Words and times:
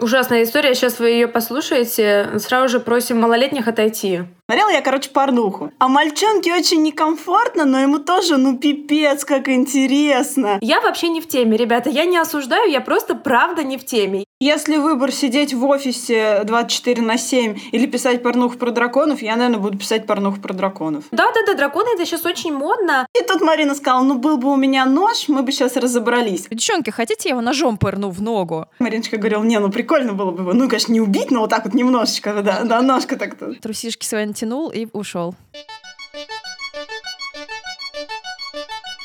Ужасная 0.00 0.44
история. 0.44 0.74
Сейчас 0.74 0.98
вы 0.98 1.10
ее 1.10 1.28
послушаете. 1.28 2.38
Сразу 2.38 2.68
же 2.68 2.80
просим 2.80 3.20
малолетних 3.20 3.68
отойти. 3.68 4.22
Смотрела 4.46 4.70
я, 4.70 4.80
короче, 4.80 5.10
порнуху. 5.10 5.70
А 5.78 5.88
мальчонке 5.88 6.52
очень 6.52 6.82
некомфортно, 6.82 7.64
но 7.64 7.78
ему 7.78 7.98
тоже, 7.98 8.36
ну, 8.36 8.58
пипец, 8.58 9.24
как 9.24 9.48
интересно. 9.48 10.58
Я 10.60 10.80
вообще 10.80 11.08
не 11.08 11.20
в 11.20 11.28
теме, 11.28 11.56
ребята. 11.56 11.88
Я 11.90 12.04
не 12.04 12.18
осуждаю, 12.18 12.68
я 12.68 12.80
просто 12.80 13.14
правда 13.14 13.62
не 13.62 13.78
в 13.78 13.84
теме. 13.84 14.24
Если 14.40 14.78
выбор 14.78 15.12
сидеть 15.12 15.52
в 15.52 15.64
офисе 15.66 16.40
24 16.44 17.02
на 17.02 17.18
7 17.18 17.58
или 17.72 17.86
писать 17.86 18.22
порнуху 18.22 18.56
про 18.56 18.70
драконов, 18.70 19.20
я, 19.20 19.36
наверное, 19.36 19.60
буду 19.60 19.78
писать 19.78 20.06
порнуху 20.06 20.40
про 20.40 20.54
драконов. 20.54 21.04
Да-да-да, 21.12 21.54
драконы 21.54 21.90
это 21.94 22.06
сейчас 22.06 22.24
очень 22.24 22.54
модно. 22.54 23.06
И 23.14 23.22
тут 23.22 23.42
Марина 23.42 23.74
сказала, 23.74 24.02
ну, 24.02 24.14
был 24.14 24.38
бы 24.38 24.50
у 24.50 24.56
меня 24.56 24.86
нож, 24.86 25.28
мы 25.28 25.42
бы 25.42 25.52
сейчас 25.52 25.76
разобрались. 25.76 26.46
Девчонки, 26.50 26.88
хотите, 26.88 27.28
я 27.28 27.34
его 27.34 27.42
ножом 27.42 27.76
пырну 27.76 28.08
в 28.08 28.22
ногу? 28.22 28.66
Мариночка 28.78 29.18
говорила, 29.18 29.44
не, 29.44 29.60
ну, 29.60 29.70
прикольно 29.70 29.89
было 29.98 30.30
бы 30.30 30.42
его, 30.42 30.52
ну, 30.52 30.68
конечно, 30.68 30.92
не 30.92 31.00
убить, 31.00 31.32
но 31.32 31.40
вот 31.40 31.50
так 31.50 31.64
вот 31.64 31.74
немножечко, 31.74 32.42
да, 32.42 32.62
да, 32.62 32.80
ножка 32.80 33.16
так-то. 33.16 33.54
Трусишки 33.54 34.06
свои 34.06 34.24
натянул 34.24 34.70
и 34.70 34.86
ушел. 34.92 35.34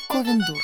Ковендур. 0.08 0.56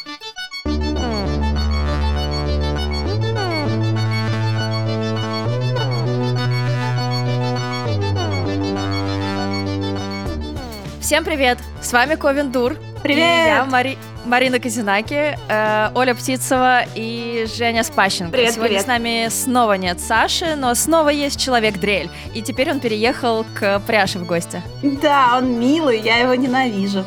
Всем 11.00 11.24
привет! 11.24 11.58
С 11.82 11.92
вами 11.92 12.14
Ковендур. 12.14 12.76
Привет! 13.02 13.18
И 13.18 13.48
я 13.48 13.64
Мари... 13.64 13.98
Марина 14.24 14.60
Казинаки, 14.60 15.36
э, 15.48 15.90
Оля 15.94 16.14
Птицева 16.14 16.84
и 16.94 17.46
Женя 17.56 17.82
Спащенко. 17.82 18.30
Привет, 18.30 18.52
Сегодня 18.54 18.68
привет. 18.68 18.84
с 18.84 18.86
нами 18.86 19.26
снова 19.28 19.72
нет 19.72 20.00
Саши, 20.00 20.54
но 20.54 20.74
снова 20.74 21.08
есть 21.08 21.40
человек-дрель. 21.40 22.08
И 22.32 22.42
теперь 22.42 22.70
он 22.70 22.78
переехал 22.78 23.44
к 23.58 23.80
Пряше 23.80 24.20
в 24.20 24.26
гости. 24.26 24.62
Да, 24.82 25.38
он 25.38 25.58
милый, 25.58 26.00
я 26.00 26.18
его 26.18 26.34
ненавижу. 26.34 27.04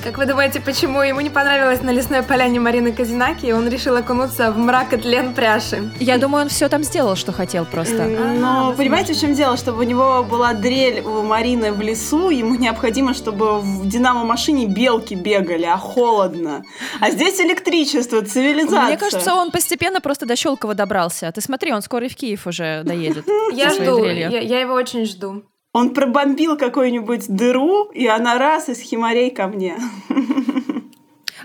Как 0.00 0.16
вы 0.18 0.26
думаете, 0.26 0.60
почему 0.60 1.02
ему 1.02 1.20
не 1.20 1.30
понравилось 1.30 1.82
на 1.82 1.90
лесной 1.90 2.22
поляне 2.22 2.58
Марины 2.58 2.92
Казинаки, 2.92 3.46
и 3.46 3.52
он 3.52 3.68
решил 3.68 3.94
окунуться 3.94 4.50
в 4.50 4.58
мрак 4.58 4.92
и 4.94 4.96
тлен 4.96 5.34
пряши? 5.34 5.92
Я 6.00 6.18
думаю, 6.18 6.44
он 6.44 6.48
все 6.48 6.68
там 6.68 6.82
сделал, 6.82 7.14
что 7.14 7.30
хотел 7.30 7.66
просто. 7.66 8.06
Но 8.06 8.74
понимаете, 8.76 9.12
в 9.12 9.20
чем 9.20 9.34
дело? 9.34 9.56
Чтобы 9.56 9.80
у 9.80 9.82
него 9.82 10.24
была 10.24 10.54
дрель 10.54 11.02
у 11.02 11.22
Марины 11.22 11.72
в 11.72 11.80
лесу, 11.82 12.30
ему 12.30 12.54
необходимо, 12.54 13.14
чтобы 13.14 13.60
в 13.60 13.86
динамо-машине 13.86 14.66
белки 14.66 15.14
бегали, 15.14 15.66
а 15.66 15.76
холодно. 15.76 16.64
А 17.00 17.10
здесь 17.10 17.38
электричество, 17.40 18.22
цивилизация. 18.22 18.86
Мне 18.86 18.96
кажется, 18.96 19.34
он 19.34 19.50
постепенно 19.50 20.00
просто 20.00 20.26
до 20.26 20.36
Щелкова 20.36 20.74
добрался. 20.74 21.30
Ты 21.32 21.40
смотри, 21.40 21.72
он 21.72 21.82
скоро 21.82 22.06
и 22.06 22.08
в 22.08 22.16
Киев 22.16 22.46
уже 22.46 22.82
доедет. 22.84 23.26
Я 23.52 23.70
жду, 23.70 24.04
я 24.04 24.60
его 24.60 24.74
очень 24.74 25.04
жду. 25.04 25.44
Он 25.72 25.94
пробомбил 25.94 26.58
какую-нибудь 26.58 27.34
дыру, 27.34 27.84
и 27.92 28.06
она 28.06 28.38
раз 28.38 28.68
из 28.68 28.80
химарей 28.80 29.30
ко 29.30 29.46
мне. 29.46 29.76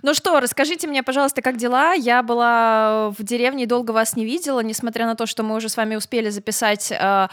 Ну 0.03 0.13
что, 0.13 0.39
расскажите 0.39 0.87
мне, 0.87 1.01
пожалуйста, 1.01 1.41
как 1.41 1.57
дела? 1.57 1.93
Я 1.93 2.21
была 2.21 3.09
в 3.17 3.23
деревне 3.23 3.63
и 3.63 3.65
долго 3.65 3.91
вас 3.91 4.15
не 4.15 4.25
видела, 4.25 4.59
несмотря 4.59 5.05
на 5.05 5.15
то, 5.15 5.25
что 5.25 5.41
мы 5.43 5.55
уже 5.55 5.69
с 5.69 5.77
вами 5.77 5.95
успели 5.95 6.29
записать 6.29 6.91
э, 6.91 7.27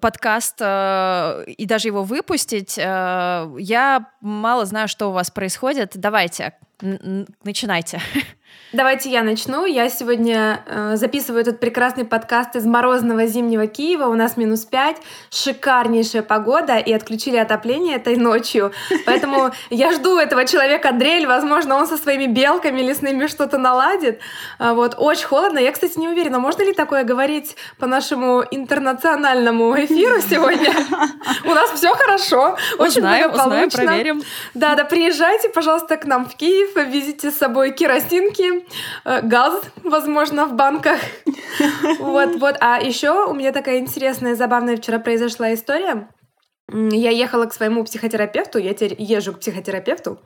подкаст 0.00 0.56
э, 0.60 1.44
и 1.46 1.64
даже 1.64 1.88
его 1.88 2.02
выпустить. 2.02 2.76
Э, 2.76 3.50
я 3.58 4.10
мало 4.20 4.66
знаю, 4.66 4.88
что 4.88 5.08
у 5.08 5.12
вас 5.12 5.30
происходит. 5.30 5.92
Давайте, 5.94 6.52
начинайте. 7.42 8.00
Давайте 8.72 9.10
я 9.10 9.22
начну. 9.22 9.64
Я 9.64 9.88
сегодня 9.88 10.60
э, 10.66 10.96
записываю 10.96 11.40
этот 11.40 11.60
прекрасный 11.60 12.04
подкаст 12.04 12.56
из 12.56 12.66
морозного 12.66 13.26
зимнего 13.26 13.68
Киева. 13.68 14.06
У 14.06 14.14
нас 14.14 14.36
минус 14.36 14.64
5, 14.64 14.96
шикарнейшая 15.30 16.22
погода, 16.22 16.76
и 16.76 16.92
отключили 16.92 17.36
отопление 17.36 17.96
этой 17.96 18.16
ночью. 18.16 18.72
Поэтому 19.06 19.52
я 19.70 19.92
жду 19.92 20.18
этого 20.18 20.44
человека 20.46 20.92
Дрель. 20.92 21.28
Возможно, 21.28 21.76
он 21.76 21.86
со 21.86 21.96
своими 21.96 22.26
белками 22.26 22.80
лесными 22.80 23.28
что-то 23.28 23.56
наладит. 23.56 24.20
А 24.58 24.74
Вот, 24.74 24.96
очень 24.98 25.26
холодно. 25.26 25.60
Я, 25.60 25.70
кстати, 25.70 25.96
не 25.98 26.08
уверена, 26.08 26.40
можно 26.40 26.62
ли 26.64 26.72
такое 26.72 27.04
говорить 27.04 27.56
по 27.78 27.86
нашему 27.86 28.42
интернациональному 28.50 29.76
эфиру 29.76 30.20
сегодня. 30.20 30.74
У 31.44 31.54
нас 31.54 31.70
все 31.70 31.94
хорошо, 31.94 32.56
очень 32.78 33.02
благополучно. 33.02 33.84
проверим. 33.84 34.22
Да, 34.54 34.74
да, 34.74 34.84
приезжайте, 34.84 35.48
пожалуйста, 35.50 35.96
к 35.96 36.04
нам 36.04 36.26
в 36.26 36.34
Киев, 36.34 36.74
везите 36.74 37.30
с 37.30 37.36
собой 37.36 37.70
керосинки, 37.70 38.45
э, 39.04 39.20
газ, 39.22 39.62
возможно, 39.82 40.46
в 40.46 40.54
банках. 40.54 40.98
Вот, 41.98 42.36
вот. 42.36 42.56
А 42.60 42.78
еще 42.80 43.26
у 43.26 43.34
меня 43.34 43.50
такая 43.52 43.78
интересная, 43.78 44.34
забавная 44.34 44.76
вчера 44.76 44.98
произошла 44.98 45.54
история. 45.54 46.08
Я 46.70 47.10
ехала 47.10 47.46
к 47.46 47.54
своему 47.54 47.84
психотерапевту, 47.84 48.58
я 48.58 48.74
теперь 48.74 48.96
езжу 48.98 49.32
к 49.32 49.40
психотерапевту. 49.40 50.18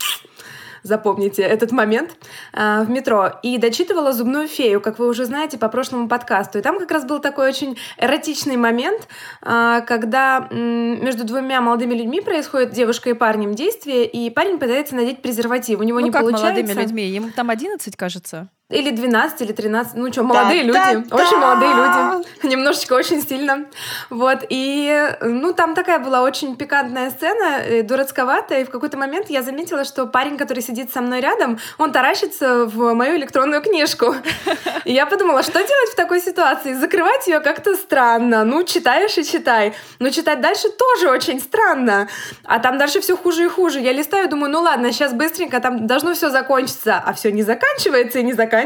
Запомните 0.83 1.43
этот 1.43 1.73
момент 1.73 2.17
а, 2.53 2.85
в 2.85 2.91
метро 2.91 3.33
и 3.43 3.59
дочитывала 3.59 4.13
зубную 4.13 4.49
фею, 4.49 4.81
как 4.81 4.99
вы 4.99 5.09
уже 5.09 5.25
знаете 5.25 5.59
по 5.59 5.69
прошлому 5.69 6.09
подкасту. 6.09 6.59
И 6.59 6.63
там 6.63 6.79
как 6.79 6.91
раз 6.91 7.05
был 7.05 7.19
такой 7.19 7.49
очень 7.49 7.77
эротичный 7.99 8.57
момент, 8.57 9.09
а, 9.43 9.81
когда 9.83 10.49
между 10.51 11.25
двумя 11.25 11.61
молодыми 11.61 11.95
людьми 11.95 12.21
происходит 12.21 12.73
девушка 12.73 13.11
и 13.11 13.15
парнем 13.15 13.55
действие, 13.55 14.07
и 14.07 14.31
парень 14.31 14.59
пытается 14.59 14.95
надеть 14.95 15.23
презерватив. 15.23 15.81
У 15.81 15.83
него 15.83 16.01
Ну 16.01 16.07
не 16.07 16.13
как 16.13 16.23
получается. 16.23 16.63
молодыми 16.63 16.81
людьми? 16.81 17.09
Ему 17.09 17.31
там 17.35 17.51
11, 17.51 17.97
кажется. 17.97 18.49
Или 18.71 18.91
12, 18.91 19.43
или 19.43 19.53
13. 19.53 19.95
Ну 19.97 20.13
что, 20.13 20.23
молодые 20.23 20.63
люди. 20.63 20.79
Да-да-да! 20.79 21.17
Очень 21.17 21.37
молодые 21.39 21.75
люди. 21.75 22.27
Немножечко 22.47 22.93
очень 22.93 23.21
сильно. 23.21 23.65
Вот. 24.11 24.45
И, 24.49 25.17
ну, 25.23 25.53
там 25.53 25.75
такая 25.75 25.99
была 25.99 26.23
очень 26.23 26.55
пикантная 26.55 27.11
сцена, 27.11 27.63
э, 27.65 27.83
дурацковатая. 27.83 28.61
И 28.61 28.65
в 28.65 28.71
какой-то 28.71 28.97
момент 28.97 29.29
я 29.29 29.43
заметила, 29.43 29.85
что 29.85 30.07
парень, 30.07 30.37
который 30.37 30.63
сидит 30.63 30.93
со 30.93 31.01
мной 31.01 31.21
рядом, 31.21 31.59
он 31.79 31.91
таращится 31.91 32.65
в 32.67 32.95
мою 32.95 33.17
электронную 33.17 33.61
книжку. 33.61 34.15
И 34.85 34.93
я 34.93 35.05
подумала, 35.07 35.43
что 35.43 35.59
делать 35.59 35.91
в 35.91 35.97
такой 35.97 36.21
ситуации? 36.21 36.73
Закрывать 36.75 37.27
ее 37.27 37.41
как-то 37.41 37.75
странно. 37.75 38.45
Ну, 38.45 38.63
читаешь 38.63 39.19
и 39.19 39.25
читай. 39.25 39.75
Но 39.99 40.11
читать 40.11 40.41
дальше 40.41 40.69
тоже 40.71 41.11
очень 41.11 41.41
странно. 41.41 42.09
А 42.45 42.61
там 42.61 42.79
дальше 42.79 43.01
все 43.01 43.17
хуже 43.17 43.47
и 43.47 43.49
хуже. 43.49 43.81
Я 43.81 43.93
листаю, 43.93 44.29
думаю, 44.29 44.53
ну 44.53 44.61
ладно, 44.61 44.93
сейчас 44.93 45.13
быстренько, 45.13 45.59
там 45.59 45.89
должно 45.89 46.15
все 46.15 46.31
закончиться. 46.31 47.03
А 47.05 47.13
все 47.15 47.33
не 47.33 47.43
заканчивается 47.43 48.21
и 48.21 48.23
не 48.23 48.33
заканчивается. 48.33 48.60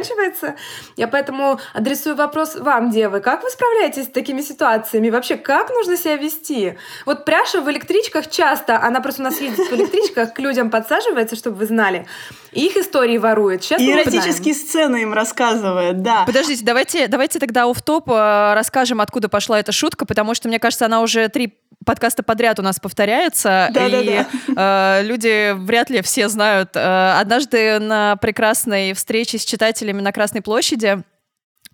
Я 0.97 1.09
поэтому 1.09 1.60
адресую 1.72 2.16
вопрос 2.16 2.56
вам, 2.56 2.91
девы. 2.91 3.21
Как 3.21 3.43
вы 3.43 3.50
справляетесь 3.50 4.05
с 4.05 4.09
такими 4.09 4.43
ситуациями? 4.43 5.10
Вообще, 5.10 5.37
как 5.37 5.71
нужно 5.71 5.97
себя 5.97 6.16
вести? 6.16 6.78
Вот 7.06 7.25
пряша 7.25 7.60
в 7.60 7.71
электричках 7.71 8.31
часто, 8.31 8.81
она 8.83 9.00
просто 9.00 9.22
у 9.22 9.25
нас 9.25 9.41
ездит 9.41 9.69
в 9.69 9.75
электричках, 9.75 10.34
к 10.34 10.38
людям 10.38 10.71
подсаживается, 10.71 11.37
чтобы 11.37 11.56
вы 11.56 11.66
знали, 11.66 12.06
и 12.53 12.66
их 12.66 12.77
истории 12.77 13.19
ворует. 13.19 13.62
Сейчас 13.62 13.81
И 13.81 13.93
эротические 13.93 14.54
сцены 14.54 15.03
им 15.03 15.12
рассказывает, 15.12 16.03
да. 16.03 16.25
Подождите, 16.27 16.65
давайте, 16.65 17.09
давайте 17.09 17.38
тогда 17.38 17.66
оф 17.66 17.83
топ 17.83 18.09
расскажем, 18.09 19.00
откуда 19.00 19.28
пошла 19.28 19.59
эта 19.59 19.72
шутка, 19.72 20.06
потому 20.06 20.34
что, 20.34 20.49
мне 20.49 20.59
кажется, 20.59 20.87
она 20.87 21.00
уже 21.00 21.28
три 21.28 21.54
подкаста 21.84 22.22
подряд 22.22 22.59
у 22.59 22.62
нас 22.62 22.81
повторяется, 22.81 23.71
и 23.75 24.25
э, 24.56 25.03
люди 25.03 25.53
вряд 25.53 25.91
ли 25.91 26.03
все 26.03 26.28
знают. 26.28 26.71
Э, 26.75 27.19
однажды 27.21 27.78
на 27.78 28.17
прекрасной 28.17 28.93
встрече 28.93 29.39
с 29.39 29.45
читателями 29.45 30.00
на 30.00 30.12
Красной 30.12 30.43
площади 30.43 31.03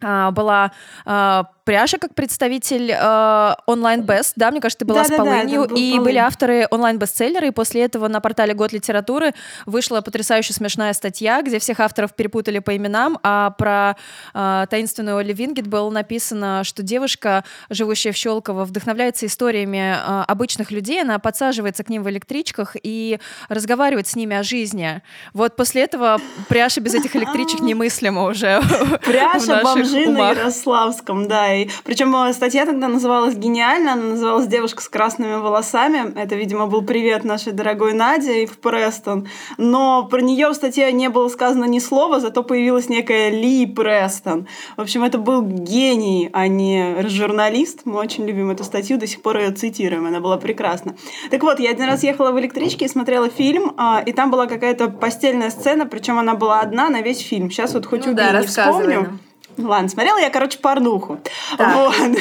а, 0.02 0.30
была 0.30 0.72
а, 1.04 1.44
Пряша 1.70 1.98
как 1.98 2.16
представитель 2.16 2.90
э, 2.90 3.54
онлайн-бест, 3.66 4.32
да, 4.34 4.50
мне 4.50 4.60
кажется, 4.60 4.80
ты 4.80 4.84
была 4.84 5.04
с 5.04 5.08
Да-да-да, 5.08 5.30
Полынью, 5.30 5.62
это 5.62 5.70
был 5.70 5.76
и 5.76 5.90
Полынь. 5.90 6.04
были 6.04 6.16
авторы 6.16 6.66
онлайн-бестселлера, 6.68 7.46
и 7.46 7.52
после 7.52 7.84
этого 7.84 8.08
на 8.08 8.20
портале 8.20 8.54
Год 8.54 8.72
литературы 8.72 9.34
вышла 9.66 10.00
потрясающе 10.00 10.52
смешная 10.52 10.92
статья, 10.94 11.42
где 11.42 11.60
всех 11.60 11.78
авторов 11.78 12.14
перепутали 12.14 12.58
по 12.58 12.76
именам, 12.76 13.20
а 13.22 13.50
про 13.50 13.94
э, 14.34 14.66
таинственную 14.68 15.18
Оли 15.18 15.32
Вингет 15.32 15.68
было 15.68 15.88
написано, 15.90 16.64
что 16.64 16.82
девушка, 16.82 17.44
живущая 17.68 18.12
в 18.12 18.16
Щелково, 18.16 18.64
вдохновляется 18.64 19.26
историями 19.26 19.94
э, 19.94 20.24
обычных 20.26 20.72
людей, 20.72 21.00
она 21.00 21.20
подсаживается 21.20 21.84
к 21.84 21.88
ним 21.88 22.02
в 22.02 22.10
электричках 22.10 22.74
и 22.82 23.20
разговаривает 23.48 24.08
с 24.08 24.16
ними 24.16 24.34
о 24.34 24.42
жизни. 24.42 25.02
Вот 25.34 25.54
после 25.54 25.82
этого 25.82 26.20
Пряша 26.48 26.80
без 26.80 26.96
этих 26.96 27.14
электричек 27.14 27.60
немыслимо 27.60 28.24
уже 28.24 28.60
Пряша 29.06 29.62
наших 29.62 29.62
бомжи 29.62 30.10
на. 30.10 30.30
Ярославском, 30.30 31.28
да. 31.28 31.59
И, 31.60 31.70
причем 31.84 32.14
э, 32.16 32.32
статья 32.32 32.66
тогда 32.66 32.88
называлась 32.88 33.34
гениально, 33.34 33.92
она 33.92 34.02
называлась 34.02 34.46
«Девушка 34.46 34.82
с 34.82 34.88
красными 34.88 35.34
волосами». 35.34 36.12
Это, 36.18 36.34
видимо, 36.36 36.66
был 36.66 36.82
привет 36.82 37.24
нашей 37.24 37.52
дорогой 37.52 37.92
Наде 37.92 38.42
и 38.42 38.46
в 38.46 38.58
Престон. 38.58 39.28
Но 39.58 40.04
про 40.04 40.20
нее 40.20 40.48
в 40.48 40.54
статье 40.54 40.90
не 40.92 41.08
было 41.08 41.28
сказано 41.28 41.64
ни 41.64 41.78
слова, 41.78 42.20
зато 42.20 42.42
появилась 42.42 42.88
некая 42.88 43.30
Ли 43.30 43.66
Престон. 43.66 44.46
В 44.76 44.80
общем, 44.80 45.04
это 45.04 45.18
был 45.18 45.42
гений, 45.42 46.30
а 46.32 46.46
не 46.48 47.06
журналист. 47.08 47.80
Мы 47.84 47.98
очень 47.98 48.26
любим 48.26 48.50
эту 48.50 48.64
статью, 48.64 48.98
до 48.98 49.06
сих 49.06 49.22
пор 49.22 49.38
ее 49.38 49.50
цитируем, 49.52 50.06
она 50.06 50.20
была 50.20 50.36
прекрасна. 50.36 50.94
Так 51.30 51.42
вот, 51.42 51.60
я 51.60 51.70
один 51.70 51.86
раз 51.86 52.02
ехала 52.02 52.32
в 52.32 52.40
электричке 52.40 52.86
и 52.86 52.88
смотрела 52.88 53.28
фильм, 53.28 53.72
а, 53.76 54.02
и 54.04 54.12
там 54.12 54.30
была 54.30 54.46
какая-то 54.46 54.88
постельная 54.88 55.50
сцена, 55.50 55.86
причем 55.86 56.18
она 56.18 56.34
была 56.34 56.60
одна 56.60 56.88
на 56.88 57.02
весь 57.02 57.18
фильм. 57.20 57.50
Сейчас 57.50 57.74
вот 57.74 57.86
хоть 57.86 58.06
Ну 58.06 58.12
убей, 58.12 58.24
да, 58.32 58.40
не 58.40 58.46
вспомню. 58.46 59.02
нам. 59.02 59.20
Ладно, 59.58 59.88
смотрела 59.88 60.18
я, 60.18 60.30
короче, 60.30 60.58
порнуху. 60.58 61.18
Так. 61.56 61.74
Вот. 61.74 62.18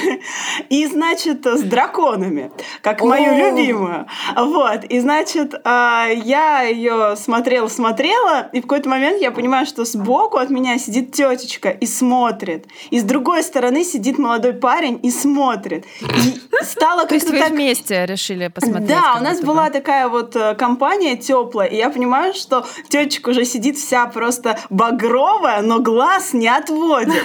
И, 0.69 0.85
значит, 0.87 1.45
с 1.45 1.61
драконами, 1.61 2.51
как 2.81 3.01
мою 3.01 3.31
О. 3.31 3.51
любимую. 3.51 4.07
Вот. 4.35 4.83
И, 4.85 4.99
значит, 4.99 5.53
а, 5.63 6.07
я 6.07 6.63
ее 6.63 7.15
смотрела-смотрела, 7.15 8.49
и 8.53 8.59
в 8.59 8.63
какой-то 8.63 8.89
момент 8.89 9.21
я 9.21 9.31
понимаю, 9.31 9.65
что 9.65 9.85
сбоку 9.85 10.37
от 10.37 10.49
меня 10.49 10.77
сидит 10.77 11.13
тетечка 11.13 11.69
и 11.69 11.85
смотрит. 11.85 12.67
И 12.89 12.99
с 12.99 13.03
другой 13.03 13.43
стороны 13.43 13.83
сидит 13.83 14.17
молодой 14.17 14.53
парень 14.53 14.99
и 15.01 15.11
смотрит. 15.11 15.85
И 16.01 16.63
стало 16.63 17.05
То 17.05 17.15
есть 17.15 17.27
как-то 17.27 17.39
вы 17.39 17.43
так... 17.43 17.53
вместе 17.53 18.05
решили 18.05 18.47
посмотреть? 18.47 18.87
Да, 18.87 19.15
у 19.19 19.23
нас 19.23 19.41
была 19.41 19.65
бы. 19.65 19.71
такая 19.71 20.07
вот 20.07 20.35
э, 20.35 20.55
компания 20.55 21.15
теплая, 21.15 21.67
и 21.67 21.77
я 21.77 21.89
понимаю, 21.89 22.33
что 22.33 22.65
тетечка 22.89 23.29
уже 23.29 23.45
сидит 23.45 23.77
вся 23.77 24.05
просто 24.07 24.59
багровая, 24.69 25.61
но 25.61 25.79
глаз 25.79 26.33
не 26.33 26.47
отводит. 26.47 27.19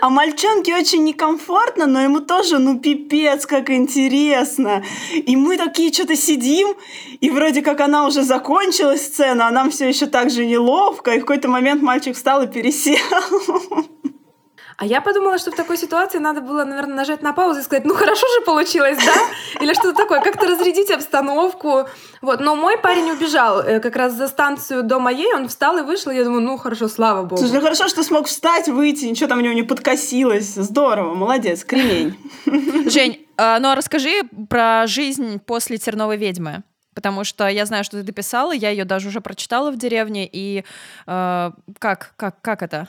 А 0.00 0.08
мальчонке 0.08 0.74
очень 0.74 1.04
некомфортно, 1.04 1.86
но 1.86 2.00
ему 2.00 2.20
тоже, 2.20 2.58
ну, 2.58 2.78
пипец, 2.78 3.46
как 3.46 3.70
интересно. 3.70 4.82
И 5.12 5.36
мы 5.36 5.56
такие 5.56 5.92
что-то 5.92 6.16
сидим, 6.16 6.74
и 7.20 7.30
вроде 7.30 7.62
как 7.62 7.80
она 7.80 8.06
уже 8.06 8.22
закончилась 8.22 9.06
сцена, 9.06 9.48
а 9.48 9.50
нам 9.50 9.70
все 9.70 9.88
еще 9.88 10.06
так 10.06 10.30
же 10.30 10.46
неловко, 10.46 11.12
и 11.12 11.18
в 11.18 11.22
какой-то 11.22 11.48
момент 11.48 11.82
мальчик 11.82 12.16
встал 12.16 12.42
и 12.42 12.46
пересел. 12.46 12.96
А 14.80 14.86
я 14.86 15.02
подумала, 15.02 15.36
что 15.36 15.50
в 15.50 15.56
такой 15.56 15.76
ситуации 15.76 16.16
надо 16.16 16.40
было, 16.40 16.64
наверное, 16.64 16.96
нажать 16.96 17.20
на 17.20 17.34
паузу 17.34 17.60
и 17.60 17.62
сказать, 17.62 17.84
ну 17.84 17.92
хорошо 17.92 18.26
же 18.38 18.46
получилось, 18.46 18.96
да? 18.96 19.12
Или 19.62 19.74
что-то 19.74 19.92
такое, 19.92 20.22
как-то 20.22 20.46
разрядить 20.46 20.90
обстановку. 20.90 21.86
Вот, 22.22 22.40
но 22.40 22.56
мой 22.56 22.78
парень 22.78 23.10
убежал 23.10 23.60
э, 23.60 23.80
как 23.80 23.94
раз 23.94 24.14
за 24.14 24.26
станцию 24.26 24.82
до 24.82 24.98
моей, 24.98 25.34
он 25.34 25.48
встал 25.48 25.76
и 25.76 25.82
вышел, 25.82 26.10
я 26.10 26.24
думаю, 26.24 26.40
ну 26.40 26.56
хорошо, 26.56 26.88
слава 26.88 27.24
богу. 27.24 27.36
Слушай, 27.36 27.56
ну 27.56 27.60
хорошо, 27.60 27.88
что 27.88 28.02
смог 28.02 28.26
встать, 28.26 28.68
выйти, 28.68 29.04
ничего 29.04 29.28
там 29.28 29.40
у 29.40 29.42
него 29.42 29.52
не 29.52 29.64
подкосилось. 29.64 30.54
Здорово, 30.54 31.12
молодец, 31.12 31.62
кремень. 31.62 32.16
Жень, 32.90 33.26
а, 33.36 33.58
ну 33.58 33.68
а 33.68 33.74
расскажи 33.74 34.22
про 34.48 34.86
жизнь 34.86 35.40
после 35.40 35.76
«Терновой 35.76 36.16
ведьмы». 36.16 36.62
Потому 36.94 37.24
что 37.24 37.46
я 37.48 37.66
знаю, 37.66 37.84
что 37.84 37.98
ты 37.98 38.02
дописала, 38.02 38.52
я 38.52 38.70
ее 38.70 38.86
даже 38.86 39.08
уже 39.08 39.20
прочитала 39.20 39.70
в 39.70 39.76
деревне, 39.76 40.26
и 40.26 40.64
э, 41.06 41.50
как, 41.78 42.14
как, 42.16 42.40
как 42.40 42.62
это? 42.62 42.88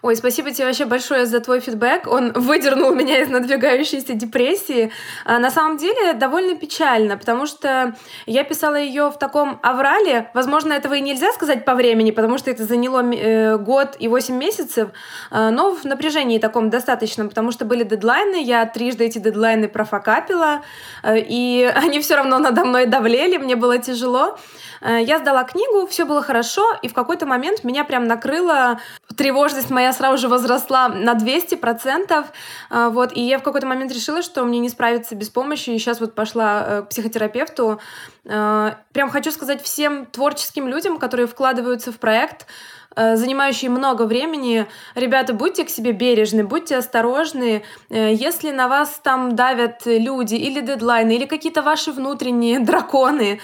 Ой, 0.00 0.14
спасибо 0.14 0.52
тебе 0.52 0.66
вообще 0.66 0.84
большое 0.84 1.26
за 1.26 1.40
твой 1.40 1.58
фидбэк. 1.58 2.06
Он 2.06 2.32
выдернул 2.32 2.94
меня 2.94 3.20
из 3.20 3.28
надвигающейся 3.28 4.14
депрессии. 4.14 4.92
А, 5.24 5.40
на 5.40 5.50
самом 5.50 5.76
деле 5.76 6.12
довольно 6.12 6.54
печально, 6.56 7.16
потому 7.16 7.46
что 7.46 7.94
я 8.26 8.44
писала 8.44 8.76
ее 8.76 9.10
в 9.10 9.18
таком 9.18 9.58
аврале. 9.62 10.30
Возможно, 10.34 10.72
этого 10.72 10.94
и 10.94 11.00
нельзя 11.00 11.32
сказать 11.32 11.64
по 11.64 11.74
времени, 11.74 12.12
потому 12.12 12.38
что 12.38 12.50
это 12.52 12.64
заняло 12.64 13.02
э, 13.02 13.58
год 13.58 13.96
и 13.98 14.06
8 14.06 14.36
месяцев, 14.36 14.90
а, 15.30 15.50
но 15.50 15.74
в 15.74 15.84
напряжении 15.84 16.38
таком 16.38 16.70
достаточном, 16.70 17.28
потому 17.28 17.50
что 17.50 17.64
были 17.64 17.82
дедлайны, 17.82 18.40
я 18.40 18.64
трижды 18.66 19.06
эти 19.06 19.18
дедлайны 19.18 19.66
профокапила, 19.68 20.62
э, 21.02 21.18
и 21.18 21.64
они 21.74 22.00
все 22.00 22.14
равно 22.14 22.38
надо 22.38 22.64
мной 22.64 22.86
давлели, 22.86 23.36
мне 23.36 23.56
было 23.56 23.78
тяжело. 23.78 24.38
Э, 24.80 25.02
Я 25.02 25.18
сдала 25.18 25.42
книгу, 25.42 25.88
все 25.88 26.04
было 26.04 26.22
хорошо, 26.22 26.64
и 26.82 26.88
в 26.88 26.94
какой-то 26.94 27.26
момент 27.26 27.64
меня 27.64 27.84
прям 27.84 28.06
накрыла 28.06 28.78
тревожность 29.16 29.71
моя 29.72 29.92
сразу 29.92 30.18
же 30.18 30.28
возросла 30.28 30.88
на 30.88 31.14
200%, 31.14 32.26
э, 32.70 32.88
вот, 32.90 33.12
и 33.16 33.20
я 33.20 33.38
в 33.38 33.42
какой-то 33.42 33.66
момент 33.66 33.90
решила, 33.92 34.22
что 34.22 34.44
мне 34.44 34.60
не 34.60 34.68
справиться 34.68 35.16
без 35.16 35.28
помощи, 35.28 35.70
и 35.70 35.78
сейчас 35.78 35.98
вот 36.00 36.14
пошла 36.14 36.64
э, 36.64 36.82
к 36.82 36.88
психотерапевту. 36.90 37.80
Э, 38.24 38.72
Прям 38.92 39.10
хочу 39.10 39.32
сказать 39.32 39.62
всем 39.62 40.06
творческим 40.06 40.68
людям, 40.68 40.98
которые 40.98 41.26
вкладываются 41.26 41.90
в 41.92 41.98
проект, 41.98 42.46
э, 42.94 43.16
занимающие 43.16 43.70
много 43.70 44.02
времени, 44.02 44.66
ребята, 44.94 45.32
будьте 45.32 45.64
к 45.64 45.70
себе 45.70 45.92
бережны, 45.92 46.44
будьте 46.44 46.76
осторожны. 46.76 47.62
Э, 47.88 48.12
Если 48.12 48.50
на 48.50 48.68
вас 48.68 49.00
там 49.02 49.34
давят 49.34 49.82
люди 49.86 50.34
или 50.34 50.60
дедлайны, 50.60 51.16
или 51.16 51.24
какие-то 51.26 51.62
ваши 51.62 51.90
внутренние 51.90 52.60
драконы, 52.60 53.40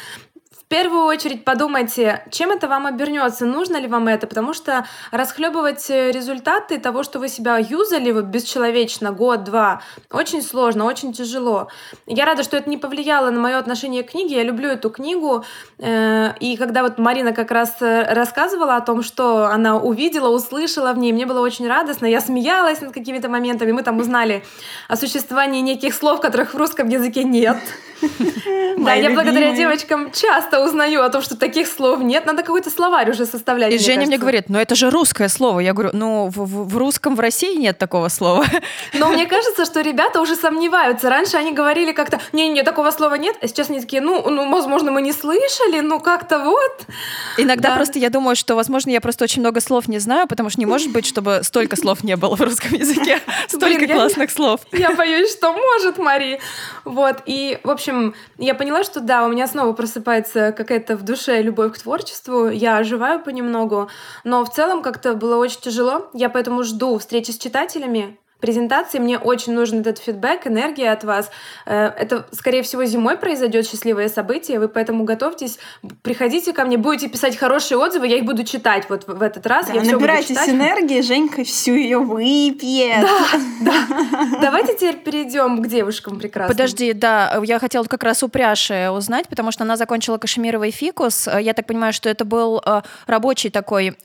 в 0.69 0.71
первую 0.71 1.05
очередь 1.05 1.47
подумайте, 1.47 2.23
чем 2.31 2.51
это 2.51 2.69
вам 2.69 2.85
обернется, 2.85 3.47
нужно 3.47 3.79
ли 3.79 3.87
вам 3.87 4.07
это, 4.07 4.27
потому 4.27 4.53
что 4.53 4.85
расхлебывать 5.11 5.89
э, 5.89 6.11
результаты 6.11 6.79
того, 6.79 7.05
что 7.05 7.19
вы 7.19 7.29
себя 7.29 7.57
юзали 7.57 8.11
вот 8.13 8.27
бесчеловечно 8.27 9.13
год-два, 9.13 9.81
очень 10.13 10.43
сложно, 10.43 10.85
очень 10.85 11.15
тяжело. 11.15 11.69
Я 12.07 12.27
рада, 12.27 12.43
что 12.43 12.59
это 12.59 12.69
не 12.69 12.77
повлияло 12.77 13.31
на 13.31 13.41
мое 13.41 13.57
отношение 13.57 14.03
к 14.03 14.11
книге. 14.11 14.37
Я 14.37 14.43
люблю 14.43 14.69
эту 14.69 14.91
книгу. 14.91 15.43
э, 15.79 16.35
И 16.39 16.59
когда 16.59 16.83
вот 16.83 16.99
Марина 16.99 17.33
как 17.33 17.51
раз 17.51 17.77
э, 17.81 18.13
рассказывала 18.13 18.77
о 18.77 18.83
том, 18.83 19.03
что 19.03 19.47
она 19.47 19.79
увидела, 19.79 20.29
услышала 20.29 20.93
в 20.93 20.99
ней, 20.99 21.15
мне 21.15 21.25
было 21.25 21.41
очень 21.41 21.67
радостно. 21.67 22.05
Я 22.05 22.21
смеялась 22.21 22.83
над 22.83 22.93
какими-то 22.93 23.31
моментами. 23.31 23.73
Мы 23.73 23.83
там 23.83 23.97
узнали 24.01 24.45
о 24.87 24.97
существовании 24.97 25.63
неких 25.63 25.95
слов, 25.95 26.21
которых 26.21 26.53
в 26.53 26.59
русском 26.59 26.91
языке 26.91 27.25
нет. 27.25 27.57
Да, 28.79 28.95
я 28.95 29.11
благодаря 29.11 29.53
девочкам 29.55 30.13
часто 30.13 30.58
узнаю 30.63 31.03
о 31.03 31.09
том, 31.11 31.23
что 31.23 31.37
таких 31.37 31.67
слов 31.69 32.01
нет. 32.01 32.27
Надо 32.27 32.43
какой-то 32.43 32.71
словарь 32.71 33.11
уже 33.11 33.27
составлять. 33.27 33.73
И 33.73 33.77
мне 33.77 33.85
Женя 33.85 33.97
мне 33.99 34.07
кажется. 34.07 34.21
говорит, 34.21 34.45
ну 34.49 34.59
это 34.59 34.75
же 34.75 34.91
русское 34.91 35.29
слово. 35.29 35.61
Я 35.61 35.73
говорю, 35.73 35.91
ну 35.93 36.29
в, 36.29 36.37
в- 36.37 36.69
в 36.69 36.77
русском 36.77 37.17
в 37.17 37.21
России 37.21 37.57
нет 37.57 37.79
такого 37.79 38.09
слова. 38.09 38.45
Но 38.95 39.09
мне 39.09 39.27
кажется, 39.27 39.65
что 39.65 39.81
ребята 39.81 40.21
уже 40.21 40.37
сомневаются. 40.37 41.09
Раньше 41.11 41.37
они 41.37 41.53
говорили 41.53 41.93
как-то, 41.93 42.21
не-не, 42.33 42.63
такого 42.63 42.91
слова 42.91 43.15
нет, 43.15 43.37
а 43.43 43.49
сейчас 43.49 43.71
они 43.71 43.81
такие, 43.81 44.01
ну, 44.03 44.29
ну, 44.31 44.51
возможно, 44.51 44.91
мы 44.91 45.03
не 45.03 45.13
слышали, 45.13 45.81
ну, 45.81 46.01
как-то 46.01 46.39
вот. 46.41 46.87
Иногда 47.37 47.71
Да. 47.71 47.77
просто 47.77 47.99
я 47.99 48.11
думаю, 48.11 48.37
что, 48.37 48.55
возможно, 48.55 48.91
я 48.91 49.01
просто 49.01 49.25
очень 49.25 49.41
много 49.43 49.61
слов 49.61 49.89
не 49.89 49.99
знаю, 49.99 50.27
потому 50.27 50.51
что 50.51 50.61
не 50.61 50.67
может 50.67 50.91
быть, 50.93 51.07
чтобы 51.07 51.41
столько 51.43 51.77
слов 51.77 52.03
не 52.05 52.17
было 52.17 52.37
в 52.37 52.41
русском 52.41 52.73
языке. 52.75 53.21
Столько 53.49 53.81
я 53.83 53.87
не- 53.87 53.95
классных 53.95 54.31
слов. 54.31 54.61
Я 54.73 54.93
боюсь, 54.95 55.33
что 55.33 55.53
может, 55.53 55.99
Мари. 55.99 56.41
Вот, 56.85 57.17
и, 57.27 57.59
в 57.65 57.71
общем, 57.71 58.15
я 58.39 58.55
поняла, 58.55 58.85
что 58.85 59.01
да, 59.01 59.25
у 59.25 59.29
меня 59.29 59.47
снова 59.47 59.73
просыпается 59.73 60.48
какая-то 60.53 60.97
в 60.97 61.03
душе 61.03 61.43
любовь 61.43 61.75
к 61.75 61.79
творчеству, 61.79 62.49
я 62.49 62.79
оживаю 62.79 63.21
понемногу, 63.21 63.89
но 64.25 64.45
в 64.45 64.53
целом 64.53 64.83
как-то 64.83 65.15
было 65.15 65.37
очень 65.37 65.61
тяжело, 65.61 66.11
я 66.15 66.29
поэтому 66.29 66.63
жду 66.63 66.99
встречи 66.99 67.31
с 67.31 67.39
читателями, 67.39 68.19
презентации. 68.41 68.99
Мне 68.99 69.19
очень 69.19 69.53
нужен 69.53 69.81
этот 69.81 69.99
фидбэк, 69.99 70.47
энергия 70.47 70.93
от 70.93 71.05
вас. 71.05 71.31
Э, 71.67 71.87
Это, 71.99 72.27
скорее 72.33 72.63
всего, 72.63 72.85
зимой 72.85 73.17
произойдет 73.17 73.67
счастливое 73.67 74.09
событие. 74.09 74.59
Вы 74.61 74.69
поэтому 74.69 75.05
готовьтесь, 75.05 75.59
приходите 76.03 76.53
ко 76.53 76.65
мне, 76.65 76.77
будете 76.77 77.09
писать 77.09 77.37
хорошие 77.37 77.79
отзывы, 77.79 78.07
я 78.07 78.17
их 78.17 78.25
буду 78.25 78.45
читать 78.45 78.89
вот 78.89 79.07
в 79.07 79.23
этот 79.23 79.47
раз. 79.47 79.67
Да, 79.67 79.75
я 79.75 79.81
буду 79.81 79.93
набирайтесь 79.93 80.29
читать. 80.29 80.49
энергии, 80.51 81.01
Женька 81.01 81.45
всю 81.45 81.75
ее 81.75 81.99
выпьет. 81.99 83.07
Давайте 84.41 84.75
теперь 84.75 84.97
перейдем 84.97 85.63
к 85.63 85.69
девушкам 85.69 86.19
прекрасным. 86.19 86.57
Подожди, 86.57 86.93
да, 86.93 87.41
я 87.45 87.59
хотела 87.59 87.85
как 87.85 88.03
раз 88.03 88.23
у 88.23 88.29
Пряши 88.29 88.89
узнать, 88.91 89.29
потому 89.29 89.51
что 89.53 89.65
она 89.65 89.77
закончила 89.77 90.19
кашемировый 90.19 90.71
фикус. 90.71 91.27
Э, 91.29 91.41
Я 91.43 91.55
так 91.55 91.67
понимаю, 91.67 91.93
что 91.93 92.09
это 92.09 92.25
был 92.25 92.63
э, 92.65 92.83
рабочий 93.07 93.51
такой 93.51 93.97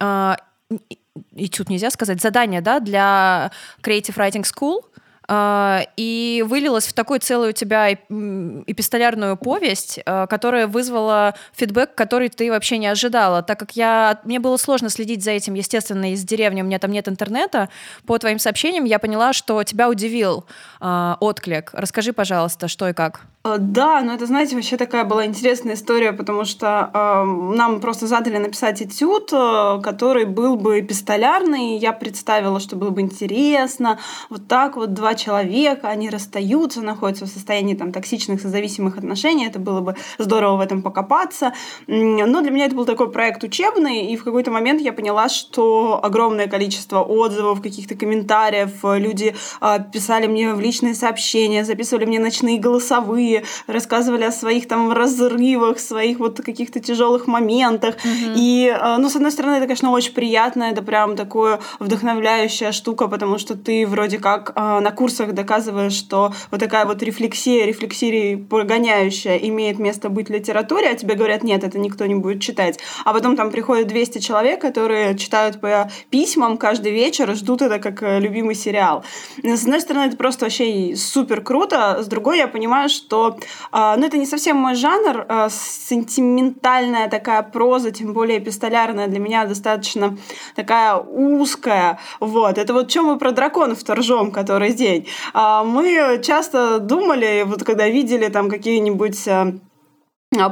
этюд 1.35 1.69
нельзя 1.69 1.89
сказать, 1.89 2.21
задание, 2.21 2.61
да, 2.61 2.79
для 2.79 3.51
Creative 3.81 4.15
Writing 4.15 4.43
School. 4.43 4.81
э, 5.29 5.81
И 5.95 6.43
вылилось 6.47 6.87
в 6.87 6.93
такую 6.93 7.19
целую 7.19 7.49
у 7.49 7.53
тебя 7.53 7.93
эпистолярную 7.93 9.37
повесть, 9.37 9.99
э, 10.05 10.27
которая 10.27 10.67
вызвала 10.67 11.35
фидбэк, 11.53 11.95
который 11.95 12.29
ты 12.29 12.49
вообще 12.51 12.77
не 12.77 12.87
ожидала. 12.87 13.41
Так 13.41 13.59
как 13.59 13.75
я, 13.75 14.19
мне 14.23 14.39
было 14.39 14.57
сложно 14.57 14.89
следить 14.89 15.23
за 15.23 15.31
этим, 15.31 15.53
естественно, 15.53 16.11
из 16.13 16.23
деревни, 16.23 16.61
у 16.61 16.65
меня 16.65 16.79
там 16.79 16.91
нет 16.91 17.07
интернета. 17.07 17.69
По 18.05 18.17
твоим 18.17 18.39
сообщениям 18.39 18.85
я 18.85 18.99
поняла, 18.99 19.33
что 19.33 19.63
тебя 19.63 19.89
удивил 19.89 20.45
э, 20.81 21.15
отклик. 21.19 21.69
Расскажи, 21.73 22.11
пожалуйста, 22.13 22.67
что 22.67 22.89
и 22.89 22.93
как. 22.93 23.21
Э, 23.45 23.57
Да, 23.59 24.01
но 24.01 24.13
это, 24.13 24.25
знаете, 24.25 24.55
вообще 24.55 24.77
такая 24.77 25.03
была 25.03 25.25
интересная 25.25 25.75
история, 25.75 26.13
потому 26.13 26.45
что 26.45 26.89
э, 26.93 27.23
нам 27.55 27.81
просто 27.81 28.07
задали 28.07 28.37
написать 28.37 28.81
этюд, 28.81 29.33
э, 29.33 29.81
который 29.83 30.25
был 30.25 30.55
бы 30.55 30.79
эпистолярный. 30.79 31.77
Я 31.77 31.91
представила, 31.91 32.59
что 32.61 32.75
было 32.77 32.89
бы 32.91 33.01
интересно. 33.01 33.99
Вот 34.29 34.47
так 34.47 34.77
вот 34.77 34.93
два 34.93 35.15
человека, 35.15 35.89
они 35.89 36.09
расстаются, 36.09 36.81
находятся 36.81 37.25
в 37.25 37.29
состоянии 37.29 37.75
там 37.75 37.91
токсичных 37.91 38.41
созависимых 38.41 38.97
отношений. 38.97 39.45
Это 39.47 39.59
было 39.59 39.81
бы 39.81 39.95
здорово 40.17 40.57
в 40.57 40.61
этом 40.61 40.81
покопаться. 40.81 41.53
Но 41.87 42.41
для 42.41 42.51
меня 42.51 42.65
это 42.67 42.75
был 42.75 42.85
такой 42.85 43.11
проект 43.11 43.43
учебный, 43.43 44.05
и 44.13 44.15
в 44.15 44.23
какой-то 44.23 44.51
момент 44.51 44.81
я 44.81 44.93
поняла, 44.93 45.27
что 45.27 45.99
огромное 46.01 46.47
количество 46.47 47.01
отзывов, 47.01 47.61
каких-то 47.61 47.95
комментариев, 47.95 48.85
э, 48.85 48.99
люди 48.99 49.35
э, 49.59 49.77
писали 49.91 50.27
мне 50.27 50.53
в 50.53 50.61
личные 50.61 50.93
сообщения, 50.93 51.65
записывали 51.65 52.05
мне 52.05 52.19
ночные 52.19 52.57
голосовые, 52.59 53.32
люди 53.33 53.43
рассказывали 53.67 54.23
о 54.23 54.31
своих 54.31 54.67
там 54.67 54.91
разрывах, 54.91 55.79
своих 55.79 56.19
вот 56.19 56.41
каких-то 56.41 56.79
тяжелых 56.79 57.27
моментах. 57.27 57.95
Mm-hmm. 57.95 58.33
И, 58.35 58.67
э, 58.67 58.97
ну, 58.97 59.09
с 59.09 59.15
одной 59.15 59.31
стороны, 59.31 59.55
это, 59.55 59.65
конечно, 59.65 59.91
очень 59.91 60.13
приятно, 60.13 60.63
это 60.63 60.81
прям 60.81 61.15
такое 61.15 61.59
вдохновляющая 61.79 62.71
штука, 62.71 63.07
потому 63.07 63.37
что 63.37 63.55
ты 63.55 63.85
вроде 63.87 64.19
как 64.19 64.53
э, 64.55 64.79
на 64.79 64.91
курсах 64.91 65.33
доказываешь, 65.33 65.93
что 65.93 66.33
вот 66.51 66.59
такая 66.59 66.85
вот 66.85 67.03
рефлексия, 67.03 67.65
рефлексия 67.65 68.37
погоняющая 68.37 69.37
имеет 69.37 69.79
место 69.79 70.09
быть 70.09 70.29
в 70.29 70.31
литературе, 70.31 70.89
а 70.89 70.95
тебе 70.95 71.15
говорят, 71.15 71.43
нет, 71.43 71.63
это 71.63 71.79
никто 71.79 72.05
не 72.05 72.15
будет 72.15 72.41
читать. 72.41 72.79
А 73.05 73.13
потом 73.13 73.35
там 73.35 73.51
приходят 73.51 73.87
200 73.87 74.19
человек, 74.19 74.61
которые 74.61 75.17
читают 75.17 75.59
по 75.59 75.89
письмам 76.09 76.57
каждый 76.57 76.91
вечер 76.91 77.31
и 77.31 77.35
ждут 77.35 77.61
это 77.61 77.79
как 77.79 78.03
э, 78.03 78.19
любимый 78.19 78.55
сериал. 78.55 79.03
С 79.43 79.63
одной 79.63 79.81
стороны, 79.81 80.07
это 80.07 80.17
просто 80.17 80.45
вообще 80.45 80.95
супер 80.95 81.41
круто, 81.41 82.03
с 82.03 82.07
другой 82.07 82.37
я 82.37 82.47
понимаю, 82.47 82.89
что 82.89 83.22
э, 83.29 83.95
ну, 83.97 84.05
это 84.05 84.17
не 84.17 84.25
совсем 84.25 84.57
мой 84.57 84.75
жанр, 84.75 85.25
э, 85.27 85.47
сентиментальная 85.49 87.09
такая 87.09 87.43
проза, 87.43 87.91
тем 87.91 88.13
более 88.13 88.39
эпистолярная, 88.39 89.07
для 89.07 89.19
меня 89.19 89.45
достаточно 89.45 90.17
такая 90.55 90.95
узкая. 90.95 91.99
Вот. 92.19 92.57
Это 92.57 92.73
вот 92.73 92.89
чем 92.89 93.05
мы 93.05 93.17
про 93.17 93.31
драконов 93.31 93.83
торжем, 93.83 94.31
который 94.31 94.73
день. 94.73 95.07
А 95.33 95.63
мы 95.63 96.21
часто 96.23 96.79
думали, 96.79 97.43
вот 97.45 97.63
когда 97.63 97.87
видели 97.87 98.27
там 98.27 98.49
какие-нибудь 98.49 99.27
а, 99.27 99.53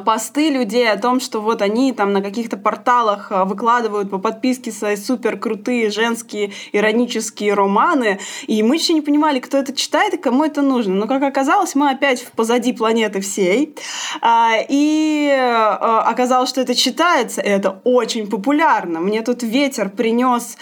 посты 0.05 0.50
людей 0.50 0.89
о 0.89 0.97
том, 0.97 1.19
что 1.19 1.41
вот 1.41 1.61
они 1.61 1.93
там 1.93 2.13
на 2.13 2.21
каких-то 2.21 2.57
порталах 2.57 3.31
а, 3.31 3.45
выкладывают 3.45 4.09
по 4.09 4.17
подписке 4.17 4.71
свои 4.71 4.95
супер 4.95 5.38
крутые 5.38 5.89
женские 5.89 6.51
иронические 6.71 7.53
романы, 7.53 8.19
и 8.47 8.63
мы 8.63 8.75
еще 8.75 8.93
не 8.93 9.01
понимали, 9.01 9.39
кто 9.39 9.57
это 9.57 9.73
читает 9.73 10.13
и 10.13 10.17
кому 10.17 10.43
это 10.43 10.61
нужно. 10.61 10.95
Но, 10.95 11.07
как 11.07 11.23
оказалось, 11.23 11.75
мы 11.75 11.91
опять 11.91 12.25
позади 12.35 12.73
планеты 12.73 13.21
всей, 13.21 13.75
а, 14.21 14.53
и 14.67 15.29
оказалось, 15.31 16.50
что 16.50 16.61
это 16.61 16.75
читается, 16.75 17.41
и 17.41 17.50
это 17.50 17.81
очень 17.83 18.27
популярно. 18.27 19.00
Мне 19.00 19.21
тут 19.21 19.43
ветер 19.43 19.89
принес 19.89 20.57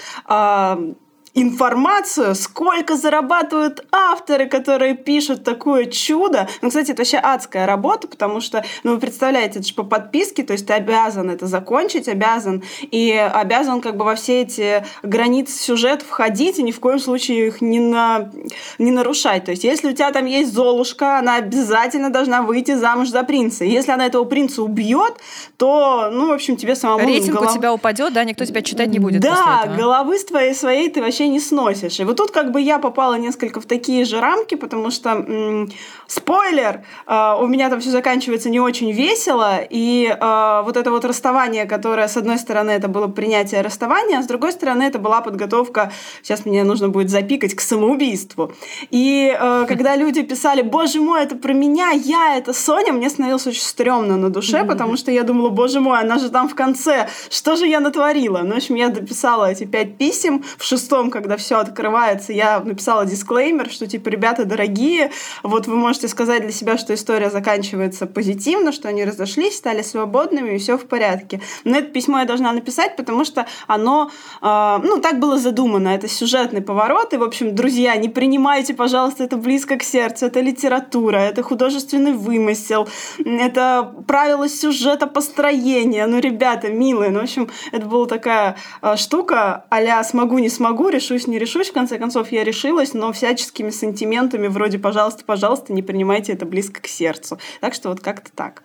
информацию, 1.34 2.36
сколько 2.36 2.96
зарабатывают 2.96 3.86
авторы, 3.92 4.48
которые 4.48 4.96
пишут 4.96 5.44
такое 5.44 5.86
чудо. 5.86 6.48
Ну, 6.62 6.70
кстати, 6.70 6.92
это 6.92 7.02
вообще 7.02 7.18
адская 7.18 7.66
работа, 7.66 8.08
потому 8.08 8.42
что, 8.42 8.64
ну, 8.84 8.94
вы 8.94 9.00
представляете, 9.00 9.60
это 9.60 9.68
же 9.68 9.74
по 9.74 9.84
подписке, 9.84 10.44
то 10.44 10.54
есть 10.54 10.66
ты 10.68 10.74
обязан 10.74 11.30
это 11.30 11.48
закончить, 11.48 12.08
обязан, 12.08 12.64
и 12.82 13.12
обязан 13.12 13.82
как 13.82 13.96
бы 13.96 14.06
во 14.06 14.16
все 14.16 14.42
эти 14.42 14.84
границы 15.04 15.58
сюжета 15.58 16.04
входить 16.06 16.60
и 16.60 16.64
ни 16.64 16.72
в 16.72 16.80
коем 16.80 17.00
случае 17.00 17.48
их 17.48 17.62
не, 17.62 17.80
на, 17.80 18.32
не 18.78 18.92
нарушать. 18.92 19.46
То 19.46 19.52
есть 19.52 19.64
если 19.64 19.90
у 19.90 19.94
тебя 19.94 20.12
там 20.12 20.26
есть 20.26 20.54
Золушка, 20.54 21.20
она 21.20 21.36
обязательно 21.36 22.10
должна 22.10 22.42
выйти 22.42 22.76
замуж 22.76 23.10
за 23.10 23.24
принца. 23.24 23.64
Если 23.64 23.92
она 23.92 24.06
этого 24.06 24.24
принца 24.26 24.64
убьет, 24.64 25.16
то, 25.58 26.10
ну, 26.12 26.30
в 26.30 26.32
общем, 26.32 26.58
тебе 26.58 26.76
самому... 26.76 27.06
Рейтинг 27.06 27.36
голов... 27.36 27.52
у 27.52 27.58
тебя 27.58 27.74
упадет, 27.74 28.14
да, 28.14 28.24
никто 28.24 28.46
тебя 28.46 28.62
читать 28.62 28.90
не 28.90 29.00
будет 29.00 29.22
Да, 29.22 29.66
головы 29.78 30.18
с 30.18 30.26
твоей 30.26 30.54
своей 30.54 30.90
ты 30.90 31.02
вообще 31.02 31.19
не 31.28 31.40
сносишь. 31.40 32.00
И 32.00 32.04
вот 32.04 32.18
тут 32.18 32.32
как 32.32 32.52
бы 32.52 32.62
я 32.62 32.80
попала 32.80 33.16
несколько 33.16 33.60
в 33.62 33.66
такие 33.66 34.06
же 34.06 34.20
рамки, 34.20 34.56
потому 34.56 34.92
что, 34.92 35.10
м- 35.10 35.70
спойлер, 36.08 36.84
э, 37.08 37.36
у 37.40 37.48
меня 37.48 37.70
там 37.70 37.80
все 37.80 37.90
заканчивается 37.92 38.50
не 38.50 38.60
очень 38.60 38.92
весело, 38.92 39.60
и 39.70 40.08
э, 40.20 40.62
вот 40.66 40.78
это 40.78 40.92
вот 40.92 41.06
расставание, 41.06 41.66
которое, 41.66 42.08
с 42.08 42.18
одной 42.18 42.38
стороны, 42.38 42.72
это 42.72 42.88
было 42.88 43.08
принятие 43.08 43.62
расставания, 43.62 44.20
а 44.20 44.24
с 44.24 44.28
другой 44.28 44.52
стороны, 44.52 44.84
это 44.84 45.00
была 45.00 45.22
подготовка, 45.22 45.92
сейчас 46.24 46.46
мне 46.46 46.64
нужно 46.64 46.90
будет 46.90 47.10
запикать, 47.10 47.56
к 47.56 47.62
самоубийству. 47.62 48.52
И 48.90 49.36
э, 49.40 49.66
когда 49.68 49.96
люди 49.96 50.24
писали, 50.24 50.62
боже 50.62 51.00
мой, 51.02 51.24
это 51.24 51.36
про 51.36 51.54
меня, 51.54 51.92
я, 51.92 52.36
это 52.38 52.54
Соня, 52.54 52.94
мне 52.94 53.10
становилось 53.10 53.48
очень 53.48 53.62
стрёмно 53.64 54.18
на 54.18 54.30
душе, 54.30 54.64
потому 54.66 54.98
что 54.98 55.12
я 55.12 55.24
думала, 55.24 55.50
боже 55.50 55.80
мой, 55.80 56.00
она 56.00 56.18
же 56.20 56.30
там 56.30 56.48
в 56.50 56.56
конце, 56.56 57.08
что 57.30 57.56
же 57.56 57.68
я 57.68 57.80
натворила? 57.80 58.40
Ну, 58.44 58.54
в 58.54 58.58
общем, 58.58 58.76
я 58.76 58.90
дописала 58.90 59.52
эти 59.52 59.66
пять 59.66 59.98
писем 59.98 60.44
в 60.58 60.64
шестом, 60.64 61.09
когда 61.12 61.38
все 61.38 61.60
открывается, 61.60 62.34
я 62.34 62.60
написала 62.60 63.06
дисклеймер, 63.06 63.70
что 63.70 63.88
типа, 63.88 64.10
ребята 64.10 64.46
дорогие, 64.46 65.12
вот 65.44 65.68
вы 65.68 65.76
можете 65.76 66.08
сказать 66.08 66.42
для 66.42 66.52
себя, 66.52 66.78
что 66.78 66.94
история 66.94 67.30
заканчивается 67.30 68.06
позитивно, 68.06 68.72
что 68.72 68.90
они 68.90 69.06
разошлись, 69.06 69.58
стали 69.58 69.82
свободными, 69.82 70.56
и 70.56 70.58
все 70.58 70.78
в 70.78 70.86
порядке. 70.86 71.42
Но 71.64 71.78
это 71.78 71.88
письмо 71.88 72.20
я 72.20 72.26
должна 72.26 72.52
написать, 72.52 72.96
потому 72.96 73.26
что 73.26 73.46
оно, 73.68 74.12
э, 74.42 74.80
ну, 74.84 75.00
так 75.00 75.20
было 75.20 75.38
задумано. 75.38 75.90
Это 75.90 76.08
сюжетный 76.08 76.62
поворот, 76.62 77.14
и, 77.14 77.18
в 77.18 77.24
общем, 77.24 77.56
друзья, 77.56 77.96
не 77.96 78.10
принимайте, 78.10 78.74
пожалуйста, 78.74 79.24
это 79.24 79.38
близко 79.38 79.78
к 79.78 79.84
сердцу. 79.84 80.26
Это 80.26 80.42
литература, 80.42 81.18
это 81.18 81.44
художественный 81.44 82.14
вымысел, 82.14 82.88
это 83.24 83.94
правила 84.08 84.50
сюжета 84.50 85.08
построения. 85.08 86.06
Ну, 86.08 86.20
ребята, 86.20 86.70
милые, 86.70 87.12
ну, 87.12 87.20
в 87.20 87.24
общем, 87.24 87.50
это 87.72 87.86
была 87.86 88.06
такая 88.06 88.56
э, 88.82 88.96
штука 88.96 89.66
а 89.70 90.04
смогу, 90.04 90.40
не 90.40 90.50
смогу, 90.50 90.90
решусь, 91.00 91.28
не 91.28 91.40
решусь. 91.40 91.70
В 91.70 91.74
конце 91.74 91.98
концов, 91.98 92.32
я 92.32 92.44
решилась, 92.44 92.94
но 92.94 93.12
всяческими 93.12 93.70
сантиментами 93.70 94.48
вроде 94.48 94.80
«пожалуйста, 94.80 95.24
пожалуйста, 95.26 95.74
не 95.74 95.82
принимайте 95.82 96.34
это 96.34 96.46
близко 96.46 96.82
к 96.82 96.88
сердцу». 96.88 97.40
Так 97.62 97.74
что 97.74 97.90
вот 97.90 98.02
как-то 98.02 98.32
так. 98.36 98.64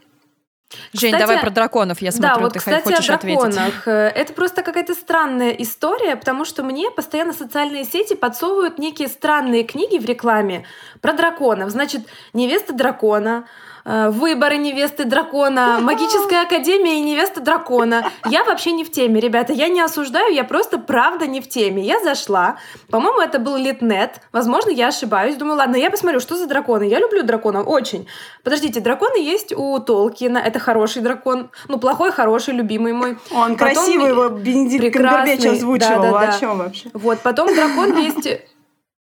Жень, 0.92 1.12
кстати, 1.12 1.20
давай 1.20 1.40
про 1.40 1.50
драконов, 1.50 2.02
я 2.02 2.10
смотрю, 2.10 2.34
да, 2.34 2.40
вот, 2.40 2.52
ты 2.54 2.58
кстати, 2.58 2.82
хочешь 2.82 3.08
о 3.08 3.18
драконах. 3.18 3.86
ответить. 3.86 4.16
Это 4.16 4.32
просто 4.32 4.62
какая-то 4.62 4.94
странная 4.94 5.50
история, 5.50 6.16
потому 6.16 6.44
что 6.44 6.64
мне 6.64 6.90
постоянно 6.90 7.32
социальные 7.32 7.84
сети 7.84 8.14
подсовывают 8.14 8.78
некие 8.78 9.06
странные 9.06 9.62
книги 9.62 9.98
в 9.98 10.04
рекламе 10.04 10.66
про 11.00 11.12
драконов. 11.12 11.70
Значит, 11.70 12.02
невеста 12.32 12.72
дракона, 12.72 13.44
Э, 13.44 13.73
выборы 13.84 14.56
невесты 14.56 15.04
дракона, 15.04 15.78
магическая 15.80 16.42
академия 16.46 16.98
и 16.98 17.00
невеста 17.00 17.40
дракона. 17.40 18.10
Я 18.28 18.44
вообще 18.44 18.72
не 18.72 18.84
в 18.84 18.90
теме, 18.90 19.20
ребята, 19.20 19.52
я 19.52 19.68
не 19.68 19.80
осуждаю, 19.80 20.32
я 20.32 20.44
просто 20.44 20.78
правда 20.78 21.26
не 21.26 21.40
в 21.40 21.48
теме. 21.48 21.82
Я 21.82 22.00
зашла, 22.00 22.56
по-моему, 22.90 23.20
это 23.20 23.38
был 23.38 23.56
Литнет, 23.56 24.20
возможно, 24.32 24.70
я 24.70 24.88
ошибаюсь, 24.88 25.36
думаю, 25.36 25.58
ладно, 25.58 25.76
я 25.76 25.90
посмотрю, 25.90 26.20
что 26.20 26.36
за 26.36 26.46
драконы. 26.46 26.84
Я 26.84 26.98
люблю 26.98 27.22
драконов, 27.22 27.66
очень. 27.66 28.06
Подождите, 28.42 28.80
драконы 28.80 29.18
есть 29.18 29.52
у 29.52 29.78
Толкина, 29.78 30.38
это 30.38 30.58
хороший 30.58 31.02
дракон, 31.02 31.50
ну, 31.68 31.78
плохой, 31.78 32.12
хороший, 32.12 32.54
любимый 32.54 32.92
мой. 32.92 33.18
Он 33.30 33.56
потом 33.56 33.56
красивый, 33.56 34.08
его 34.10 34.28
Бенедикт 34.28 34.96
Камбербэтч 34.96 35.46
озвучивал, 35.46 36.02
да, 36.02 36.12
да, 36.12 36.20
да. 36.20 36.36
о 36.36 36.40
чем 36.40 36.58
вообще? 36.58 36.90
Вот, 36.92 37.20
потом 37.20 37.54
дракон 37.54 37.96
есть 37.98 38.28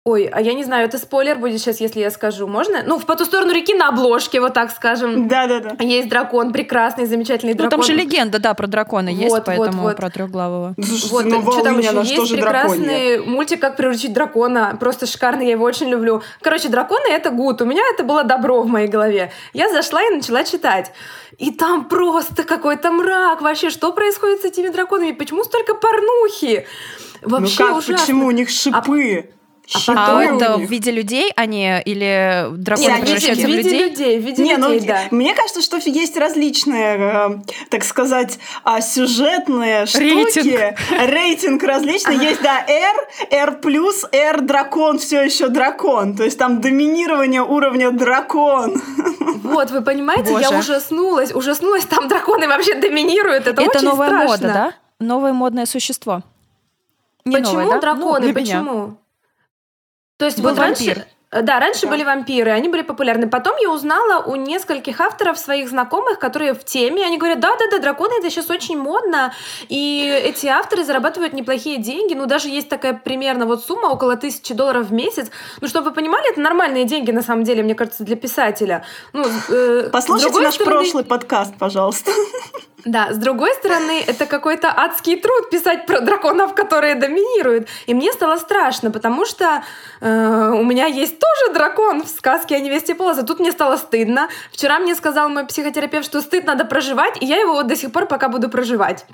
Ой, 0.07 0.29
а 0.31 0.39
я 0.39 0.53
не 0.53 0.63
знаю, 0.63 0.87
это 0.87 0.97
спойлер 0.99 1.37
будет 1.37 1.59
сейчас, 1.59 1.81
если 1.81 1.99
я 1.99 2.09
скажу. 2.11 2.47
Можно? 2.47 2.81
Ну, 2.85 2.97
в 2.97 3.05
по 3.05 3.17
ту 3.17 3.25
сторону 3.25 3.51
реки 3.51 3.73
на 3.73 3.89
обложке, 3.89 4.39
вот 4.39 4.53
так 4.53 4.71
скажем. 4.71 5.27
Да-да-да. 5.27 5.83
Есть 5.83 6.07
дракон, 6.07 6.53
прекрасный, 6.53 7.05
замечательный 7.07 7.55
дракон. 7.55 7.77
Ну, 7.77 7.83
там 7.83 7.83
же 7.83 7.93
легенда, 7.93 8.39
да, 8.39 8.53
про 8.53 8.67
дракона 8.67 9.11
вот, 9.11 9.19
есть, 9.19 9.35
поэтому 9.45 9.81
вот, 9.81 9.89
вот. 9.89 9.97
про 9.97 10.09
трехглавого. 10.09 10.75
Вот, 10.77 11.25
ну, 11.25 11.41
что 11.41 11.61
там 11.61 11.79
еще 11.79 12.21
есть? 12.21 12.31
Прекрасный 12.31 13.19
мультик 13.19 13.59
«Как 13.59 13.75
приручить 13.75 14.13
дракона». 14.13 14.77
Просто 14.79 15.07
шикарный, 15.07 15.47
я 15.47 15.51
его 15.51 15.65
очень 15.65 15.89
люблю. 15.89 16.21
Короче, 16.39 16.69
драконы— 16.69 17.07
это 17.09 17.29
гуд. 17.29 17.61
У 17.61 17.65
меня 17.65 17.81
это 17.93 18.05
было 18.05 18.23
добро 18.23 18.61
в 18.61 18.67
моей 18.67 18.87
голове. 18.87 19.33
Я 19.51 19.69
зашла 19.69 20.01
и 20.03 20.09
начала 20.09 20.45
читать. 20.45 20.93
И 21.37 21.51
там 21.51 21.83
просто 21.83 22.45
какой-то 22.45 22.91
мрак. 22.91 23.41
Вообще, 23.41 23.69
что 23.69 23.91
происходит 23.91 24.43
с 24.43 24.45
этими 24.45 24.69
драконами? 24.69 25.11
Почему 25.11 25.43
столько 25.43 25.73
порнухи? 25.73 26.65
Вообще 27.21 27.63
ну 27.63 27.67
как, 27.67 27.77
ужасно. 27.79 27.97
почему 27.97 28.27
у 28.27 28.31
них 28.31 28.49
шипы? 28.49 28.77
А 28.77 28.81
а, 29.73 30.19
а 30.19 30.23
это 30.23 30.57
в 30.57 30.61
виде 30.61 30.91
людей, 30.91 31.31
они 31.35 31.81
или 31.83 32.47
драконы 32.51 32.87
Нет, 32.87 33.01
превращаются 33.01 33.45
в 33.45 33.49
людей? 33.49 33.63
В 33.63 33.65
виде 33.65 33.85
людей, 33.85 34.19
в 34.19 34.23
виде 34.23 34.43
Не, 34.43 34.57
ну, 34.57 34.71
людей, 34.71 34.87
ну, 34.87 34.93
да. 34.93 34.99
Мне 35.11 35.33
кажется, 35.33 35.61
что 35.61 35.77
есть 35.83 36.15
различные, 36.15 36.97
э, 36.97 37.29
так 37.69 37.83
сказать, 37.83 38.39
а, 38.63 38.79
сюжетные 38.79 39.85
Рейтинг. 39.93 40.29
штуки. 40.29 40.75
Рейтинг 41.05 41.63
различный. 41.63 42.17
Есть, 42.17 42.41
да, 42.41 42.63
R, 42.65 42.95
R+, 43.29 43.59
R 44.11 44.41
дракон, 44.41 44.99
все 44.99 45.23
еще 45.23 45.49
дракон. 45.49 46.15
То 46.15 46.23
есть 46.23 46.37
там 46.37 46.61
доминирование 46.61 47.43
уровня 47.43 47.91
дракон. 47.91 48.81
Вот, 49.43 49.71
вы 49.71 49.81
понимаете, 49.81 50.31
Боже. 50.31 50.43
я 50.49 50.59
ужаснулась. 50.59 51.33
Ужаснулась, 51.33 51.85
там 51.85 52.07
драконы 52.07 52.47
вообще 52.47 52.75
доминируют. 52.75 53.47
Это, 53.47 53.61
это 53.61 53.77
очень 53.77 53.87
новая 53.87 54.07
страшно. 54.07 54.27
мода, 54.27 54.47
да? 54.47 54.73
Новое 54.99 55.33
модное 55.33 55.65
существо. 55.65 56.23
Не 57.25 57.37
почему 57.37 57.59
новое, 57.61 57.71
да? 57.75 57.79
драконы? 57.81 58.27
Ну, 58.27 58.33
почему? 58.33 58.73
Меня. 58.73 58.97
То 60.17 60.25
есть 60.25 60.39
Был 60.39 60.49
вот 60.49 60.59
вампир. 60.59 60.95
раньше... 60.95 61.07
Э, 61.29 61.41
да, 61.41 61.59
раньше 61.59 61.81
да. 61.81 61.89
были 61.89 62.03
вампиры, 62.03 62.51
они 62.51 62.69
были 62.69 62.81
популярны. 62.81 63.29
Потом 63.29 63.57
я 63.57 63.69
узнала 63.69 64.23
у 64.23 64.35
нескольких 64.35 65.01
авторов 65.01 65.37
своих 65.37 65.69
знакомых, 65.69 66.19
которые 66.19 66.53
в 66.53 66.63
теме, 66.63 67.05
они 67.05 67.17
говорят, 67.17 67.39
да-да-да, 67.39 67.79
драконы 67.79 68.13
это 68.19 68.29
сейчас 68.29 68.49
очень 68.49 68.77
модно, 68.77 69.33
и 69.67 70.21
эти 70.23 70.47
авторы 70.47 70.85
зарабатывают 70.85 71.33
неплохие 71.33 71.77
деньги, 71.77 72.13
ну 72.13 72.25
даже 72.25 72.47
есть 72.47 72.69
такая 72.69 72.93
примерно 72.93 73.45
вот 73.45 73.63
сумма, 73.63 73.87
около 73.87 74.15
тысячи 74.15 74.53
долларов 74.53 74.87
в 74.87 74.93
месяц. 74.93 75.29
Ну, 75.59 75.67
чтобы 75.67 75.89
вы 75.89 75.95
понимали, 75.95 76.31
это 76.31 76.39
нормальные 76.39 76.85
деньги 76.85 77.11
на 77.11 77.21
самом 77.21 77.43
деле, 77.43 77.61
мне 77.61 77.75
кажется, 77.75 78.03
для 78.03 78.15
писателя. 78.15 78.85
Ну, 79.13 79.25
э, 79.49 79.89
Послушайте 79.91 80.39
наш 80.39 80.55
стороны... 80.55 80.77
прошлый 80.77 81.03
подкаст, 81.03 81.53
пожалуйста. 81.59 82.11
Да, 82.85 83.11
с 83.11 83.17
другой 83.17 83.53
стороны, 83.55 84.03
это 84.05 84.25
какой-то 84.27 84.71
адский 84.75 85.19
труд 85.19 85.49
писать 85.49 85.87
про 85.87 85.99
драконов, 85.99 86.53
которые 86.53 86.95
доминируют. 86.95 87.67
И 87.87 87.93
мне 87.93 88.11
стало 88.11 88.37
страшно, 88.37 88.91
потому 88.91 89.25
что 89.25 89.63
э, 89.99 90.51
у 90.53 90.63
меня 90.63 90.85
есть 90.85 91.17
тоже 91.19 91.53
дракон 91.53 92.03
в 92.03 92.07
сказке 92.07 92.55
о 92.55 92.59
невесте 92.59 92.93
Полоза. 92.93 93.23
Тут 93.23 93.39
мне 93.39 93.51
стало 93.51 93.77
стыдно. 93.77 94.29
Вчера 94.51 94.79
мне 94.79 94.93
сказал 94.95 95.27
мой 95.29 95.45
психотерапевт, 95.45 96.05
что 96.05 96.21
стыд 96.21 96.45
надо 96.45 96.65
проживать, 96.65 97.21
и 97.21 97.25
я 97.25 97.37
его 97.37 97.53
вот 97.53 97.67
до 97.67 97.75
сих 97.75 97.91
пор 97.91 98.05
пока 98.05 98.29
буду 98.29 98.47
проживать. 98.47 99.05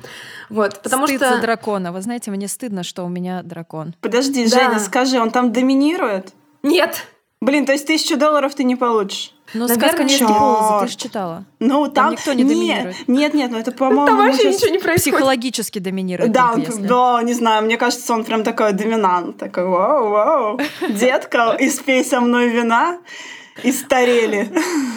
Вот, 0.49 0.81
потому 0.81 1.07
Стыд 1.07 1.21
что... 1.21 1.35
за 1.35 1.41
дракона. 1.41 1.93
Вы 1.93 2.01
знаете, 2.01 2.31
мне 2.31 2.49
стыдно, 2.49 2.83
что 2.83 3.05
у 3.05 3.09
меня 3.09 3.43
дракон. 3.43 3.95
Подожди, 4.01 4.45
Да. 4.45 4.59
Женя, 4.59 4.79
скажи, 4.79 5.19
он 5.19 5.31
там 5.31 5.53
доминирует? 5.53 6.33
Нет, 6.63 7.05
Блин, 7.43 7.65
то 7.65 7.73
есть 7.73 7.85
тысячу 7.85 8.15
долларов 8.15 8.55
ты 8.55 8.63
не 8.63 8.77
получишь? 8.77 9.33
Но 9.53 9.67
Наверное, 9.67 9.87
сказка 9.87 10.03
«Невеста 10.03 10.25
чёрт. 10.25 10.37
Полоза», 10.37 10.79
ты 10.81 10.87
же 10.87 10.97
читала. 10.97 11.45
Ну, 11.59 11.87
там... 11.87 12.11
никто 12.11 12.33
не 12.33 12.43
доминирует. 12.43 13.07
Нет, 13.07 13.33
нет, 13.33 13.51
ну 13.51 13.57
это, 13.57 13.71
по-моему... 13.71 14.07
там 14.07 14.17
вообще 14.17 14.53
ничего 14.53 14.71
не 14.71 14.79
происходит. 14.79 15.17
Психологически 15.17 15.79
доминирует. 15.79 16.31
Да, 16.31 16.53
он, 16.53 16.65
да, 16.87 17.23
не 17.23 17.33
знаю, 17.33 17.63
мне 17.63 17.77
кажется, 17.77 18.13
он 18.13 18.23
прям 18.23 18.43
такой 18.43 18.73
доминант. 18.73 19.37
Такой, 19.37 19.65
вау, 19.65 20.09
вау, 20.09 20.59
детка, 20.89 21.55
испей 21.59 22.03
со 22.03 22.21
мной 22.21 22.49
вина. 22.49 22.97
И 23.61 23.71
старели. 23.71 24.51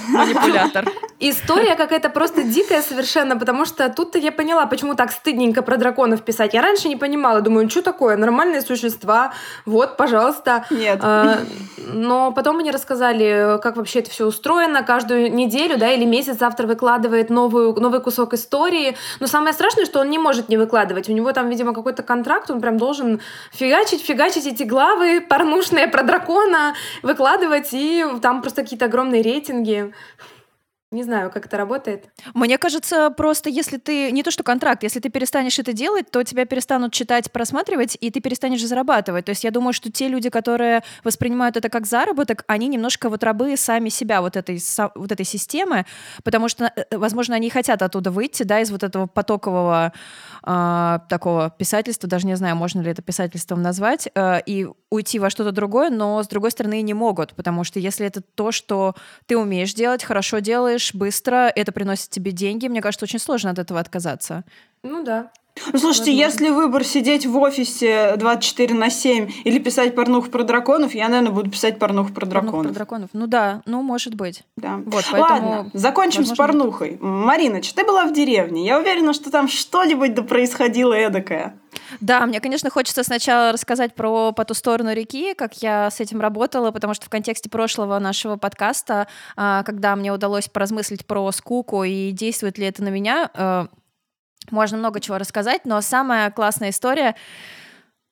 Манипулятор. 0.09 0.87
История 1.19 1.77
какая-то 1.77 2.11
просто 2.11 2.43
дикая 2.43 2.83
совершенно, 2.83 3.37
потому 3.37 3.65
что 3.65 3.89
тут-то 3.89 4.19
я 4.19 4.33
поняла, 4.33 4.67
почему 4.67 4.95
так 4.95 5.11
стыдненько 5.13 5.63
про 5.63 5.79
драконов 5.79 6.23
писать. 6.23 6.53
Я 6.53 6.61
раньше 6.61 6.89
не 6.89 6.97
понимала, 6.97 7.41
думаю, 7.41 7.71
что 7.71 7.83
такое, 7.83 8.17
нормальные 8.17 8.61
существа, 8.61 9.33
вот, 9.65 9.97
пожалуйста. 9.97 10.67
Нет. 10.71 10.99
А, 11.03 11.39
Но 11.79 12.33
потом 12.33 12.57
мне 12.57 12.71
рассказали, 12.71 13.59
как 13.63 13.77
вообще 13.77 14.01
это 14.01 14.11
все 14.11 14.27
устроено. 14.27 14.83
Каждую 14.83 15.35
неделю 15.35 15.79
да, 15.79 15.91
или 15.91 16.05
месяц 16.05 16.43
автор 16.43 16.67
выкладывает 16.67 17.31
новую, 17.31 17.73
новый 17.81 18.01
кусок 18.01 18.35
истории. 18.35 18.97
Но 19.19 19.27
самое 19.27 19.55
страшное, 19.55 19.87
что 19.87 20.01
он 20.01 20.11
не 20.11 20.19
может 20.19 20.49
не 20.49 20.59
выкладывать. 20.59 21.09
У 21.09 21.13
него 21.13 21.33
там, 21.33 21.49
видимо, 21.49 21.73
какой-то 21.73 22.03
контракт, 22.03 22.51
он 22.51 22.61
прям 22.61 22.77
должен 22.77 23.21
фигачить, 23.53 24.03
фигачить 24.03 24.47
эти 24.47 24.65
главы 24.65 25.23
порнушные 25.23 25.89
про 25.89 26.03
дракона, 26.03 26.75
выкладывать, 27.03 27.69
и 27.73 28.05
там 28.21 28.43
просто 28.47 28.63
какие-то 28.63 28.85
огромные 28.85 29.23
рейтинги. 29.23 29.93
Не 30.93 31.03
знаю, 31.03 31.33
как 31.33 31.47
это 31.47 31.57
работает. 31.57 32.05
Мне 32.33 32.59
кажется, 32.59 33.11
просто 33.11 33.51
если 33.51 33.77
ты... 33.77 34.13
Не 34.13 34.23
то, 34.23 34.31
что 34.31 34.45
контракт, 34.45 34.85
если 34.85 35.01
ты 35.01 35.09
перестанешь 35.09 35.59
это 35.59 35.73
делать, 35.73 36.13
то 36.13 36.23
тебя 36.23 36.45
перестанут 36.45 36.93
читать, 36.93 37.33
просматривать, 37.33 37.99
и 38.01 38.09
ты 38.13 38.21
перестанешь 38.21 38.65
зарабатывать. 38.65 39.25
То 39.25 39.31
есть 39.31 39.43
я 39.43 39.51
думаю, 39.51 39.73
что 39.73 39.91
те 39.91 40.07
люди, 40.07 40.31
которые 40.31 40.85
воспринимают 41.03 41.57
это 41.57 41.69
как 41.69 41.87
заработок, 41.87 42.45
они 42.47 42.69
немножко 42.69 43.09
вот 43.09 43.25
рабы 43.25 43.57
сами 43.57 43.89
себя 43.89 44.21
вот 44.21 44.37
этой, 44.37 44.61
вот 44.95 45.11
этой 45.11 45.27
системы, 45.27 45.87
потому 46.23 46.49
что, 46.49 46.73
э, 46.77 46.97
возможно, 46.97 47.35
они 47.35 47.51
хотят 47.51 47.83
оттуда 47.83 48.13
выйти, 48.13 48.45
да, 48.45 48.61
из 48.61 48.71
вот 48.71 48.85
этого 48.85 49.09
потокового 49.09 49.93
а, 50.49 51.01
такого 51.09 51.51
писательства, 51.51 52.09
даже 52.09 52.27
не 52.27 52.37
знаю, 52.37 52.55
можно 52.55 52.81
ли 52.81 52.91
это 52.91 53.03
писательством 53.03 53.63
назвать, 53.63 54.09
э, 54.15 54.41
и 54.47 54.69
уйти 54.91 55.19
во 55.19 55.29
что-то 55.29 55.51
другое, 55.51 55.91
но, 55.91 56.23
с 56.23 56.29
другой 56.29 56.53
стороны, 56.53 56.81
не 56.83 56.95
могут, 56.95 57.35
потому 57.35 57.65
что 57.65 57.81
если 57.81 58.07
это 58.07 58.21
то, 58.21 58.53
что 58.53 58.95
ты 59.27 59.37
умеешь 59.37 59.75
делать, 59.75 60.05
хорошо 60.05 60.39
делаешь, 60.39 60.95
быстро, 60.95 61.49
это 61.49 61.73
приносит 61.73 62.11
тебе 62.11 62.31
деньги, 62.31 62.69
мне 62.69 62.81
кажется, 62.81 63.07
очень 63.07 63.19
сложно 63.19 63.51
от 63.51 63.59
этого 63.59 63.81
отказаться. 63.81 64.45
Ну 64.85 65.03
да. 65.03 65.33
Ну, 65.73 65.79
слушайте, 65.79 66.11
Возможно. 66.11 66.11
если 66.11 66.51
выбор 66.51 66.85
сидеть 66.85 67.27
в 67.27 67.37
офисе 67.39 68.15
24 68.17 68.75
на 68.75 68.91
7 68.91 69.31
или 69.45 69.59
писать 69.59 69.95
порнуху 69.95 70.31
про 70.31 70.45
драконов, 70.45 70.95
я, 70.95 71.09
наверное, 71.09 71.33
буду 71.33 71.51
писать 71.51 71.79
порнуху 71.79 72.13
про 72.13 72.27
драконов. 72.27 72.67
про 72.67 72.75
драконов. 72.75 73.11
Ну 73.13 73.27
да, 73.27 73.63
ну 73.67 73.83
может 73.83 74.15
быть. 74.15 74.45
Да. 74.57 74.81
Вот, 74.85 75.05
поэтому, 75.11 75.51
Ладно, 75.51 75.71
закончим 75.73 76.25
с 76.25 76.29
возможно, 76.29 76.53
порнухой. 76.53 76.99
Маринач, 77.01 77.73
ты 77.73 77.85
была 77.85 78.05
в 78.05 78.13
деревне. 78.13 78.65
Я 78.67 78.79
уверена, 78.79 79.13
что 79.13 79.31
там 79.31 79.49
что-нибудь 79.49 80.15
да 80.15 80.23
происходило 80.23 80.93
эдакое. 80.93 81.59
Да, 82.01 82.25
мне, 82.27 82.41
конечно, 82.41 82.71
хочется 82.71 83.03
сначала 83.03 83.53
рассказать 83.53 83.95
про 83.95 84.33
«По 84.33 84.45
ту 84.45 84.55
сторону 84.55 84.93
реки», 84.93 85.35
как 85.35 85.63
я 85.63 85.91
с 85.91 86.01
этим 86.01 86.21
работала, 86.21 86.71
потому 86.71 86.95
что 86.95 87.07
в 87.07 87.09
контексте 87.09 87.51
прошлого 87.51 87.99
нашего 87.99 88.37
подкаста, 88.37 89.09
а, 89.37 89.63
когда 89.63 89.95
мне 89.97 90.13
удалось 90.13 90.49
поразмыслить 90.49 91.07
про 91.07 91.31
скуку 91.33 91.85
и 91.85 92.13
действует 92.13 92.59
ли 92.59 92.67
это 92.67 92.83
на 92.83 92.89
меня, 92.89 93.31
э, 93.35 93.67
можно 94.51 94.79
много 94.79 95.01
чего 95.01 95.19
рассказать, 95.19 95.65
но 95.65 95.81
самая 95.81 96.31
классная 96.31 96.71
история 96.71 97.15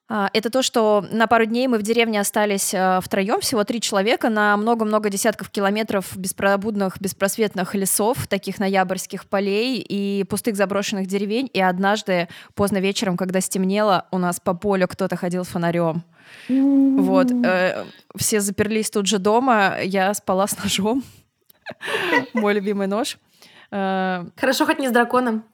а, 0.06 0.28
это 0.34 0.50
то, 0.50 0.62
что 0.62 1.04
на 1.10 1.26
пару 1.26 1.46
дней 1.46 1.66
мы 1.66 1.78
в 1.78 1.82
деревне 1.82 2.20
остались 2.20 2.74
втроем, 3.02 3.40
всего 3.40 3.64
три 3.64 3.80
человека, 3.80 4.28
на 4.28 4.56
много-много 4.56 5.08
десятков 5.08 5.48
километров 5.50 6.16
беспробудных, 6.16 7.00
беспросветных 7.00 7.74
лесов, 7.74 8.26
таких 8.26 8.58
ноябрьских 8.58 9.26
полей 9.26 9.78
и 9.80 10.24
пустых 10.24 10.56
заброшенных 10.56 11.06
деревень. 11.06 11.48
И 11.52 11.60
однажды 11.60 12.28
поздно 12.54 12.78
вечером, 12.78 13.16
когда 13.16 13.40
стемнело, 13.40 14.06
у 14.10 14.18
нас 14.18 14.40
по 14.40 14.52
полю 14.54 14.88
кто-то 14.88 15.16
ходил 15.16 15.44
с 15.44 15.48
фонарем. 15.48 16.04
Вот. 16.48 17.30
э, 17.30 17.84
Все 18.16 18.40
заперлись 18.40 18.90
тут 18.90 19.06
же 19.06 19.18
дома, 19.18 19.78
я 19.82 20.12
спала 20.14 20.46
с 20.46 20.62
ножом. 20.62 21.02
Мой 22.34 22.54
любимый 22.54 22.86
нож. 22.86 23.18
Э, 23.70 24.26
Хорошо, 24.36 24.66
хоть 24.66 24.78
не 24.78 24.88
с 24.88 24.92
драконом. 24.92 25.44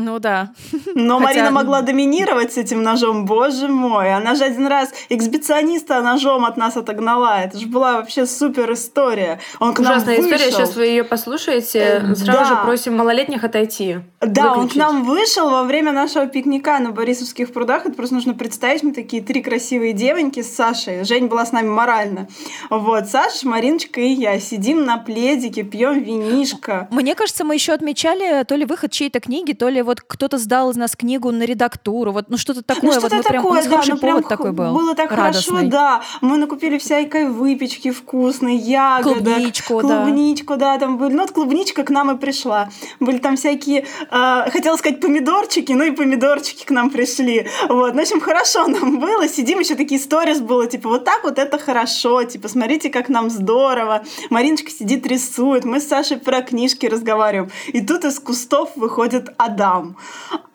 Ну 0.00 0.20
да. 0.20 0.50
Но 0.94 1.18
Хотя- 1.18 1.24
Марина 1.28 1.50
могла 1.50 1.82
доминировать 1.82 2.52
с 2.52 2.56
этим 2.56 2.84
ножом, 2.84 3.26
боже 3.26 3.66
мой. 3.66 4.14
Она 4.14 4.36
же 4.36 4.44
один 4.44 4.68
раз 4.68 4.90
эксбициониста 5.08 6.00
ножом 6.02 6.44
от 6.44 6.56
нас 6.56 6.76
отогнала. 6.76 7.40
Это 7.42 7.58
же 7.58 7.66
была 7.66 7.94
вообще 7.96 8.24
супер 8.24 8.72
история. 8.72 9.40
Он 9.58 9.74
к 9.74 9.80
нам 9.80 9.92
Ужасная 9.92 10.20
история. 10.20 10.36
вышел. 10.46 10.50
Сейчас 10.52 10.76
вы 10.76 10.86
ее 10.86 11.02
послушаете. 11.04 11.78
Э, 12.02 12.14
Сразу 12.14 12.32
да. 12.32 12.44
же 12.44 12.56
просим 12.64 12.96
малолетних 12.96 13.42
отойти. 13.42 13.98
Да, 14.20 14.52
он 14.52 14.54
к 14.54 14.56
Выключить. 14.62 14.76
нам 14.76 15.02
вышел 15.04 15.50
во 15.50 15.64
время 15.64 15.90
нашего 15.90 16.26
пикника 16.26 16.78
на 16.78 16.90
Борисовских 16.92 17.52
прудах. 17.52 17.84
Это 17.86 17.94
просто 17.96 18.14
нужно 18.14 18.34
представить, 18.34 18.84
мы 18.84 18.92
такие 18.92 19.20
три 19.22 19.42
красивые 19.42 19.92
девоньки 19.94 20.42
с 20.42 20.54
Сашей. 20.54 21.04
Жень 21.04 21.26
была 21.26 21.44
с 21.44 21.50
нами 21.52 21.68
морально. 21.68 22.28
Вот, 22.70 23.08
Саша, 23.08 23.48
Мариночка 23.48 24.00
и 24.00 24.08
я 24.10 24.38
сидим 24.38 24.84
на 24.84 24.98
пледике, 24.98 25.64
пьем 25.64 26.00
винишко. 26.00 26.86
Мне 26.92 27.14
кажется, 27.16 27.44
мы 27.44 27.54
еще 27.54 27.72
отмечали 27.72 28.44
то 28.44 28.54
ли 28.54 28.64
выход 28.64 28.92
чьей-то 28.92 29.18
книги, 29.20 29.52
то 29.52 29.68
ли 29.68 29.82
вот 29.88 30.00
кто-то 30.00 30.38
сдал 30.38 30.70
из 30.70 30.76
нас 30.76 30.94
книгу 30.94 31.30
на 31.32 31.42
редактуру, 31.42 32.12
вот 32.12 32.26
ну 32.28 32.36
что-то 32.36 32.62
такое. 32.62 32.92
Ну, 32.94 33.00
вот 33.00 33.00
что-то 33.00 33.16
мы 33.16 33.22
прям, 33.22 33.42
такое, 33.42 33.56
нас 33.56 33.64
да, 33.64 33.70
хороший 33.70 33.90
ну 33.90 33.98
прям 33.98 34.16
повод 34.16 34.28
такой 34.28 34.52
был. 34.52 34.74
Было 34.74 34.94
так 34.94 35.10
радостный. 35.10 35.54
хорошо, 35.54 35.70
да. 35.70 36.02
Мы 36.20 36.36
накупили 36.36 36.78
всякой 36.78 37.28
выпечки 37.28 37.90
вкусной, 37.90 38.56
ягодок. 38.56 39.24
Клубничку, 39.24 39.82
да. 39.82 40.04
Клубничку, 40.04 40.56
да, 40.56 40.78
там 40.78 40.98
были. 40.98 41.14
Ну, 41.14 41.22
вот 41.22 41.32
клубничка 41.32 41.82
к 41.82 41.90
нам 41.90 42.10
и 42.10 42.18
пришла. 42.18 42.68
Были 43.00 43.18
там 43.18 43.36
всякие, 43.36 43.86
э, 44.10 44.50
хотела 44.50 44.76
сказать, 44.76 45.00
помидорчики, 45.00 45.72
ну 45.72 45.84
и 45.84 45.90
помидорчики 45.90 46.64
к 46.64 46.70
нам 46.70 46.90
пришли. 46.90 47.48
Вот, 47.68 47.94
ну, 47.94 48.00
в 48.00 48.02
общем, 48.02 48.20
хорошо 48.20 48.66
нам 48.66 49.00
было. 49.00 49.26
Сидим, 49.28 49.60
еще 49.60 49.74
такие 49.74 50.00
сторис 50.00 50.40
было, 50.40 50.66
типа, 50.66 50.88
вот 50.88 51.04
так 51.04 51.24
вот 51.24 51.38
это 51.38 51.58
хорошо, 51.58 52.24
типа, 52.24 52.48
смотрите, 52.48 52.90
как 52.90 53.08
нам 53.08 53.30
здорово. 53.30 54.04
Мариночка 54.30 54.70
сидит, 54.70 55.06
рисует, 55.06 55.64
мы 55.64 55.80
с 55.80 55.88
Сашей 55.88 56.18
про 56.18 56.42
книжки 56.42 56.86
разговариваем. 56.86 57.50
И 57.68 57.80
тут 57.80 58.04
из 58.04 58.18
кустов 58.18 58.70
выходит 58.76 59.30
Адам. 59.38 59.77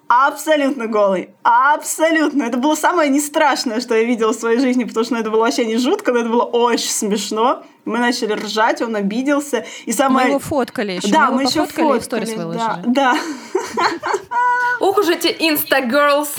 Абсолютно 0.08 0.88
голый. 0.88 1.30
Абсолютно. 1.44 2.44
Это 2.44 2.58
было 2.58 2.76
самое 2.76 3.10
не 3.10 3.20
страшное, 3.20 3.80
что 3.80 3.96
я 3.96 4.04
видела 4.04 4.32
в 4.32 4.36
своей 4.36 4.60
жизни, 4.60 4.84
потому 4.84 5.06
что 5.06 5.16
ну, 5.16 5.22
это 5.22 5.32
было 5.32 5.42
вообще 5.42 5.66
не 5.66 5.78
жутко, 5.78 6.12
но 6.12 6.20
это 6.20 6.30
было 6.30 6.44
очень 6.44 6.90
смешно. 6.90 7.64
Мы 7.86 7.98
начали 7.98 8.34
ржать, 8.34 8.82
он 8.82 8.96
обиделся. 8.96 9.66
И 9.86 9.88
Мы 9.88 9.94
самое... 9.94 10.28
его 10.30 10.40
фоткали 10.40 10.94
еще. 10.94 11.08
да, 11.08 11.32
мы, 11.32 11.38
мы 11.38 11.44
еще 11.44 11.64
и 11.64 11.68
фоткали. 11.68 12.00
сторис 12.00 12.30
да, 12.30 12.36
выложили. 12.36 12.94
да. 12.94 13.18
Ох 14.80 14.98
уж 14.98 15.08
эти 15.08 15.28
инста-гирлс. 15.28 16.36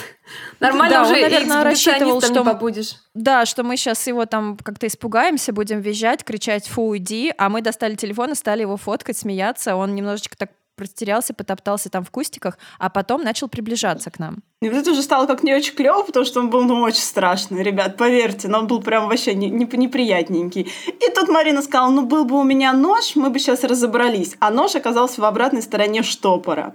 Нормально 0.61 0.97
Да, 0.97 1.03
он, 1.03 1.11
уже 1.11 1.21
наверное, 1.21 1.65
рассчитывал, 1.65 2.21
что 2.21 2.33
не 2.33 2.45
побудешь. 2.45 2.97
Да, 3.15 3.45
что 3.45 3.65
мы 3.65 3.77
сейчас 3.77 4.07
его 4.07 4.25
там 4.27 4.57
как-то 4.57 4.87
испугаемся, 4.87 5.53
будем 5.53 5.81
визжать, 5.81 6.25
кричать 6.25 6.69
«фу, 6.69 6.89
уйди», 6.89 7.33
а 7.37 7.49
мы 7.49 7.61
достали 7.61 7.97
телефон 7.97 8.33
и 8.33 8.35
стали 8.35 8.63
его 8.63 8.77
фоткать, 8.77 9.19
смеяться. 9.19 9.77
Он 9.77 9.95
немножечко 9.95 10.37
так 10.37 10.51
растерялся, 10.79 11.35
потоптался 11.35 11.91
там 11.91 12.05
в 12.05 12.11
кустиках, 12.11 12.59
а 12.79 12.91
потом 12.91 13.23
начал 13.23 13.49
приближаться 13.49 14.11
к 14.11 14.19
нам. 14.19 14.43
И 14.61 14.69
вот 14.69 14.79
это 14.79 14.91
уже 14.93 15.03
стало 15.03 15.27
как 15.27 15.43
не 15.43 15.55
очень 15.55 15.75
клево, 15.75 16.03
потому 16.03 16.25
что 16.25 16.41
он 16.41 16.51
был 16.51 16.65
ну, 16.65 16.81
очень 16.81 17.03
страшный, 17.03 17.63
ребят, 17.63 17.97
поверьте, 17.97 18.49
но 18.49 18.61
он 18.61 18.67
был 18.67 18.81
прям 18.81 19.09
вообще 19.09 19.35
не, 19.35 19.51
не- 19.51 19.69
неприятненький. 19.77 20.63
И 20.87 21.15
тут 21.15 21.29
Марина 21.29 21.63
сказала, 21.63 21.91
ну 21.91 22.07
был 22.07 22.25
бы 22.25 22.39
у 22.39 22.45
меня 22.45 22.73
нож, 22.73 23.15
мы 23.15 23.31
бы 23.31 23.39
сейчас 23.39 23.65
разобрались. 23.65 24.37
А 24.41 24.51
нож 24.51 24.75
оказался 24.75 25.21
в 25.21 25.25
обратной 25.25 25.63
стороне 25.63 26.03
штопора. 26.03 26.75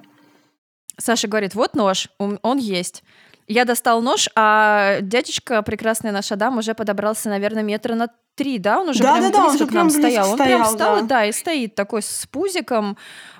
Саша 0.97 1.27
говорит, 1.27 1.55
вот 1.55 1.75
нож, 1.75 2.09
он 2.17 2.39
он 2.41 2.57
есть. 2.57 3.03
Я 3.49 3.65
достал 3.65 4.01
нож, 4.03 4.29
а 4.35 4.99
дядечка, 5.01 5.63
прекрасный 5.63 6.11
наш 6.11 6.31
Адам, 6.31 6.59
уже 6.59 6.75
подобрался, 6.75 7.29
наверное, 7.29 7.63
метра 7.63 7.95
на 7.95 8.09
три, 8.35 8.59
да? 8.59 8.79
Он 8.79 8.89
уже 8.89 8.99
прям 8.99 9.15
Да-да-да, 9.15 9.37
он 9.39 9.43
близко 9.47 9.63
уже 9.63 9.71
к 9.71 9.73
нам 9.73 9.89
прям 9.89 10.01
стоял. 10.01 10.31
Он 10.31 10.37
прям 10.37 10.65
стоял, 10.65 10.71
встал, 10.71 10.95
да. 10.95 10.99
и, 10.99 11.07
да, 11.07 11.25
и 11.25 11.31
стоит 11.31 11.73
такой 11.73 12.03
с 12.03 12.27
пузиком, 12.31 12.95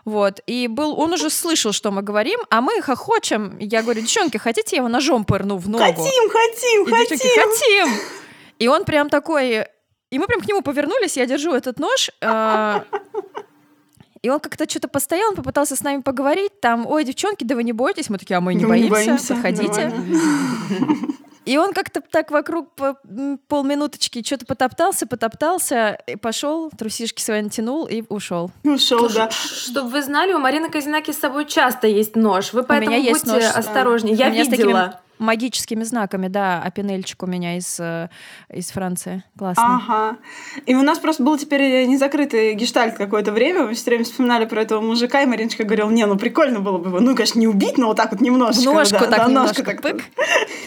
вот. 0.06 0.42
И 0.48 0.68
был, 0.68 1.00
он 1.00 1.14
уже 1.14 1.30
слышал, 1.30 1.74
что 1.74 1.92
мы 1.92 2.02
говорим, 2.02 2.40
а 2.50 2.62
мы 2.62 2.82
хохочем. 2.82 3.56
Я 3.60 3.84
говорю, 3.84 4.02
девчонки, 4.02 4.38
хотите, 4.38 4.78
я 4.78 4.80
его 4.80 4.90
ножом 4.90 5.26
пырну 5.26 5.58
в 5.58 5.70
ногу? 5.70 5.84
Хотим, 5.84 6.30
хотим, 6.30 6.84
И 6.84 6.86
девчонки, 6.86 7.40
хотим. 7.40 7.88
хотим! 7.88 7.90
И 8.58 8.68
он 8.68 8.86
прям 8.86 9.10
такой... 9.10 9.68
И 10.10 10.18
мы 10.18 10.26
прям 10.26 10.42
к 10.42 10.48
нему 10.48 10.64
повернулись, 10.64 11.18
я 11.18 11.28
держу 11.28 11.54
этот 11.54 11.78
нож, 11.78 12.10
а, 12.22 12.84
И 14.22 14.30
он 14.30 14.40
как-то 14.40 14.70
что-то 14.70 14.88
постоял, 14.88 15.30
он 15.30 15.36
попытался 15.36 15.76
с 15.76 15.82
нами 15.82 16.02
поговорить, 16.02 16.60
там, 16.60 16.86
ой, 16.86 17.06
девчонки, 17.06 17.44
да 17.44 17.56
вы 17.56 17.64
не 17.64 17.74
бойтесь, 17.74 18.10
мы 18.10 18.18
такие, 18.18 18.38
а 18.38 18.42
мы 18.42 18.54
не, 18.54 18.62
Да 18.62 18.68
боимся, 18.68 18.92
боимся, 18.92 19.34
подходите. 19.34 19.94
И 21.46 21.58
он 21.58 21.74
как-то 21.74 22.02
так 22.02 22.30
вокруг 22.30 22.70
полминуточки 23.48 24.24
что-то 24.24 24.46
потоптался, 24.46 25.08
потоптался, 25.08 25.98
и 26.06 26.16
пошел, 26.16 26.70
трусишки 26.70 27.22
свои 27.22 27.42
натянул 27.42 27.86
и 27.86 28.04
ушел. 28.10 28.52
Ушел, 28.64 29.10
да. 29.10 29.32
Чтобы 29.32 29.90
вы 29.90 30.04
знали, 30.04 30.34
у 30.34 30.38
Марины 30.38 30.70
Казинаки 30.70 31.12
с 31.12 31.18
собой 31.18 31.46
часто 31.46 31.88
есть 31.88 32.16
нож. 32.16 32.54
Вы 32.54 32.64
поэтому 32.64 32.92
меня 32.92 33.02
есть 33.02 33.26
будьте 33.26 33.40
нож, 33.40 33.52
да. 33.52 33.60
осторожнее. 33.60 34.16
Я 34.16 34.28
У 34.28 34.32
меня 34.32 34.46
с 34.46 34.48
такими 34.50 34.68
видела. 34.68 35.02
Магическими 35.20 35.84
знаками, 35.84 36.28
да, 36.28 36.62
а 36.64 36.72
пенельчик 36.72 37.22
у 37.24 37.28
меня 37.28 37.58
из, 37.58 37.80
э, 37.80 38.10
из 38.52 38.72
Франции. 38.72 39.24
Классный. 39.38 39.64
Ага. 39.66 40.18
И 40.66 40.74
у 40.74 40.82
нас 40.82 40.98
просто 40.98 41.24
был 41.24 41.38
теперь 41.38 41.86
незакрытый 41.88 42.56
гештальт 42.56 42.96
какое-то 42.96 43.32
время. 43.32 43.68
Мы 43.68 43.74
все 43.74 43.86
время 43.86 44.06
вспоминали 44.06 44.46
про 44.46 44.62
этого 44.62 44.82
мужика, 44.82 45.22
и 45.22 45.26
Мариночка 45.26 45.64
говорила, 45.66 45.90
не, 45.90 46.06
ну 46.06 46.18
прикольно 46.18 46.62
было 46.62 46.78
бы 46.78 46.90
его, 46.90 47.00
ну, 47.00 47.16
конечно, 47.16 47.40
не 47.40 47.48
убить, 47.48 47.78
но 47.78 47.88
вот 47.88 47.98
так 47.98 48.12
вот 48.12 48.22
немножечко. 48.22 48.72
Ножку 48.72 49.00
да, 49.00 49.08
так 49.08 49.18
да, 49.18 49.26
немножко 49.28 49.64
ножку 49.64 49.64
так. 49.64 49.82
пык. 49.82 50.04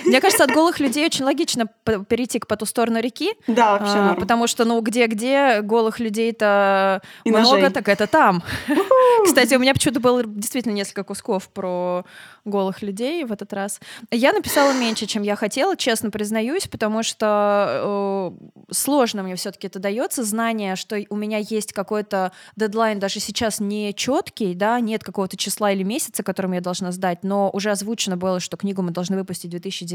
Мне 0.05 0.21
кажется, 0.21 0.45
от 0.45 0.51
голых 0.51 0.81
людей 0.81 1.07
очень 1.07 1.25
логично 1.25 1.67
перейти 2.09 2.39
к 2.39 2.47
по 2.47 2.57
ту 2.57 2.67
сторону 2.67 3.01
реки, 3.01 3.33
Да, 3.47 3.79
вообще 3.79 3.99
а, 3.99 4.15
потому 4.15 4.47
что, 4.47 4.65
ну, 4.65 4.81
где-где 4.81 5.61
голых 5.63 6.01
людей-то 6.01 7.03
много, 7.25 7.43
ножей. 7.43 7.71
так 7.71 7.89
это 7.89 8.07
там. 8.07 8.43
Кстати, 9.25 9.55
у 9.55 9.59
меня 9.59 9.75
почему-то 9.75 10.01
было 10.01 10.25
действительно 10.25 10.73
несколько 10.73 11.05
кусков 11.05 11.49
про 11.49 12.05
голых 12.45 12.83
людей 12.83 13.25
в 13.25 13.33
этот 13.33 13.53
раз. 13.53 13.81
Я 14.11 14.33
написала 14.33 14.73
меньше, 14.73 15.07
чем 15.07 15.23
я 15.23 15.37
хотела, 15.37 15.77
честно 15.77 16.11
признаюсь, 16.11 16.67
потому 16.67 17.03
что 17.03 18.33
э, 18.69 18.73
сложно 18.73 19.23
мне 19.23 19.37
все-таки 19.37 19.69
это 19.69 19.79
дается. 19.79 20.25
Знание, 20.25 20.77
что 20.77 20.97
у 21.09 21.17
меня 21.17 21.39
есть 21.39 21.73
какой-то 21.73 22.33
дедлайн, 22.57 22.99
даже 22.99 23.21
сейчас 23.21 23.61
не 23.61 23.95
четкий, 23.95 24.55
да, 24.55 24.81
нет 24.81 25.05
какого-то 25.05 25.37
числа 25.37 25.73
или 25.73 25.83
месяца, 25.83 26.23
которым 26.23 26.53
я 26.53 26.61
должна 26.61 26.91
сдать, 26.93 27.21
но 27.23 27.51
уже 27.53 27.71
озвучено 27.71 28.17
было, 28.17 28.41
что 28.41 28.57
книгу 28.57 28.83
мы 28.83 28.91
должны 28.91 29.17
выпустить 29.17 29.47
в 29.47 29.51
2019. 29.51 29.92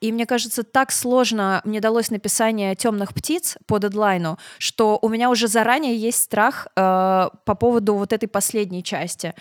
И 0.00 0.12
мне 0.12 0.26
кажется, 0.26 0.62
так 0.62 0.92
сложно 0.92 1.60
мне 1.64 1.80
далось 1.80 2.10
написание 2.10 2.74
темных 2.74 3.14
птиц 3.14 3.56
по 3.66 3.78
дедлайну, 3.78 4.38
что 4.58 4.98
у 5.02 5.08
меня 5.08 5.30
уже 5.30 5.48
заранее 5.48 5.96
есть 5.96 6.22
страх 6.22 6.68
э, 6.76 7.28
по 7.44 7.54
поводу 7.54 7.94
вот 7.94 8.12
этой 8.12 8.26
последней 8.26 8.82
части. 8.82 9.34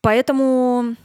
Поэтому 0.00 0.96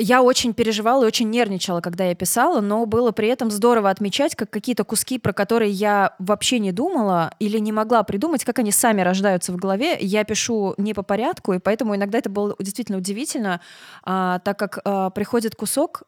я 0.00 0.22
очень 0.22 0.54
переживала 0.54 1.04
и 1.04 1.06
очень 1.06 1.30
нервничала, 1.30 1.80
когда 1.80 2.04
я 2.04 2.14
писала, 2.14 2.60
но 2.60 2.86
было 2.86 3.12
при 3.12 3.28
этом 3.28 3.50
здорово 3.50 3.90
отмечать, 3.90 4.34
как 4.34 4.50
какие-то 4.50 4.84
куски, 4.84 5.18
про 5.18 5.32
которые 5.32 5.70
я 5.70 6.14
вообще 6.18 6.58
не 6.58 6.72
думала 6.72 7.32
или 7.38 7.58
не 7.58 7.72
могла 7.72 8.02
придумать, 8.02 8.44
как 8.44 8.58
они 8.58 8.72
сами 8.72 9.02
рождаются 9.02 9.52
в 9.52 9.56
голове, 9.56 9.96
я 10.00 10.24
пишу 10.24 10.74
не 10.78 10.94
по 10.94 11.02
порядку, 11.02 11.52
и 11.52 11.58
поэтому 11.58 11.94
иногда 11.94 12.18
это 12.18 12.30
было 12.30 12.56
действительно 12.58 12.98
удивительно, 12.98 13.60
а, 14.02 14.38
так 14.40 14.58
как 14.58 14.78
а, 14.84 15.10
приходит 15.10 15.54
кусок, 15.54 16.02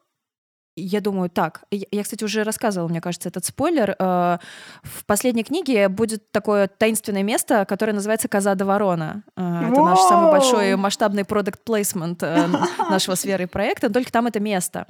я 0.75 1.01
думаю, 1.01 1.29
так, 1.29 1.63
я, 1.71 2.03
кстати, 2.03 2.23
уже 2.23 2.43
рассказывала, 2.43 2.87
мне 2.89 3.01
кажется, 3.01 3.29
этот 3.29 3.45
спойлер. 3.45 3.95
э, 3.97 4.37
В 4.83 5.05
последней 5.05 5.43
книге 5.43 5.87
будет 5.89 6.31
такое 6.31 6.67
таинственное 6.67 7.23
место, 7.23 7.65
которое 7.65 7.93
называется 7.93 8.27
«Коза 8.27 8.55
до 8.55 8.65
ворона». 8.65 9.23
Э, 9.37 9.69
Это 9.71 9.81
наш 9.81 9.99
самый 9.99 10.31
большой 10.31 10.75
масштабный 10.75 11.25
продукт 11.25 11.63
плейсмент 11.63 12.21
нашего 12.89 13.15
с 13.15 13.25
Верой 13.25 13.47
проекта, 13.47 13.89
только 13.89 14.11
там 14.11 14.27
это 14.27 14.39
место. 14.39 14.87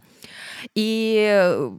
И 0.75 1.27
э, 1.29 1.71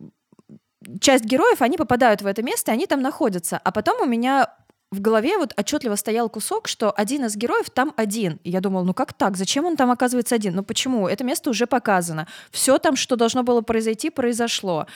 часть 1.00 1.24
героев, 1.24 1.62
они 1.62 1.76
попадают 1.76 2.22
в 2.22 2.26
это 2.26 2.42
место, 2.42 2.70
и 2.70 2.74
они 2.74 2.86
там 2.86 3.00
находятся. 3.00 3.58
А 3.64 3.72
потом 3.72 4.02
у 4.02 4.06
меня 4.06 4.48
в 4.94 5.00
голове 5.00 5.36
вот 5.36 5.52
отчетливо 5.56 5.96
стоял 5.96 6.28
кусок, 6.30 6.68
что 6.68 6.90
один 6.90 7.24
из 7.24 7.36
героев 7.36 7.70
там 7.70 7.92
один. 7.96 8.38
И 8.44 8.50
я 8.50 8.60
думала, 8.60 8.84
ну 8.84 8.94
как 8.94 9.12
так? 9.12 9.36
Зачем 9.36 9.64
он 9.64 9.76
там 9.76 9.90
оказывается 9.90 10.34
один? 10.34 10.54
Ну 10.54 10.62
почему? 10.62 11.08
Это 11.08 11.24
место 11.24 11.50
уже 11.50 11.66
показано. 11.66 12.26
Все 12.50 12.78
там, 12.78 12.96
что 12.96 13.16
должно 13.16 13.42
было 13.42 13.60
произойти, 13.60 14.10
произошло. 14.10 14.86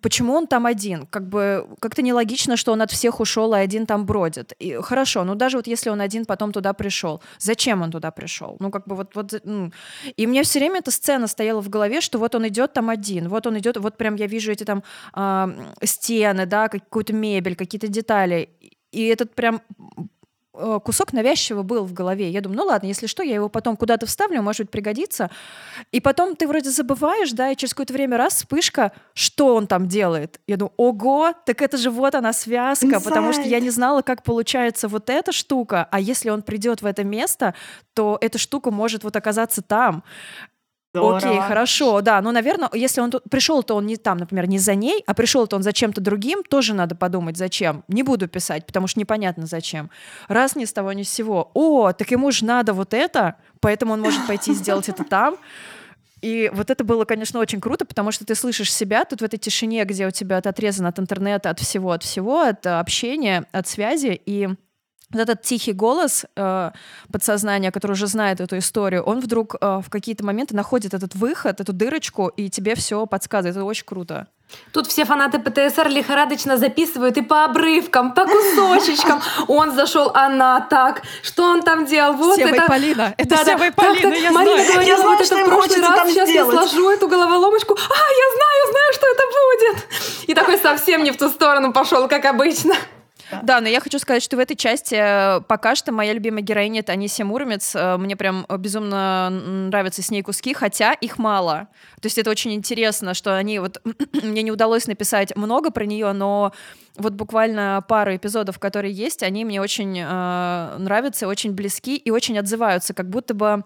Почему 0.00 0.32
он 0.32 0.46
там 0.46 0.64
один? 0.64 1.06
Как 1.06 1.28
бы 1.28 1.66
как-то 1.78 2.00
нелогично, 2.00 2.56
что 2.56 2.72
он 2.72 2.80
от 2.80 2.90
всех 2.90 3.20
ушел, 3.20 3.54
и 3.54 3.58
один 3.58 3.84
там 3.86 4.06
бродит. 4.06 4.52
И 4.58 4.74
хорошо, 4.80 5.22
ну 5.24 5.34
даже 5.34 5.58
вот 5.58 5.66
если 5.66 5.90
он 5.90 6.00
один 6.00 6.24
потом 6.24 6.50
туда 6.50 6.72
пришел, 6.72 7.20
зачем 7.38 7.82
он 7.82 7.90
туда 7.90 8.10
пришел? 8.10 8.56
Ну 8.58 8.70
как 8.70 8.86
бы 8.86 8.96
вот 8.96 9.14
вот. 9.14 9.34
И 10.16 10.26
мне 10.26 10.42
все 10.44 10.60
время 10.60 10.78
эта 10.78 10.90
сцена 10.90 11.26
стояла 11.26 11.60
в 11.60 11.68
голове, 11.68 12.00
что 12.00 12.18
вот 12.18 12.34
он 12.34 12.48
идет 12.48 12.72
там 12.72 12.88
один, 12.88 13.28
вот 13.28 13.46
он 13.46 13.58
идет, 13.58 13.76
вот 13.76 13.98
прям 13.98 14.14
я 14.14 14.26
вижу 14.26 14.50
эти 14.50 14.64
там 14.64 14.82
а, 15.12 15.50
стены, 15.84 16.46
да, 16.46 16.68
какую-то 16.68 17.12
мебель, 17.12 17.54
какие-то 17.54 17.88
детали, 17.88 18.48
и 18.92 19.06
этот 19.06 19.34
прям 19.34 19.62
э, 20.54 20.80
кусок 20.84 21.12
навязчиво 21.12 21.62
был 21.62 21.84
в 21.84 21.92
голове. 21.92 22.30
Я 22.30 22.40
думаю, 22.42 22.58
ну 22.58 22.64
ладно, 22.66 22.86
если 22.86 23.06
что, 23.06 23.22
я 23.22 23.34
его 23.34 23.48
потом 23.48 23.76
куда-то 23.76 24.06
вставлю, 24.06 24.42
может 24.42 24.60
быть, 24.62 24.70
пригодится. 24.70 25.30
И 25.90 26.00
потом 26.00 26.36
ты 26.36 26.46
вроде 26.46 26.70
забываешь, 26.70 27.32
да, 27.32 27.50
и 27.50 27.56
через 27.56 27.72
какое-то 27.72 27.94
время 27.94 28.18
раз 28.18 28.34
вспышка, 28.34 28.92
что 29.14 29.54
он 29.56 29.66
там 29.66 29.88
делает. 29.88 30.40
Я 30.46 30.58
думаю, 30.58 30.74
ого, 30.76 31.32
так 31.46 31.62
это 31.62 31.76
же 31.78 31.90
вот 31.90 32.14
она 32.14 32.32
связка, 32.32 33.00
потому 33.00 33.32
что 33.32 33.42
я 33.42 33.60
не 33.60 33.70
знала, 33.70 34.02
как 34.02 34.22
получается 34.22 34.88
вот 34.88 35.10
эта 35.10 35.32
штука, 35.32 35.88
а 35.90 35.98
если 35.98 36.30
он 36.30 36.42
придет 36.42 36.82
в 36.82 36.86
это 36.86 37.02
место, 37.02 37.54
то 37.94 38.18
эта 38.20 38.38
штука 38.38 38.70
может 38.70 39.04
вот 39.04 39.16
оказаться 39.16 39.62
там. 39.62 40.04
Окей, 40.94 41.20
Здорово. 41.20 41.42
хорошо, 41.42 42.00
да. 42.02 42.20
Но, 42.20 42.32
наверное, 42.32 42.68
если 42.74 43.00
он 43.00 43.10
тут 43.10 43.22
пришел, 43.30 43.62
то 43.62 43.76
он 43.76 43.86
не 43.86 43.96
там, 43.96 44.18
например, 44.18 44.46
не 44.46 44.58
за 44.58 44.74
ней, 44.74 45.02
а 45.06 45.14
пришел, 45.14 45.46
то 45.46 45.56
он 45.56 45.62
за 45.62 45.72
чем-то 45.72 46.02
другим, 46.02 46.42
тоже 46.44 46.74
надо 46.74 46.94
подумать, 46.94 47.38
зачем. 47.38 47.82
Не 47.88 48.02
буду 48.02 48.28
писать, 48.28 48.66
потому 48.66 48.86
что 48.86 49.00
непонятно 49.00 49.46
зачем. 49.46 49.90
Раз 50.28 50.54
ни 50.54 50.66
с 50.66 50.72
того 50.72 50.92
ни 50.92 51.02
с 51.02 51.08
сего. 51.08 51.50
О, 51.54 51.92
так 51.92 52.10
ему 52.10 52.30
же 52.30 52.44
надо 52.44 52.74
вот 52.74 52.92
это, 52.92 53.36
поэтому 53.60 53.94
он 53.94 54.02
может 54.02 54.26
пойти 54.26 54.52
сделать 54.52 54.90
это 54.90 55.04
там. 55.04 55.36
И 56.20 56.50
вот 56.54 56.70
это 56.70 56.84
было, 56.84 57.04
конечно, 57.04 57.40
очень 57.40 57.60
круто, 57.60 57.84
потому 57.84 58.12
что 58.12 58.24
ты 58.24 58.34
слышишь 58.34 58.72
себя 58.72 59.04
тут 59.04 59.22
в 59.22 59.24
этой 59.24 59.38
тишине, 59.38 59.84
где 59.84 60.06
у 60.06 60.10
тебя 60.10 60.38
отрезан 60.38 60.86
от 60.86 60.98
интернета, 61.00 61.50
от 61.50 61.58
всего, 61.58 61.90
от 61.90 62.04
всего, 62.04 62.42
от 62.42 62.64
э, 62.64 62.70
общения, 62.78 63.44
от 63.50 63.66
связи, 63.66 64.20
и 64.24 64.48
вот 65.12 65.20
этот 65.20 65.42
тихий 65.42 65.72
голос 65.72 66.24
э, 66.36 66.70
подсознания, 67.12 67.70
который 67.70 67.92
уже 67.92 68.06
знает 68.06 68.40
эту 68.40 68.58
историю, 68.58 69.02
он 69.02 69.20
вдруг 69.20 69.56
э, 69.60 69.80
в 69.84 69.90
какие-то 69.90 70.24
моменты 70.24 70.54
находит 70.56 70.94
этот 70.94 71.14
выход, 71.14 71.60
эту 71.60 71.72
дырочку, 71.72 72.28
и 72.28 72.48
тебе 72.50 72.74
все 72.74 73.06
подсказывает. 73.06 73.56
Это 73.56 73.64
очень 73.64 73.84
круто. 73.84 74.26
Тут 74.72 74.86
все 74.86 75.06
фанаты 75.06 75.38
ПТСР 75.38 75.88
лихорадочно 75.88 76.58
записывают 76.58 77.16
и 77.16 77.22
по 77.22 77.44
обрывкам, 77.44 78.12
по 78.12 78.26
кусочечкам. 78.26 79.22
Он 79.48 79.74
зашел, 79.74 80.10
она 80.14 80.60
так. 80.60 81.02
Что 81.22 81.44
он 81.44 81.62
там 81.62 81.86
делал? 81.86 82.12
Вот 82.14 82.36
Сева 82.36 82.48
это. 82.48 82.66
Полина. 82.66 83.14
Это 83.16 83.30
Да-да. 83.30 83.44
Сева 83.44 83.58
Так, 83.64 83.74
Полина, 83.76 84.10
так, 84.10 84.18
я 84.20 84.30
Марина 84.32 84.54
знаю. 84.56 84.72
говорила 84.72 84.88
Я 84.88 84.96
знаю, 84.98 85.16
вот 85.16 85.26
что 85.26 85.36
это 85.38 85.44
в 85.44 85.48
прошлый 85.48 85.80
раз. 85.80 85.94
там 85.96 86.08
Сейчас 86.10 86.28
сделать. 86.28 86.54
я 86.54 86.68
сложу 86.68 86.90
эту 86.90 87.08
головоломочку. 87.08 87.74
А, 87.74 87.78
я 87.78 88.36
знаю, 88.36 88.70
знаю, 88.70 88.92
что 88.92 89.06
это 89.06 89.22
будет. 89.32 90.28
И 90.28 90.34
такой 90.34 90.58
совсем 90.58 91.02
не 91.02 91.12
в 91.12 91.16
ту 91.16 91.30
сторону 91.30 91.72
пошел, 91.72 92.06
как 92.08 92.24
обычно. 92.26 92.74
Да, 93.42 93.60
но 93.60 93.68
я 93.68 93.80
хочу 93.80 93.98
сказать, 93.98 94.22
что 94.22 94.36
в 94.36 94.40
этой 94.40 94.56
части 94.56 94.94
э, 94.98 95.40
пока 95.42 95.74
что 95.74 95.92
моя 95.92 96.12
любимая 96.12 96.42
героиня 96.42 96.80
это 96.80 96.92
Анисия 96.92 97.24
Муромец. 97.24 97.74
Э, 97.74 97.96
Мне 97.96 98.16
прям 98.16 98.46
безумно 98.58 99.30
нравятся 99.30 100.02
с 100.02 100.10
ней 100.10 100.22
куски, 100.22 100.52
хотя 100.54 100.92
их 100.92 101.18
мало. 101.18 101.68
То 102.00 102.06
есть 102.06 102.18
это 102.18 102.30
очень 102.30 102.52
интересно, 102.52 103.14
что 103.14 103.36
они 103.36 103.58
вот... 103.58 103.80
Мне 104.22 104.42
не 104.42 104.52
удалось 104.52 104.86
написать 104.86 105.34
много 105.36 105.70
про 105.70 105.84
нее, 105.84 106.12
но 106.12 106.52
вот 106.96 107.14
буквально 107.14 107.82
пару 107.88 108.14
эпизодов, 108.14 108.58
которые 108.58 108.92
есть, 108.92 109.22
они 109.22 109.44
мне 109.44 109.60
очень 109.60 109.98
э, 109.98 110.76
нравятся, 110.78 111.26
очень 111.26 111.52
близки 111.52 111.96
и 111.96 112.10
очень 112.10 112.38
отзываются, 112.38 112.92
как 112.92 113.08
будто 113.08 113.34
бы 113.34 113.64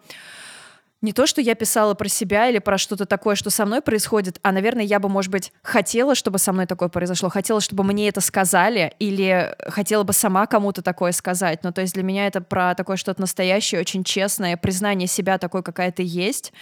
не 1.03 1.13
то, 1.13 1.27
что 1.27 1.41
я 1.41 1.55
писала 1.55 1.95
про 1.95 2.09
себя 2.09 2.49
или 2.49 2.59
про 2.59 2.79
что-то 2.79 3.05
такое, 3.05 3.35
что 3.37 3.51
со 3.51 3.67
мной 3.67 3.83
происходит, 3.83 4.39
а, 4.43 4.51
наверное, 4.51 4.85
я 4.85 4.99
бы, 4.99 5.09
может 5.09 5.31
быть, 5.31 5.53
хотела, 5.63 6.15
чтобы 6.15 6.39
со 6.39 6.53
мной 6.53 6.67
такое 6.67 6.89
произошло, 6.89 7.29
хотела, 7.29 7.61
чтобы 7.61 7.85
мне 7.85 8.09
это 8.09 8.21
сказали, 8.23 8.95
или 8.99 9.55
хотела 9.69 10.05
бы 10.05 10.13
сама 10.15 10.47
кому-то 10.47 10.83
такое 10.83 11.13
сказать. 11.13 11.63
Ну, 11.65 11.73
то 11.73 11.83
есть 11.83 11.95
для 11.95 12.03
меня 12.03 12.27
это 12.27 12.41
про 12.41 12.75
такое 12.75 12.97
что-то 12.97 13.21
настоящее, 13.21 13.81
очень 13.81 14.05
честное, 14.05 14.57
признание 14.57 15.07
себя 15.07 15.37
такой, 15.39 15.63
какая 15.63 15.93
ты 15.93 16.03
есть, 16.03 16.53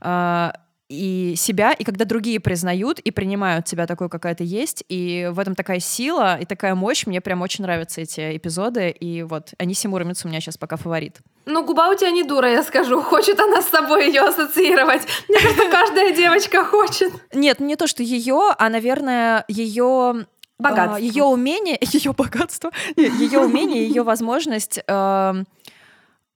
а, 0.00 0.54
и 0.88 1.34
себя, 1.36 1.72
и 1.72 1.84
когда 1.84 2.04
другие 2.04 2.40
признают 2.40 2.98
и 2.98 3.10
принимают 3.10 3.64
тебя 3.64 3.86
такой, 3.86 4.08
какая 4.08 4.34
ты 4.34 4.44
есть, 4.44 4.84
и 4.88 5.30
в 5.32 5.38
этом 5.38 5.54
такая 5.54 5.80
сила 5.80 6.38
и 6.38 6.44
такая 6.44 6.74
мощь, 6.74 7.06
мне 7.06 7.20
прям 7.20 7.42
очень 7.42 7.64
нравятся 7.64 8.02
эти 8.02 8.36
эпизоды, 8.36 8.90
и 8.90 9.22
вот 9.22 9.54
Аниси 9.58 9.86
Муромец 9.86 10.24
у 10.24 10.28
меня 10.28 10.40
сейчас 10.40 10.58
пока 10.58 10.76
фаворит. 10.76 11.18
Ну, 11.46 11.64
губа 11.64 11.90
у 11.90 11.94
тебя 11.94 12.10
не 12.10 12.22
дура, 12.22 12.50
я 12.50 12.62
скажу. 12.62 13.02
Хочет 13.02 13.38
она 13.38 13.60
с 13.60 13.68
собой 13.68 14.06
ее 14.06 14.22
ассоциировать. 14.22 15.02
Мне 15.28 15.38
кажется, 15.40 15.70
каждая 15.70 16.14
девочка 16.14 16.64
хочет. 16.64 17.12
Нет, 17.34 17.60
не 17.60 17.76
то, 17.76 17.86
что 17.86 18.02
ее, 18.02 18.54
а, 18.58 18.68
наверное, 18.70 19.44
ее 19.48 20.26
Богатство. 20.58 20.96
ее 20.96 21.24
умение, 21.24 21.78
ее 21.92 22.12
богатство, 22.12 22.70
ее 22.96 23.40
умение, 23.40 23.86
ее 23.86 24.02
возможность 24.04 24.80
э, 24.86 25.34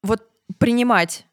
вот 0.02 0.22
принимать 0.58 1.24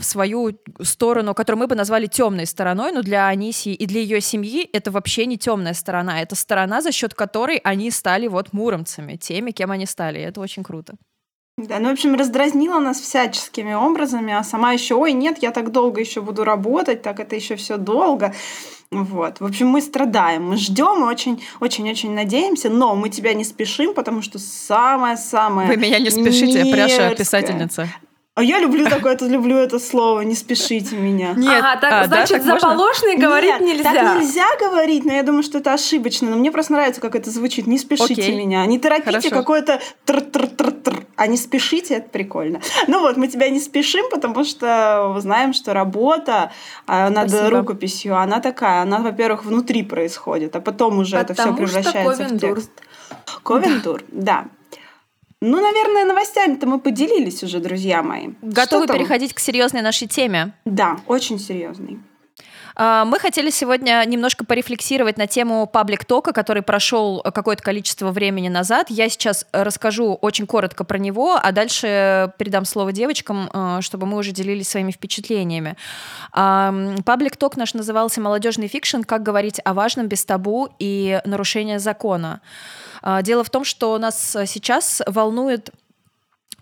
в 0.00 0.02
свою 0.02 0.58
сторону, 0.82 1.34
которую 1.34 1.60
мы 1.60 1.66
бы 1.66 1.74
назвали 1.74 2.06
темной 2.06 2.46
стороной, 2.46 2.92
но 2.92 3.02
для 3.02 3.28
Анисии 3.28 3.74
и 3.74 3.86
для 3.86 4.00
ее 4.00 4.20
семьи 4.20 4.68
это 4.72 4.90
вообще 4.90 5.26
не 5.26 5.38
темная 5.38 5.74
сторона, 5.74 6.22
это 6.22 6.34
сторона, 6.34 6.80
за 6.80 6.92
счет 6.92 7.14
которой 7.14 7.58
они 7.58 7.90
стали 7.90 8.28
вот 8.28 8.52
муромцами, 8.52 9.16
теми, 9.16 9.50
кем 9.50 9.70
они 9.70 9.86
стали. 9.86 10.18
И 10.18 10.22
это 10.22 10.40
очень 10.40 10.62
круто. 10.62 10.94
Да, 11.56 11.78
ну, 11.78 11.90
в 11.90 11.92
общем, 11.92 12.16
раздразнила 12.16 12.80
нас 12.80 12.98
всяческими 13.00 13.74
образами, 13.74 14.32
а 14.32 14.42
сама 14.42 14.72
еще, 14.72 14.96
ой, 14.96 15.12
нет, 15.12 15.38
я 15.40 15.52
так 15.52 15.70
долго 15.70 16.00
еще 16.00 16.20
буду 16.20 16.42
работать, 16.42 17.02
так 17.02 17.20
это 17.20 17.36
еще 17.36 17.54
все 17.54 17.76
долго. 17.76 18.34
Вот. 18.90 19.38
В 19.38 19.44
общем, 19.44 19.68
мы 19.68 19.80
страдаем, 19.80 20.48
мы 20.48 20.56
ждем, 20.56 21.04
очень-очень-очень 21.04 22.12
надеемся, 22.12 22.70
но 22.70 22.96
мы 22.96 23.08
тебя 23.08 23.34
не 23.34 23.44
спешим, 23.44 23.94
потому 23.94 24.20
что 24.20 24.40
самое-самое 24.40 25.68
Вы 25.68 25.76
меня 25.76 26.00
не 26.00 26.10
спешите, 26.10 26.64
Пряша 26.64 27.14
писательница. 27.14 27.88
А 28.36 28.42
я 28.42 28.58
люблю 28.58 28.88
такое, 28.88 29.12
это 29.12 29.26
люблю 29.26 29.56
это 29.56 29.78
слово. 29.78 30.22
Не 30.22 30.34
спешите 30.34 30.96
меня. 30.96 31.34
Нет, 31.34 31.62
ага, 31.62 31.80
так, 31.80 31.92
а, 31.92 32.06
значит, 32.08 32.44
да, 32.44 32.50
так 32.50 32.60
заполошный 32.60 33.16
говорить 33.16 33.60
Нет, 33.60 33.60
нельзя. 33.60 33.92
Так 33.92 34.20
нельзя 34.20 34.46
говорить, 34.58 35.04
но 35.04 35.12
я 35.12 35.22
думаю, 35.22 35.44
что 35.44 35.58
это 35.58 35.72
ошибочно. 35.72 36.30
Но 36.30 36.36
мне 36.36 36.50
просто 36.50 36.72
нравится, 36.72 37.00
как 37.00 37.14
это 37.14 37.30
звучит. 37.30 37.68
Не 37.68 37.78
спешите 37.78 38.22
Окей. 38.22 38.36
меня. 38.36 38.66
Не 38.66 38.80
торопите 38.80 39.30
какое-то 39.30 39.80
тр-тр-тр-тр. 40.04 41.06
А 41.14 41.28
не 41.28 41.36
спешите, 41.36 41.94
это 41.94 42.08
прикольно. 42.08 42.60
Ну 42.88 43.00
вот, 43.00 43.16
мы 43.16 43.28
тебя 43.28 43.48
не 43.50 43.60
спешим, 43.60 44.06
потому 44.10 44.42
что 44.44 45.14
знаем, 45.20 45.52
что 45.52 45.72
работа 45.72 46.50
а, 46.88 47.10
над 47.10 47.30
Спасибо. 47.30 47.58
рукописью, 47.60 48.18
она 48.18 48.40
такая, 48.40 48.82
она, 48.82 48.98
во-первых, 48.98 49.44
внутри 49.44 49.84
происходит, 49.84 50.56
а 50.56 50.60
потом 50.60 50.98
уже 50.98 51.18
потому 51.18 51.32
это 51.32 51.34
все 51.34 51.54
превращается 51.54 52.24
в 52.24 52.38
текст. 52.38 52.70
Ковентур, 53.44 54.02
да. 54.08 54.46
Ну, 55.46 55.60
наверное, 55.60 56.06
новостями-то 56.06 56.66
мы 56.66 56.80
поделились 56.80 57.42
уже, 57.42 57.60
друзья 57.60 58.02
мои. 58.02 58.30
Готовы 58.40 58.86
переходить 58.86 59.34
к 59.34 59.38
серьезной 59.38 59.82
нашей 59.82 60.08
теме? 60.08 60.54
Да, 60.64 60.96
очень 61.06 61.38
серьезной. 61.38 61.98
А, 62.76 63.04
мы 63.04 63.18
хотели 63.18 63.50
сегодня 63.50 64.02
немножко 64.06 64.46
порефлексировать 64.46 65.18
на 65.18 65.26
тему 65.26 65.66
public 65.70 66.01
talk 66.01 66.22
а, 66.22 66.32
который 66.32 66.62
прошел 66.62 67.20
какое-то 67.22 67.62
количество 67.62 68.10
времени 68.10 68.48
назад. 68.48 68.86
Я 68.88 69.10
сейчас 69.10 69.46
расскажу 69.52 70.14
очень 70.14 70.46
коротко 70.46 70.82
про 70.82 70.96
него, 70.96 71.38
а 71.40 71.52
дальше 71.52 72.32
передам 72.38 72.64
слово 72.64 72.92
девочкам, 72.92 73.50
а, 73.52 73.82
чтобы 73.82 74.06
мы 74.06 74.16
уже 74.16 74.32
делились 74.32 74.70
своими 74.70 74.92
впечатлениями. 74.92 75.76
Public 76.32 77.08
talk 77.08 77.58
наш 77.58 77.74
назывался 77.74 78.22
«Молодежный 78.22 78.68
fiction. 78.68 79.02
Как 79.02 79.22
говорить 79.22 79.60
о 79.62 79.74
важном 79.74 80.06
без 80.06 80.24
табу 80.24 80.70
и 80.78 81.20
нарушения 81.26 81.78
закона». 81.78 82.40
А, 83.06 83.20
дело 83.20 83.44
в 83.44 83.50
том, 83.50 83.64
что 83.64 83.98
нас 83.98 84.34
сейчас 84.46 85.02
волнует 85.06 85.70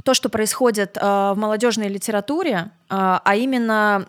то, 0.03 0.13
что 0.13 0.29
происходит 0.29 0.97
в 0.97 1.35
молодежной 1.37 1.87
литературе, 1.87 2.73
а 2.89 3.35
именно 3.37 4.09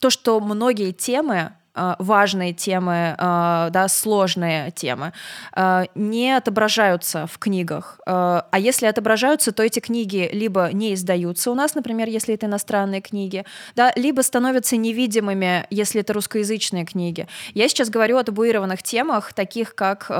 то, 0.00 0.10
что 0.10 0.40
многие 0.40 0.92
темы 0.92 1.36
э, 1.36 1.50
важные 1.74 2.52
темы, 2.52 3.14
э, 3.18 3.68
да, 3.70 3.86
сложные 3.88 4.70
темы, 4.70 5.12
э, 5.56 5.84
не 5.94 6.36
отображаются 6.36 7.26
в 7.26 7.38
книгах. 7.38 8.00
А 8.06 8.58
если 8.58 8.86
отображаются, 8.86 9.52
то 9.52 9.62
эти 9.62 9.80
книги 9.80 10.28
либо 10.32 10.70
не 10.72 10.94
издаются 10.94 11.50
у 11.50 11.54
нас, 11.54 11.74
например, 11.74 12.08
если 12.08 12.34
это 12.34 12.46
иностранные 12.46 13.00
книги, 13.00 13.44
да, 13.76 13.92
либо 13.96 14.22
становятся 14.22 14.76
невидимыми, 14.76 15.66
если 15.70 16.00
это 16.00 16.12
русскоязычные 16.12 16.84
книги. 16.84 17.26
Я 17.54 17.68
сейчас 17.68 17.90
говорю 17.90 18.18
о 18.18 18.22
табуированных 18.22 18.82
темах, 18.82 19.32
таких 19.32 19.74
как 19.74 20.10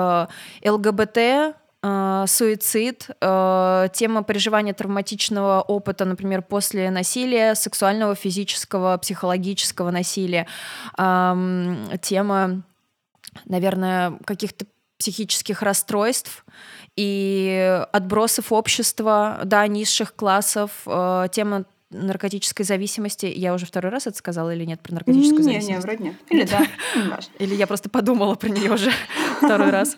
ЛГБТ, 0.65 1.17
э, 1.17 1.53
суицид, 1.83 3.09
э, 3.21 3.89
тема 3.95 4.23
переживания 4.23 4.75
травматичного 4.75 5.63
опыта, 5.63 6.05
например, 6.05 6.43
после 6.43 6.91
насилия, 6.91 7.55
сексуального, 7.55 8.15
физического, 8.15 8.99
психологического 8.99 9.91
насилия, 9.91 10.47
э, 10.99 11.77
тема, 12.03 12.63
наверное, 13.47 14.19
каких-то 14.27 14.67
психических 14.99 15.63
расстройств 15.63 16.45
и 16.97 17.83
отбросов 17.93 18.53
общества, 18.53 19.41
да, 19.45 19.67
низших 19.67 20.15
классов, 20.15 20.83
э, 20.85 21.29
тема 21.33 21.65
наркотической 21.91 22.65
зависимости. 22.65 23.27
Я 23.27 23.55
уже 23.55 23.67
второй 23.67 23.91
раз 23.91 24.07
это 24.07 24.17
сказала 24.17 24.55
или 24.55 24.65
нет 24.65 24.81
про 24.81 24.95
наркотическую 24.95 25.39
не, 25.39 25.45
зависимость? 25.45 25.69
Не, 25.69 25.75
не, 25.75 25.81
вроде 25.81 26.05
нет. 26.05 26.15
Или 26.29 26.45
да. 26.45 26.67
Или 27.39 27.55
я 27.55 27.67
просто 27.67 27.89
подумала 27.91 28.35
про 28.35 28.49
нее 28.49 28.73
уже 28.73 28.93
второй 29.39 29.71
раз. 29.71 29.97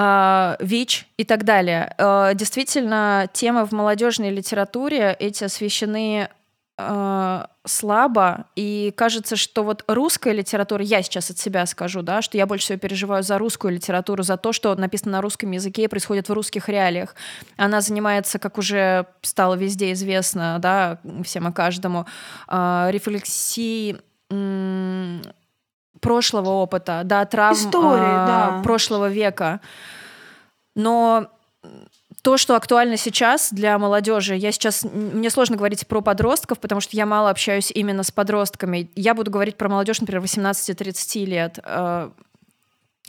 А, 0.00 0.56
ВИЧ 0.60 1.08
и 1.16 1.24
так 1.24 1.42
далее. 1.42 1.92
А, 1.98 2.32
действительно, 2.32 3.28
темы 3.32 3.64
в 3.64 3.72
молодежной 3.72 4.30
литературе 4.30 5.16
эти 5.18 5.42
освещены 5.42 6.28
а, 6.76 7.50
слабо, 7.66 8.46
и 8.54 8.94
кажется, 8.96 9.34
что 9.34 9.64
вот 9.64 9.82
русская 9.88 10.32
литература, 10.32 10.84
я 10.84 11.02
сейчас 11.02 11.30
от 11.30 11.38
себя 11.38 11.66
скажу, 11.66 12.02
да, 12.02 12.22
что 12.22 12.38
я 12.38 12.46
больше 12.46 12.66
всего 12.66 12.78
переживаю 12.78 13.24
за 13.24 13.38
русскую 13.38 13.74
литературу, 13.74 14.22
за 14.22 14.36
то, 14.36 14.52
что 14.52 14.72
написано 14.76 15.10
на 15.10 15.20
русском 15.20 15.50
языке 15.50 15.82
и 15.82 15.88
происходит 15.88 16.28
в 16.28 16.32
русских 16.32 16.68
реалиях. 16.68 17.16
Она 17.56 17.80
занимается, 17.80 18.38
как 18.38 18.56
уже 18.56 19.06
стало 19.22 19.56
везде 19.56 19.90
известно, 19.94 20.60
да, 20.60 21.00
всем 21.24 21.48
и 21.48 21.52
каждому, 21.52 22.06
рефлексией 22.46 23.96
прошлого 26.00 26.50
опыта, 26.50 27.02
да, 27.04 27.24
травм 27.24 27.56
Истории, 27.56 28.02
а, 28.04 28.26
да. 28.56 28.62
прошлого 28.62 29.08
века. 29.08 29.60
Но 30.74 31.28
то, 32.22 32.36
что 32.36 32.56
актуально 32.56 32.96
сейчас 32.96 33.52
для 33.52 33.78
молодежи, 33.78 34.34
я 34.34 34.52
сейчас, 34.52 34.84
мне 34.84 35.30
сложно 35.30 35.56
говорить 35.56 35.86
про 35.86 36.00
подростков, 36.00 36.58
потому 36.58 36.80
что 36.80 36.96
я 36.96 37.06
мало 37.06 37.30
общаюсь 37.30 37.70
именно 37.70 38.02
с 38.02 38.10
подростками. 38.10 38.90
Я 38.94 39.14
буду 39.14 39.30
говорить 39.30 39.56
про 39.56 39.68
молодежь, 39.68 40.00
например, 40.00 40.22
18-30 40.22 41.24
лет. 41.24 41.58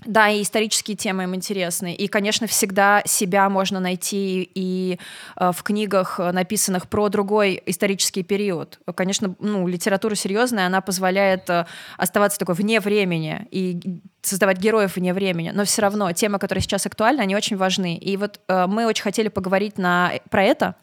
Э, 0.02 0.06
да, 0.06 0.30
и 0.30 0.42
исторические 0.42 0.98
темы 0.98 1.24
им 1.24 1.36
интересны. 1.36 1.94
И, 1.94 2.08
конечно, 2.08 2.48
всегда 2.48 3.02
себя 3.06 3.50
можно 3.50 3.80
найти 3.80 4.50
и 4.54 5.00
э, 5.36 5.52
в 5.52 5.64
книгах, 5.64 6.20
написанных 6.20 6.88
про 6.88 7.10
другой 7.10 7.62
исторический 7.66 8.24
период. 8.24 8.80
Конечно, 8.96 9.36
ну, 9.40 9.68
литература 9.68 10.16
серьезная, 10.16 10.68
она 10.68 10.82
позволяет 10.82 11.50
э, 11.50 11.66
оставаться 11.98 12.40
такой 12.40 12.56
вне 12.56 12.80
времени 12.80 13.48
и 13.52 14.02
создавать 14.22 14.58
героев 14.58 14.96
вне 14.96 15.14
времени. 15.14 15.52
Но 15.54 15.64
все 15.64 15.82
равно 15.82 16.12
темы, 16.12 16.40
которые 16.40 16.62
сейчас 16.62 16.86
актуальны, 16.86 17.22
они 17.22 17.36
очень 17.36 17.58
важны. 17.58 17.96
И 17.96 18.18
вот 18.18 18.40
э, 18.48 18.68
мы 18.68 18.86
очень 18.86 19.04
хотели 19.04 19.30
поговорить 19.30 19.78
на, 19.78 20.12
про 20.30 20.44
это 20.44 20.76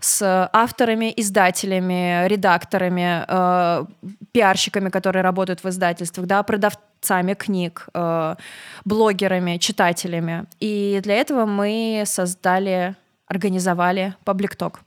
с 0.00 0.48
авторами, 0.52 1.12
издателями, 1.16 2.26
редакторами, 2.28 3.24
э, 3.26 3.84
пиарщиками, 4.32 4.90
которые 4.90 5.22
работают 5.22 5.64
в 5.64 5.68
издательствах, 5.68 6.26
да, 6.26 6.42
продавцами 6.42 6.88
продавцами 6.98 7.34
книг, 7.34 7.88
э, 7.94 8.36
блогерами, 8.84 9.58
читателями. 9.58 10.44
И 10.60 11.00
для 11.02 11.14
этого 11.14 11.46
мы 11.46 12.04
создали, 12.06 12.94
организовали 13.26 14.14
пабликток. 14.24 14.80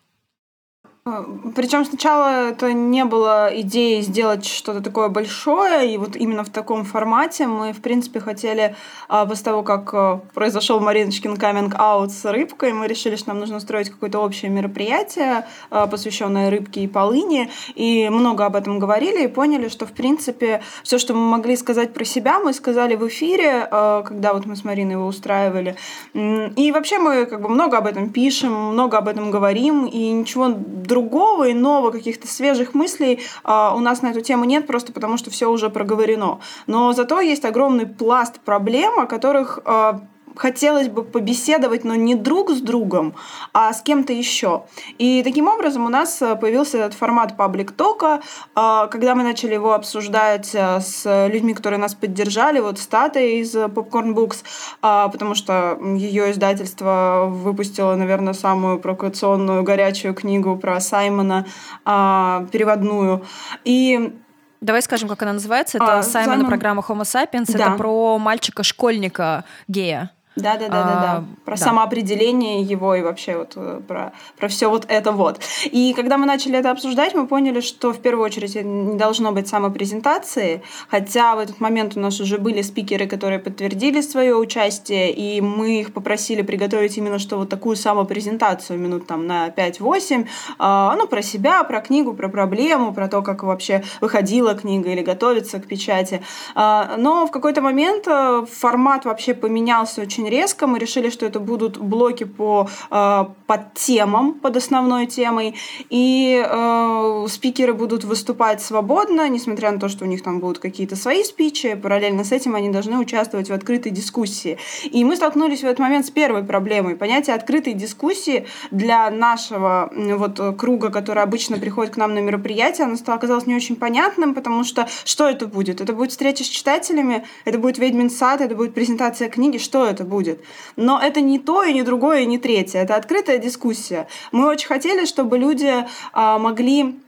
А, 1.03 1.25
Причем 1.55 1.83
сначала 1.83 2.49
это 2.49 2.73
не 2.73 3.05
было 3.05 3.49
идеей 3.61 4.03
сделать 4.03 4.45
что-то 4.45 4.81
такое 4.81 5.09
большое, 5.09 5.91
и 5.91 5.97
вот 5.97 6.15
именно 6.15 6.43
в 6.43 6.51
таком 6.51 6.85
формате 6.85 7.47
мы, 7.47 7.73
в 7.73 7.81
принципе, 7.81 8.19
хотели 8.19 8.75
а, 9.09 9.25
после 9.25 9.45
того, 9.45 9.63
как 9.63 9.91
а, 9.95 10.21
произошел 10.35 10.79
Мариночкин 10.79 11.37
каминг-аут 11.37 12.11
с 12.11 12.23
рыбкой, 12.25 12.73
мы 12.73 12.85
решили, 12.85 13.15
что 13.15 13.29
нам 13.29 13.39
нужно 13.39 13.57
устроить 13.57 13.89
какое-то 13.89 14.19
общее 14.19 14.51
мероприятие, 14.51 15.47
посвященное 15.69 16.51
рыбке 16.51 16.81
и 16.81 16.87
полыни, 16.87 17.49
и 17.73 18.07
много 18.09 18.45
об 18.45 18.55
этом 18.55 18.77
говорили, 18.77 19.23
и 19.23 19.27
поняли, 19.27 19.69
что, 19.69 19.87
в 19.87 19.93
принципе, 19.93 20.61
все, 20.83 20.99
что 20.99 21.15
мы 21.15 21.21
могли 21.21 21.55
сказать 21.55 21.95
про 21.95 22.05
себя, 22.05 22.39
мы 22.39 22.53
сказали 22.53 22.95
в 22.95 23.07
эфире, 23.07 23.67
когда 23.71 24.33
вот 24.33 24.45
мы 24.45 24.55
с 24.55 24.63
Мариной 24.63 24.93
его 24.93 25.07
устраивали. 25.07 25.75
И 26.13 26.71
вообще 26.71 26.99
мы 26.99 27.25
как 27.25 27.41
бы 27.41 27.49
много 27.49 27.77
об 27.77 27.87
этом 27.87 28.09
пишем, 28.09 28.53
много 28.53 28.99
об 28.99 29.07
этом 29.07 29.31
говорим, 29.31 29.87
и 29.87 30.11
ничего 30.11 30.49
другого, 30.91 31.53
иного, 31.53 31.89
каких-то 31.91 32.27
свежих 32.27 32.73
мыслей 32.73 33.21
а, 33.45 33.73
у 33.73 33.79
нас 33.79 34.01
на 34.01 34.09
эту 34.09 34.19
тему 34.19 34.43
нет, 34.43 34.67
просто 34.67 34.91
потому 34.91 35.15
что 35.15 35.31
все 35.31 35.49
уже 35.49 35.69
проговорено. 35.69 36.41
Но 36.67 36.91
зато 36.91 37.21
есть 37.21 37.45
огромный 37.45 37.87
пласт 37.87 38.41
проблем, 38.41 38.99
о 38.99 39.05
которых 39.05 39.59
а, 39.63 40.01
хотелось 40.41 40.87
бы 40.87 41.03
побеседовать, 41.03 41.83
но 41.83 41.93
не 41.95 42.15
друг 42.15 42.49
с 42.49 42.61
другом, 42.61 43.13
а 43.53 43.71
с 43.73 43.81
кем-то 43.81 44.11
еще. 44.11 44.63
И 44.97 45.21
таким 45.23 45.47
образом 45.47 45.85
у 45.85 45.89
нас 45.89 46.19
э, 46.21 46.35
появился 46.35 46.79
этот 46.79 46.95
формат 46.95 47.37
паблик 47.37 47.71
тока, 47.71 48.21
когда 48.55 49.13
мы 49.13 49.23
начали 49.23 49.53
его 49.53 49.73
обсуждать 49.73 50.49
э, 50.53 50.79
с 50.81 51.27
людьми, 51.27 51.53
которые 51.53 51.79
нас 51.79 51.93
поддержали, 51.93 52.59
вот 52.59 52.79
Стата 52.79 53.19
из 53.19 53.55
Popcorn 53.55 54.15
Books, 54.15 54.37
а, 54.81 55.09
потому 55.09 55.35
что 55.35 55.77
ее 55.95 56.31
издательство 56.31 57.27
выпустило, 57.29 57.95
наверное, 57.95 58.33
самую 58.33 58.79
провокационную 58.79 59.61
горячую 59.63 60.15
книгу 60.15 60.57
про 60.57 60.79
Саймона, 60.79 61.45
а, 61.85 62.47
переводную. 62.51 63.23
И 63.63 64.17
Давай 64.61 64.83
скажем, 64.83 65.09
как 65.09 65.21
она 65.23 65.33
называется. 65.33 65.77
Это 65.77 65.99
а, 65.99 66.03
Саймон 66.03 66.33
Саймон... 66.33 66.49
программа 66.49 66.83
Homo 66.87 67.01
Sapiens. 67.01 67.51
Да. 67.51 67.67
Это 67.67 67.71
про 67.77 68.19
мальчика-школьника 68.19 69.43
гея. 69.67 70.11
Да, 70.37 70.55
да, 70.55 70.69
да, 70.69 70.83
да, 70.83 71.01
да. 71.01 71.23
Про 71.43 71.57
да. 71.57 71.65
самоопределение 71.65 72.61
его 72.61 72.95
и 72.95 73.01
вообще 73.01 73.35
вот 73.35 73.51
э, 73.57 73.81
про, 73.85 74.13
про 74.37 74.47
все 74.47 74.69
вот 74.69 74.85
это 74.87 75.11
вот. 75.11 75.41
И 75.65 75.93
когда 75.93 76.17
мы 76.17 76.25
начали 76.25 76.57
это 76.57 76.71
обсуждать, 76.71 77.13
мы 77.13 77.27
поняли, 77.27 77.59
что 77.59 77.91
в 77.91 77.99
первую 77.99 78.25
очередь 78.25 78.55
не 78.55 78.97
должно 78.97 79.33
быть 79.33 79.49
самопрезентации, 79.49 80.63
хотя 80.87 81.35
в 81.35 81.39
этот 81.39 81.59
момент 81.59 81.97
у 81.97 81.99
нас 81.99 82.21
уже 82.21 82.37
были 82.37 82.61
спикеры, 82.61 83.07
которые 83.07 83.39
подтвердили 83.39 83.99
свое 83.99 84.33
участие, 84.33 85.11
и 85.11 85.41
мы 85.41 85.81
их 85.81 85.91
попросили 85.91 86.43
приготовить 86.43 86.97
именно 86.97 87.19
что 87.19 87.35
вот 87.37 87.49
такую 87.49 87.75
самопрезентацию 87.75 88.79
минут 88.79 89.07
там 89.07 89.27
на 89.27 89.49
5-8, 89.49 90.27
а, 90.59 90.95
ну, 90.95 91.07
про 91.07 91.21
себя, 91.21 91.61
про 91.65 91.81
книгу, 91.81 92.13
про 92.13 92.29
проблему, 92.29 92.93
про 92.93 93.09
то, 93.09 93.21
как 93.21 93.43
вообще 93.43 93.83
выходила 93.99 94.55
книга 94.55 94.91
или 94.91 95.01
готовится 95.01 95.59
к 95.59 95.67
печати. 95.67 96.23
А, 96.55 96.95
но 96.97 97.27
в 97.27 97.31
какой-то 97.31 97.61
момент 97.61 98.07
э, 98.07 98.45
формат 98.49 99.03
вообще 99.03 99.33
поменялся 99.33 100.01
очень 100.01 100.20
очень 100.21 100.29
резко. 100.29 100.67
Мы 100.67 100.79
решили, 100.79 101.09
что 101.09 101.25
это 101.25 101.39
будут 101.39 101.77
блоки 101.77 102.23
по 102.23 102.69
э, 102.89 103.25
под 103.47 103.73
темам, 103.73 104.33
под 104.33 104.57
основной 104.57 105.07
темой. 105.07 105.55
И 105.89 106.43
э, 106.45 107.25
спикеры 107.29 107.73
будут 107.73 108.03
выступать 108.03 108.61
свободно, 108.61 109.27
несмотря 109.29 109.71
на 109.71 109.79
то, 109.79 109.89
что 109.89 110.05
у 110.05 110.07
них 110.07 110.23
там 110.23 110.39
будут 110.39 110.59
какие-то 110.59 110.95
свои 110.95 111.23
спичи. 111.23 111.75
Параллельно 111.75 112.23
с 112.23 112.31
этим 112.31 112.55
они 112.55 112.69
должны 112.69 112.97
участвовать 112.97 113.49
в 113.49 113.53
открытой 113.53 113.91
дискуссии. 113.91 114.57
И 114.83 115.03
мы 115.03 115.15
столкнулись 115.15 115.61
в 115.61 115.65
этот 115.65 115.79
момент 115.79 116.05
с 116.05 116.11
первой 116.11 116.43
проблемой. 116.43 116.95
Понятие 116.95 117.35
открытой 117.35 117.73
дискуссии 117.73 118.45
для 118.71 119.09
нашего 119.09 119.91
вот 119.95 120.39
круга, 120.57 120.89
который 120.89 121.23
обычно 121.23 121.57
приходит 121.57 121.93
к 121.93 121.97
нам 121.97 122.13
на 122.13 122.19
мероприятие, 122.19 122.85
оно 122.85 122.95
стало, 122.95 123.17
оказалось 123.17 123.47
не 123.47 123.55
очень 123.55 123.75
понятным, 123.75 124.33
потому 124.33 124.63
что 124.63 124.87
что 125.05 125.27
это 125.27 125.47
будет? 125.47 125.81
Это 125.81 125.93
будет 125.93 126.11
встреча 126.11 126.43
с 126.43 126.47
читателями, 126.47 127.25
это 127.45 127.57
будет 127.57 127.77
ведьмин 127.77 128.09
сад, 128.09 128.41
это 128.41 128.55
будет 128.55 128.73
презентация 128.73 129.29
книги, 129.29 129.57
что 129.57 129.85
это 129.85 130.03
будет. 130.11 130.43
Но 130.75 130.99
это 131.01 131.21
не 131.21 131.39
то, 131.39 131.63
и 131.63 131.73
не 131.73 131.81
другое, 131.81 132.19
и 132.19 132.25
не 132.27 132.37
третье. 132.37 132.79
Это 132.79 132.95
открытая 132.95 133.39
дискуссия. 133.39 134.07
Мы 134.31 134.47
очень 134.47 134.67
хотели, 134.67 135.05
чтобы 135.05 135.39
люди 135.39 135.73
а, 136.13 136.37
могли 136.37 136.99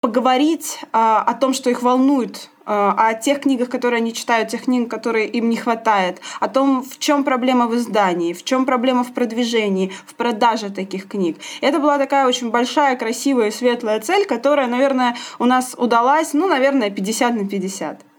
поговорить 0.00 0.78
а, 0.92 1.22
о 1.22 1.34
том, 1.34 1.52
что 1.52 1.68
их 1.68 1.82
волнует, 1.82 2.48
а, 2.64 2.94
о 2.96 3.14
тех 3.14 3.40
книгах, 3.40 3.68
которые 3.68 3.98
они 3.98 4.14
читают, 4.14 4.48
тех 4.48 4.62
книг, 4.62 4.90
которые 4.90 5.28
им 5.28 5.50
не 5.50 5.56
хватает, 5.56 6.22
о 6.40 6.48
том, 6.48 6.82
в 6.82 6.98
чем 6.98 7.22
проблема 7.24 7.66
в 7.66 7.74
издании, 7.76 8.32
в 8.32 8.42
чем 8.44 8.64
проблема 8.64 9.04
в 9.04 9.12
продвижении, 9.12 9.92
в 10.06 10.14
продаже 10.14 10.70
таких 10.70 11.06
книг. 11.06 11.36
И 11.60 11.66
это 11.66 11.80
была 11.80 11.98
такая 11.98 12.26
очень 12.26 12.50
большая, 12.50 12.96
красивая 12.96 13.48
и 13.48 13.50
светлая 13.50 14.00
цель, 14.00 14.24
которая, 14.24 14.68
наверное, 14.68 15.16
у 15.38 15.44
нас 15.44 15.74
удалась, 15.76 16.32
ну, 16.32 16.48
наверное, 16.48 16.90
50 16.90 17.34
на 17.34 17.46
50. 17.46 18.09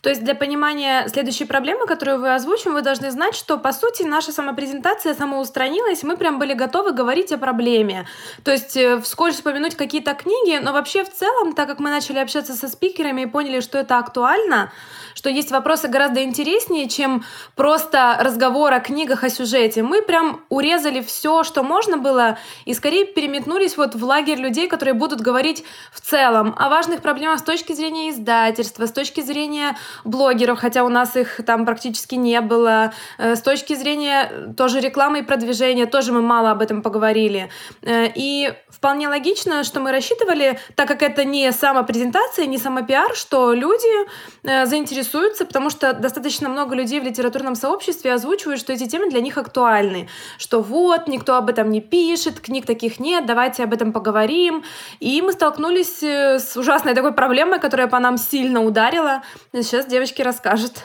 То 0.00 0.10
есть 0.10 0.22
для 0.24 0.34
понимания 0.34 1.08
следующей 1.08 1.44
проблемы, 1.44 1.86
которую 1.86 2.20
вы 2.20 2.34
озвучим, 2.34 2.74
вы 2.74 2.82
должны 2.82 3.10
знать, 3.10 3.34
что 3.34 3.58
по 3.58 3.72
сути 3.72 4.02
наша 4.02 4.32
самопрезентация 4.32 5.14
самоустранилась, 5.14 6.02
мы 6.02 6.16
прям 6.16 6.38
были 6.38 6.54
готовы 6.54 6.92
говорить 6.92 7.32
о 7.32 7.38
проблеме. 7.38 8.06
То 8.44 8.52
есть 8.52 8.76
э, 8.76 9.00
вскользь 9.00 9.36
вспомянуть 9.36 9.76
какие-то 9.76 10.14
книги, 10.14 10.58
но 10.62 10.72
вообще 10.72 11.04
в 11.04 11.12
целом, 11.12 11.52
так 11.52 11.68
как 11.68 11.80
мы 11.80 11.90
начали 11.90 12.18
общаться 12.18 12.54
со 12.54 12.68
спикерами 12.68 13.22
и 13.22 13.26
поняли, 13.26 13.60
что 13.60 13.78
это 13.78 13.98
актуально, 13.98 14.72
что 15.14 15.30
есть 15.30 15.50
вопросы 15.50 15.88
гораздо 15.88 16.22
интереснее, 16.22 16.88
чем 16.88 17.24
просто 17.56 18.16
разговор 18.20 18.72
о 18.72 18.80
книгах, 18.80 19.24
о 19.24 19.30
сюжете. 19.30 19.82
Мы 19.82 20.02
прям 20.02 20.42
урезали 20.48 21.00
все, 21.00 21.42
что 21.42 21.62
можно 21.62 21.98
было, 21.98 22.38
и 22.66 22.74
скорее 22.74 23.04
переметнулись 23.04 23.76
вот 23.76 23.96
в 23.96 24.04
лагерь 24.04 24.38
людей, 24.38 24.68
которые 24.68 24.94
будут 24.94 25.20
говорить 25.20 25.64
в 25.92 26.00
целом 26.00 26.54
о 26.56 26.68
важных 26.68 27.02
проблемах 27.02 27.40
с 27.40 27.42
точки 27.42 27.72
зрения 27.72 28.10
издательства, 28.10 28.86
с 28.86 28.92
точки 28.92 29.20
зрения 29.20 29.67
блогеров, 30.04 30.58
хотя 30.58 30.84
у 30.84 30.88
нас 30.88 31.16
их 31.16 31.40
там 31.46 31.64
практически 31.64 32.14
не 32.14 32.40
было, 32.40 32.92
э, 33.18 33.36
с 33.36 33.42
точки 33.42 33.74
зрения 33.74 34.52
тоже 34.56 34.80
рекламы 34.80 35.20
и 35.20 35.22
продвижения, 35.22 35.86
тоже 35.86 36.12
мы 36.12 36.22
мало 36.22 36.50
об 36.50 36.62
этом 36.62 36.82
поговорили. 36.82 37.50
Э, 37.82 38.06
и 38.14 38.52
вполне 38.68 39.08
логично, 39.08 39.64
что 39.64 39.80
мы 39.80 39.92
рассчитывали, 39.92 40.58
так 40.74 40.88
как 40.88 41.02
это 41.02 41.24
не 41.24 41.52
самопрезентация, 41.52 42.46
не 42.46 42.58
самопиар, 42.58 43.14
что 43.14 43.52
люди 43.52 44.06
э, 44.44 44.66
заинтересуются 44.66 44.98
интересуются, 44.98 45.44
потому 45.46 45.70
что 45.70 45.92
достаточно 45.92 46.48
много 46.48 46.74
людей 46.74 47.00
в 47.00 47.04
литературном 47.04 47.54
сообществе 47.54 48.12
озвучивают, 48.12 48.60
что 48.60 48.72
эти 48.72 48.86
темы 48.88 49.10
для 49.10 49.20
них 49.20 49.38
актуальны. 49.38 50.08
Что 50.38 50.60
вот, 50.60 51.08
никто 51.08 51.36
об 51.36 51.48
этом 51.48 51.70
не 51.70 51.80
пишет, 51.80 52.40
книг 52.40 52.66
таких 52.66 53.00
нет, 53.00 53.26
давайте 53.26 53.64
об 53.64 53.72
этом 53.72 53.92
поговорим. 53.92 54.64
И 55.00 55.22
мы 55.22 55.32
столкнулись 55.32 56.02
э, 56.02 56.38
с 56.38 56.56
ужасной 56.56 56.94
такой 56.94 57.12
проблемой, 57.12 57.60
которая 57.60 57.86
по 57.86 57.98
нам 57.98 58.18
сильно 58.18 58.64
ударила. 58.64 59.22
Сейчас 59.52 59.86
девочки 59.86 60.20
расскажут. 60.20 60.84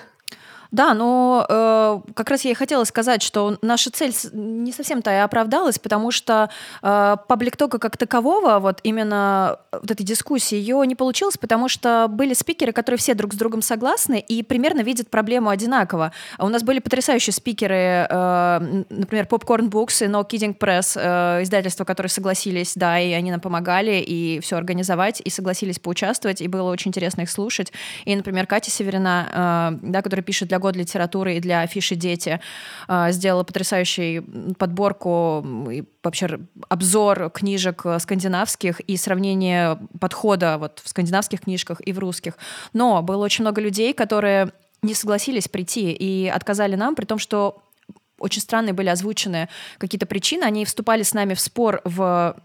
Да, 0.74 0.96
но 0.96 1.46
э, 1.48 2.00
как 2.16 2.32
раз 2.32 2.44
я 2.46 2.52
и 2.52 2.56
хотела 2.56 2.84
сказать, 2.84 3.22
что 3.22 3.60
наша 3.62 3.92
цель 3.92 4.12
не 4.34 4.72
совсем-то 4.72 5.12
и 5.12 5.18
оправдалась, 5.18 5.78
потому 5.78 6.10
что 6.10 6.50
э, 6.82 7.16
паблик 7.28 7.58
тока 7.58 7.78
как 7.78 7.96
такового, 7.96 8.58
вот 8.58 8.80
именно 8.82 9.60
вот 9.72 9.92
этой 9.92 10.04
дискуссии, 10.04 10.56
ее 10.56 10.84
не 10.88 10.96
получилось, 10.96 11.38
потому 11.38 11.70
что 11.70 12.08
были 12.10 12.34
спикеры, 12.34 12.72
которые 12.72 12.98
все 12.98 13.14
друг 13.14 13.36
с 13.36 13.38
другом 13.38 13.62
согласны 13.62 14.20
и 14.20 14.42
примерно 14.42 14.82
видят 14.82 15.12
проблему 15.12 15.52
одинаково. 15.52 16.12
У 16.40 16.50
нас 16.50 16.64
были 16.64 16.80
потрясающие 16.80 17.34
спикеры, 17.36 18.08
э, 18.10 18.84
например, 18.90 19.28
Popcorn 19.30 19.70
Books 19.70 20.04
и 20.04 20.10
No 20.10 20.28
Kidding 20.28 20.58
Press, 20.58 21.00
э, 21.00 21.44
издательства, 21.44 21.84
которые 21.84 22.10
согласились, 22.10 22.74
да, 22.74 23.00
и 23.00 23.12
они 23.12 23.30
нам 23.30 23.42
помогали 23.42 24.04
и 24.04 24.40
все 24.40 24.58
организовать, 24.58 25.22
и 25.24 25.30
согласились 25.30 25.78
поучаствовать, 25.78 26.42
и 26.42 26.48
было 26.48 26.72
очень 26.72 26.90
интересно 26.90 27.22
их 27.22 27.30
слушать. 27.30 27.72
И, 28.06 28.16
например, 28.16 28.48
Катя 28.48 28.72
Северина, 28.72 29.76
э, 29.84 29.90
да, 29.92 30.02
которая 30.02 30.24
пишет 30.24 30.48
для 30.48 30.63
год 30.64 30.76
литературы 30.76 31.36
и 31.36 31.40
для 31.40 31.62
афиши 31.62 31.96
«Дети» 31.96 32.40
а, 32.88 33.12
сделала 33.12 33.44
потрясающую 33.44 34.56
подборку 34.58 35.46
и 35.70 35.84
вообще 36.04 36.40
обзор 36.70 37.30
книжек 37.30 37.86
скандинавских 38.00 38.80
и 38.80 38.98
сравнение 38.98 39.78
подхода 40.00 40.58
вот 40.58 40.82
в 40.84 40.90
скандинавских 40.90 41.42
книжках 41.42 41.82
и 41.86 41.94
в 41.94 42.00
русских. 42.00 42.38
Но 42.74 43.02
было 43.02 43.24
очень 43.24 43.44
много 43.44 43.62
людей, 43.62 43.94
которые 43.94 44.52
не 44.82 44.94
согласились 44.94 45.48
прийти 45.48 45.92
и 45.92 46.28
отказали 46.28 46.76
нам, 46.76 46.96
при 46.96 47.06
том, 47.06 47.20
что 47.20 47.64
очень 48.20 48.42
странные 48.42 48.74
были 48.74 48.90
озвучены 48.90 49.50
какие-то 49.78 50.06
причины. 50.06 50.44
Они 50.44 50.66
вступали 50.66 51.04
с 51.04 51.14
нами 51.14 51.34
в 51.34 51.40
спор 51.40 51.82
в 51.84 52.36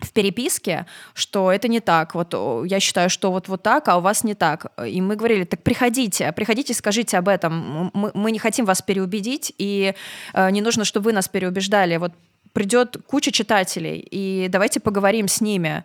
в 0.00 0.12
переписке, 0.12 0.86
что 1.14 1.50
это 1.50 1.68
не 1.68 1.80
так. 1.80 2.14
Вот 2.14 2.34
я 2.66 2.80
считаю, 2.80 3.10
что 3.10 3.32
вот, 3.32 3.48
вот 3.48 3.62
так, 3.62 3.88
а 3.88 3.98
у 3.98 4.00
вас 4.00 4.22
не 4.24 4.34
так. 4.34 4.66
И 4.86 5.00
мы 5.00 5.16
говорили, 5.16 5.44
так 5.44 5.62
приходите, 5.62 6.32
приходите, 6.32 6.72
скажите 6.74 7.18
об 7.18 7.28
этом. 7.28 7.90
Мы, 7.92 8.10
мы 8.14 8.30
не 8.30 8.38
хотим 8.38 8.64
вас 8.64 8.80
переубедить, 8.80 9.52
и 9.58 9.94
э, 10.34 10.50
не 10.50 10.60
нужно, 10.60 10.84
чтобы 10.84 11.06
вы 11.06 11.12
нас 11.12 11.28
переубеждали. 11.28 11.96
Вот 11.96 12.12
придет 12.52 12.96
куча 13.06 13.32
читателей, 13.32 13.98
и 13.98 14.48
давайте 14.48 14.80
поговорим 14.80 15.26
с 15.26 15.40
ними. 15.40 15.84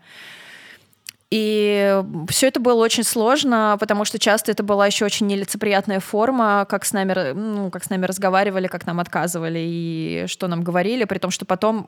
И 1.32 2.04
все 2.30 2.50
это 2.50 2.60
было 2.60 2.84
очень 2.84 3.04
сложно, 3.04 3.78
потому 3.80 4.06
что 4.06 4.20
часто 4.20 4.52
это 4.52 4.62
была 4.62 4.86
еще 4.86 5.06
очень 5.06 5.26
нелицеприятная 5.26 6.00
форма, 6.00 6.68
как 6.70 6.86
с 6.86 6.94
нами, 6.94 7.32
ну, 7.34 7.72
как 7.72 7.84
с 7.84 7.90
нами 7.90 8.06
разговаривали, 8.06 8.68
как 8.68 8.86
нам 8.86 9.00
отказывали 9.00 9.60
и 9.60 10.26
что 10.28 10.48
нам 10.48 10.64
говорили, 10.64 11.06
при 11.06 11.18
том, 11.18 11.32
что 11.32 11.46
потом 11.46 11.88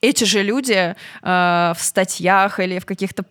эти 0.00 0.24
же 0.24 0.42
люди 0.42 0.94
э, 0.94 0.94
в 1.22 1.78
статьях 1.78 2.60
или 2.60 2.78
в 2.78 2.86
каких-то 2.86 3.24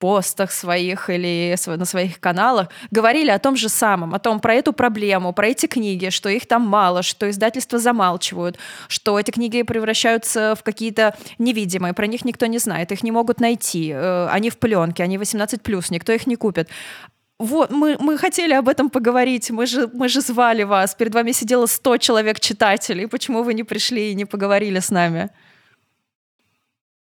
постах 0.00 0.50
своих 0.50 1.10
или 1.10 1.54
на 1.66 1.84
своих 1.84 2.18
каналах 2.20 2.68
говорили 2.90 3.30
о 3.30 3.38
том 3.38 3.54
же 3.54 3.68
самом, 3.68 4.14
о 4.14 4.18
том 4.18 4.40
про 4.40 4.54
эту 4.54 4.72
проблему, 4.72 5.32
про 5.32 5.48
эти 5.48 5.66
книги, 5.66 6.08
что 6.08 6.30
их 6.30 6.46
там 6.46 6.62
мало, 6.62 7.02
что 7.02 7.28
издательства 7.28 7.78
замалчивают, 7.78 8.58
что 8.88 9.20
эти 9.20 9.30
книги 9.30 9.62
превращаются 9.62 10.54
в 10.58 10.62
какие-то 10.62 11.14
невидимые, 11.38 11.92
про 11.92 12.06
них 12.06 12.24
никто 12.24 12.46
не 12.46 12.58
знает, 12.58 12.90
их 12.92 13.02
не 13.02 13.12
могут 13.12 13.40
найти, 13.40 13.90
э, 13.94 14.28
они 14.30 14.48
в 14.48 14.56
пленке, 14.56 15.02
они 15.02 15.18
18+, 15.18 15.86
никто 15.90 16.12
их 16.12 16.26
не 16.26 16.36
купит. 16.36 16.70
Вот, 17.38 17.70
мы, 17.70 17.96
мы 18.00 18.18
хотели 18.18 18.54
об 18.54 18.68
этом 18.68 18.90
поговорить, 18.90 19.50
мы 19.50 19.66
же, 19.66 19.88
мы 19.92 20.08
же 20.08 20.22
звали 20.22 20.62
вас, 20.62 20.94
перед 20.94 21.14
вами 21.14 21.32
сидело 21.32 21.66
100 21.66 21.98
человек 21.98 22.40
читателей, 22.40 23.06
почему 23.06 23.42
вы 23.42 23.52
не 23.52 23.64
пришли 23.64 24.10
и 24.10 24.14
не 24.14 24.24
поговорили 24.24 24.78
с 24.78 24.90
нами? 24.90 25.30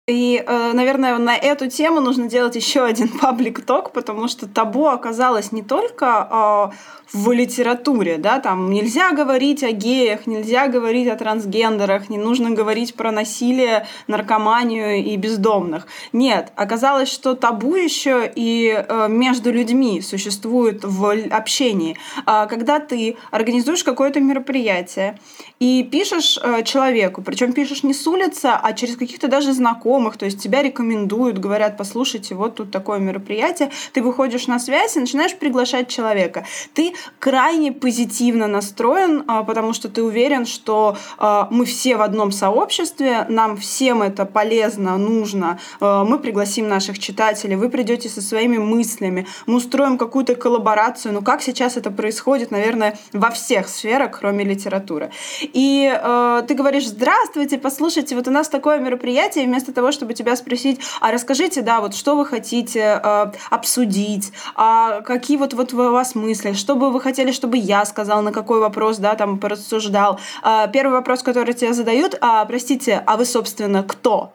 И, 0.09 0.41
э, 0.41 0.71
наверное, 0.71 1.17
на 1.17 1.35
эту 1.35 1.67
тему 1.67 1.99
нужно 1.99 2.29
делать 2.29 2.55
еще 2.55 2.85
один 2.85 3.09
паблик-ток, 3.21 3.91
потому 3.91 4.29
что 4.29 4.47
табу 4.47 4.85
оказалось 4.87 5.51
не 5.51 5.63
только 5.63 6.71
э, 6.71 6.77
в 7.11 7.31
литературе, 7.33 8.17
да, 8.17 8.39
там 8.39 8.69
нельзя 8.69 9.11
говорить 9.11 9.63
о 9.63 9.71
геях, 9.71 10.25
нельзя 10.25 10.69
говорить 10.69 11.09
о 11.09 11.17
трансгендерах, 11.17 12.09
не 12.09 12.17
нужно 12.17 12.51
говорить 12.51 12.95
про 12.95 13.11
насилие, 13.11 13.85
наркоманию 14.07 15.03
и 15.03 15.17
бездомных. 15.17 15.87
Нет, 16.13 16.53
оказалось, 16.55 17.09
что 17.09 17.35
табу 17.35 17.75
еще 17.75 18.31
и 18.33 18.85
э, 18.87 19.07
между 19.09 19.51
людьми 19.51 19.99
существует 19.99 20.85
в 20.85 21.17
общении. 21.31 21.97
А 22.25 22.45
когда 22.45 22.79
ты 22.79 23.17
организуешь 23.29 23.83
какое-то 23.83 24.21
мероприятие 24.21 25.19
и 25.59 25.83
пишешь 25.83 26.39
э, 26.41 26.63
человеку, 26.63 27.21
причем 27.21 27.53
пишешь 27.53 27.83
не 27.83 27.93
с 27.93 28.05
улицы, 28.05 28.47
а 28.47 28.73
через 28.73 28.95
каких-то 28.95 29.27
даже 29.27 29.53
знакомых, 29.53 30.17
то 30.17 30.25
есть 30.25 30.41
тебя 30.41 30.61
рекомендуют, 30.61 31.39
говорят, 31.39 31.77
послушайте, 31.77 32.35
вот 32.35 32.55
тут 32.55 32.71
такое 32.71 32.99
мероприятие, 32.99 33.71
ты 33.93 34.03
выходишь 34.03 34.47
на 34.47 34.59
связь 34.59 34.95
и 34.95 34.99
начинаешь 34.99 35.35
приглашать 35.35 35.87
человека. 35.87 36.45
Ты 36.73 36.93
крайне 37.19 37.71
позитивно 37.71 38.47
настроен, 38.47 39.23
а, 39.27 39.43
потому 39.43 39.73
что 39.73 39.89
ты 39.89 40.03
уверен, 40.03 40.45
что 40.45 40.95
а, 41.17 41.47
мы 41.49 41.65
все 41.65 41.97
в 41.97 42.01
одном 42.01 42.31
сообществе, 42.31 43.25
нам 43.29 43.57
всем 43.57 44.03
это 44.03 44.25
полезно, 44.25 44.97
нужно, 44.97 45.59
а, 45.79 46.03
мы 46.03 46.19
пригласим 46.19 46.67
наших 46.67 46.99
читателей, 46.99 47.55
вы 47.55 47.69
придете 47.69 48.09
со 48.09 48.21
своими 48.21 48.57
мыслями, 48.57 49.25
мы 49.47 49.55
устроим 49.55 49.97
какую-то 49.97 50.35
коллаборацию. 50.35 51.13
Ну 51.13 51.21
как 51.21 51.41
сейчас 51.41 51.77
это 51.77 51.89
происходит, 51.89 52.51
наверное, 52.51 52.97
во 53.11 53.31
всех 53.31 53.69
сферах, 53.69 54.19
кроме 54.19 54.43
литературы. 54.43 55.11
И 55.53 55.91
э, 55.91 56.43
ты 56.47 56.53
говоришь, 56.53 56.87
здравствуйте, 56.87 57.57
послушайте, 57.57 58.15
вот 58.15 58.27
у 58.27 58.31
нас 58.31 58.49
такое 58.49 58.79
мероприятие, 58.79 59.43
и 59.43 59.47
вместо 59.47 59.73
того, 59.73 59.91
чтобы 59.91 60.13
тебя 60.13 60.35
спросить, 60.35 60.79
а 61.01 61.11
расскажите, 61.11 61.61
да, 61.61 61.81
вот 61.81 61.95
что 61.95 62.15
вы 62.15 62.25
хотите 62.25 62.99
э, 63.03 63.31
обсудить, 63.49 64.31
а 64.55 65.01
какие 65.01 65.37
вот, 65.37 65.53
вот 65.53 65.73
у 65.73 65.77
вас 65.77 66.15
мысли, 66.15 66.53
что 66.53 66.75
бы 66.75 66.91
вы 66.91 67.01
хотели, 67.01 67.31
чтобы 67.31 67.57
я 67.57 67.85
сказал, 67.85 68.21
на 68.21 68.31
какой 68.31 68.59
вопрос, 68.59 68.97
да, 68.97 69.15
там 69.15 69.39
порассуждал. 69.39 70.19
Э, 70.43 70.67
первый 70.71 70.93
вопрос, 70.93 71.23
который 71.23 71.53
тебе 71.53 71.73
задают, 71.73 72.17
а, 72.21 72.45
простите, 72.45 73.03
а 73.05 73.17
вы, 73.17 73.25
собственно, 73.25 73.83
кто? 73.83 74.33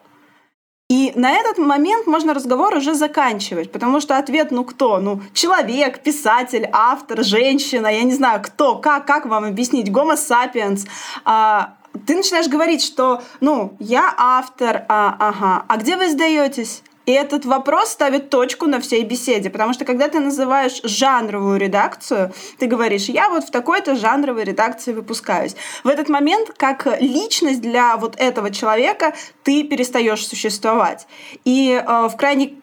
И 0.93 1.11
на 1.15 1.31
этот 1.31 1.57
момент 1.57 2.05
можно 2.05 2.35
разговор 2.35 2.75
уже 2.75 2.93
заканчивать, 2.93 3.71
потому 3.71 3.99
что 3.99 4.15
ответ, 4.19 4.51
ну 4.51 4.63
кто? 4.63 4.99
Ну, 4.99 5.21
человек, 5.33 6.03
писатель, 6.03 6.69
автор, 6.71 7.23
женщина, 7.23 7.87
я 7.87 8.03
не 8.03 8.13
знаю, 8.13 8.43
кто, 8.43 8.75
как, 8.75 9.07
как 9.07 9.25
вам 9.25 9.43
объяснить, 9.43 9.91
гомо 9.91 10.15
сапиенс. 10.15 10.85
А, 11.25 11.73
ты 12.05 12.15
начинаешь 12.15 12.47
говорить, 12.47 12.83
что, 12.83 13.23
ну, 13.41 13.75
я 13.79 14.13
автор, 14.15 14.85
а, 14.87 15.15
ага, 15.17 15.65
а 15.67 15.77
где 15.77 15.97
вы 15.97 16.11
сдаетесь? 16.11 16.83
И 17.05 17.11
этот 17.11 17.45
вопрос 17.45 17.89
ставит 17.89 18.29
точку 18.29 18.65
на 18.65 18.79
всей 18.79 19.03
беседе, 19.03 19.49
потому 19.49 19.73
что 19.73 19.83
когда 19.85 20.07
ты 20.07 20.19
называешь 20.19 20.79
жанровую 20.83 21.59
редакцию, 21.59 22.31
ты 22.57 22.67
говоришь, 22.67 23.05
я 23.05 23.29
вот 23.29 23.43
в 23.43 23.51
такой-то 23.51 23.95
жанровой 23.95 24.43
редакции 24.45 24.93
выпускаюсь. 24.93 25.55
В 25.83 25.87
этот 25.89 26.07
момент, 26.07 26.51
как 26.55 26.87
личность 27.01 27.61
для 27.61 27.97
вот 27.97 28.15
этого 28.17 28.51
человека, 28.51 29.13
ты 29.43 29.63
перестаешь 29.63 30.25
существовать. 30.25 31.07
И 31.43 31.71
э, 31.71 32.07
в 32.07 32.15
крайне 32.15 32.55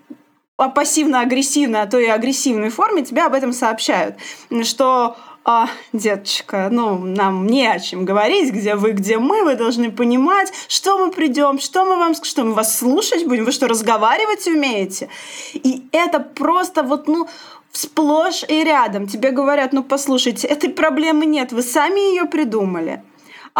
пассивно-агрессивной, 0.68 1.82
а 1.82 1.86
то 1.86 1.98
и 1.98 2.06
агрессивной 2.06 2.68
форме 2.68 3.02
тебе 3.02 3.22
об 3.22 3.34
этом 3.34 3.52
сообщают, 3.52 4.16
что 4.62 5.16
а, 5.44 5.68
деточка, 5.92 6.68
ну, 6.70 6.98
нам 6.98 7.46
не 7.46 7.66
о 7.66 7.78
чем 7.78 8.04
говорить, 8.04 8.52
где 8.52 8.74
вы, 8.74 8.92
где 8.92 9.18
мы, 9.18 9.44
вы 9.44 9.56
должны 9.56 9.90
понимать, 9.90 10.52
что 10.68 10.98
мы 10.98 11.10
придем, 11.10 11.58
что 11.58 11.84
мы 11.84 11.96
вам, 11.96 12.14
что 12.14 12.44
мы 12.44 12.52
вас 12.54 12.78
слушать 12.78 13.26
будем, 13.26 13.44
вы 13.44 13.52
что, 13.52 13.66
разговаривать 13.66 14.46
умеете? 14.46 15.08
И 15.54 15.84
это 15.92 16.20
просто 16.20 16.82
вот, 16.82 17.08
ну, 17.08 17.28
сплошь 17.72 18.44
и 18.48 18.64
рядом. 18.64 19.06
Тебе 19.06 19.30
говорят, 19.30 19.72
ну, 19.72 19.82
послушайте, 19.82 20.46
этой 20.46 20.70
проблемы 20.70 21.26
нет, 21.26 21.52
вы 21.52 21.62
сами 21.62 22.00
ее 22.00 22.26
придумали 22.26 23.02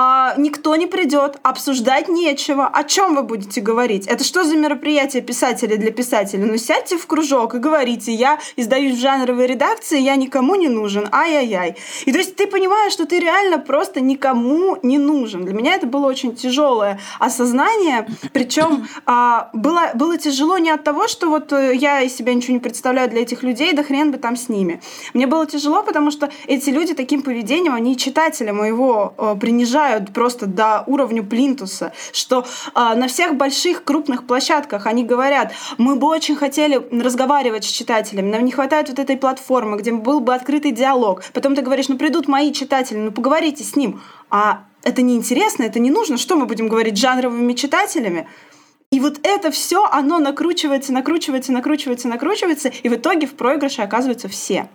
а, 0.02 0.34
никто 0.38 0.76
не 0.76 0.86
придет, 0.86 1.36
обсуждать 1.42 2.08
нечего. 2.08 2.66
О 2.66 2.84
чем 2.84 3.14
вы 3.16 3.22
будете 3.22 3.60
говорить? 3.60 4.06
Это 4.06 4.24
что 4.24 4.44
за 4.44 4.56
мероприятие 4.56 5.20
писателя 5.20 5.76
для 5.76 5.90
писателя? 5.90 6.46
Ну 6.46 6.56
сядьте 6.56 6.96
в 6.96 7.06
кружок 7.06 7.54
и 7.54 7.58
говорите, 7.58 8.10
я 8.10 8.38
издаюсь 8.56 8.96
в 8.96 8.98
жанровой 8.98 9.46
редакции, 9.46 10.00
я 10.00 10.16
никому 10.16 10.54
не 10.54 10.68
нужен, 10.68 11.06
ай-яй-яй. 11.12 11.76
И 12.06 12.12
то 12.12 12.16
есть 12.16 12.34
ты 12.34 12.46
понимаешь, 12.46 12.94
что 12.94 13.04
ты 13.04 13.20
реально 13.20 13.58
просто 13.58 14.00
никому 14.00 14.78
не 14.82 14.96
нужен. 14.96 15.44
Для 15.44 15.52
меня 15.52 15.74
это 15.74 15.86
было 15.86 16.06
очень 16.06 16.34
тяжелое 16.34 16.98
осознание, 17.18 18.08
причем 18.32 18.88
а, 19.04 19.50
было, 19.52 19.90
было 19.94 20.16
тяжело 20.16 20.56
не 20.56 20.70
от 20.70 20.82
того, 20.82 21.08
что 21.08 21.28
вот 21.28 21.52
э, 21.52 21.74
я 21.74 22.00
из 22.00 22.16
себя 22.16 22.32
ничего 22.32 22.54
не 22.54 22.60
представляю 22.60 23.10
для 23.10 23.20
этих 23.20 23.42
людей, 23.42 23.74
да 23.74 23.82
хрен 23.82 24.12
бы 24.12 24.16
там 24.16 24.36
с 24.36 24.48
ними. 24.48 24.80
Мне 25.12 25.26
было 25.26 25.44
тяжело, 25.46 25.82
потому 25.82 26.10
что 26.10 26.30
эти 26.46 26.70
люди 26.70 26.94
таким 26.94 27.20
поведением, 27.20 27.74
они 27.74 27.98
читателя 27.98 28.54
моего 28.54 29.12
э, 29.18 29.36
принижают 29.38 29.89
понижают 29.90 30.12
просто 30.12 30.46
до 30.46 30.84
уровня 30.86 31.22
плинтуса, 31.22 31.92
что 32.12 32.44
э, 32.74 32.94
на 32.94 33.08
всех 33.08 33.36
больших 33.36 33.84
крупных 33.84 34.26
площадках 34.26 34.86
они 34.86 35.04
говорят, 35.04 35.52
мы 35.78 35.96
бы 35.96 36.06
очень 36.06 36.36
хотели 36.36 36.76
разговаривать 37.02 37.64
с 37.64 37.68
читателями, 37.68 38.30
нам 38.30 38.44
не 38.44 38.52
хватает 38.52 38.88
вот 38.88 38.98
этой 38.98 39.16
платформы, 39.16 39.76
где 39.78 39.92
был 39.92 40.20
бы 40.20 40.34
открытый 40.34 40.72
диалог. 40.72 41.22
Потом 41.32 41.54
ты 41.54 41.62
говоришь, 41.62 41.88
ну 41.88 41.96
придут 41.96 42.28
мои 42.28 42.52
читатели, 42.52 42.98
ну 42.98 43.12
поговорите 43.12 43.64
с 43.64 43.76
ним. 43.76 44.00
А 44.30 44.64
это 44.82 45.02
неинтересно, 45.02 45.64
это 45.64 45.78
не 45.78 45.90
нужно. 45.90 46.16
Что 46.16 46.36
мы 46.36 46.46
будем 46.46 46.68
говорить 46.68 46.96
жанровыми 46.96 47.52
читателями? 47.54 48.28
И 48.92 49.00
вот 49.00 49.20
это 49.22 49.50
все, 49.50 49.84
оно 49.84 50.18
накручивается, 50.18 50.92
накручивается, 50.92 51.52
накручивается, 51.52 52.08
накручивается, 52.08 52.68
и 52.68 52.88
в 52.88 52.94
итоге 52.94 53.26
в 53.26 53.34
проигрыше 53.34 53.82
оказываются 53.82 54.28
все. 54.28 54.68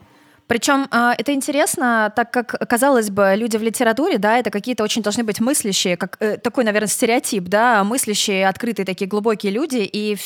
Причем 0.48 0.88
а, 0.91 1.16
это 1.18 1.34
интересно, 1.34 2.14
так 2.16 2.32
как, 2.32 2.70
казалось 2.70 3.10
бы, 3.10 3.34
люди 3.36 3.58
в 3.58 3.64
литературе, 3.64 4.18
да, 4.18 4.38
это 4.38 4.52
какие-то 4.52 4.84
очень 4.84 5.02
должны 5.02 5.24
быть 5.24 5.39
мыслящие, 5.39 5.98
как 5.98 6.18
э, 6.20 6.38
такой, 6.38 6.64
наверное, 6.64 6.88
стереотип, 6.88 7.46
да, 7.46 7.84
мыслящие, 7.84 8.48
открытые 8.48 8.86
такие 8.86 9.08
глубокие 9.08 9.52
люди, 9.52 9.89
и 9.91 10.18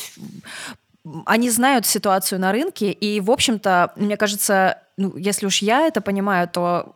они 1.24 1.48
знают 1.48 1.86
ситуацию 1.86 2.38
на 2.38 2.52
рынке, 2.52 2.92
и, 2.92 3.20
в 3.20 3.30
общем-то, 3.30 3.92
мне 3.96 4.16
кажется, 4.18 4.78
ну, 5.00 5.16
если 5.16 5.46
уж 5.46 5.62
я 5.62 5.86
это 5.86 6.02
понимаю, 6.02 6.46
то 6.46 6.94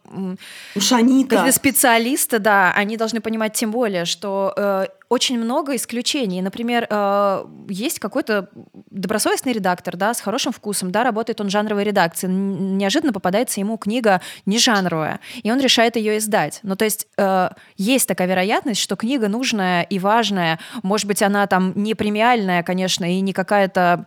уж 0.75 0.93
они-то 0.93 1.51
специалисты, 1.53 2.39
да, 2.39 2.71
они 2.73 2.99
должны 2.99 3.21
понимать 3.21 3.55
тем 3.55 3.71
более, 3.71 4.05
что 4.05 4.53
э, 4.57 4.87
очень 5.09 5.39
много 5.39 5.75
исключений. 5.75 6.43
Например, 6.43 6.87
э, 6.89 7.45
есть 7.71 7.99
какой-то 7.99 8.51
добросовестный 8.91 9.55
редактор, 9.55 9.97
да, 9.97 10.13
с 10.13 10.21
хорошим 10.21 10.53
вкусом, 10.53 10.93
да, 10.93 11.03
работает 11.03 11.41
он 11.41 11.47
в 11.47 11.51
жанровой 11.51 11.85
редакции, 11.85 12.27
неожиданно 12.29 13.15
попадается 13.15 13.61
ему 13.61 13.79
книга 13.79 14.21
не 14.45 14.59
жанровая, 14.59 15.21
и 15.43 15.51
он 15.51 15.59
решает 15.59 15.97
ее 15.97 16.19
издать. 16.19 16.61
Ну, 16.63 16.77
то 16.77 16.85
есть 16.85 17.07
э, 17.17 17.49
есть 17.79 18.07
такая 18.07 18.29
вероятность, 18.29 18.83
что 18.83 18.97
книга 18.97 19.29
нужная 19.29 19.83
и 19.83 19.99
важная, 19.99 20.61
может 20.83 21.07
быть, 21.07 21.23
она 21.23 21.47
там 21.47 21.73
не 21.75 21.95
премиальная, 21.95 22.63
конечно, 22.63 23.11
и 23.11 23.21
не 23.23 23.33
какая-то 23.33 24.05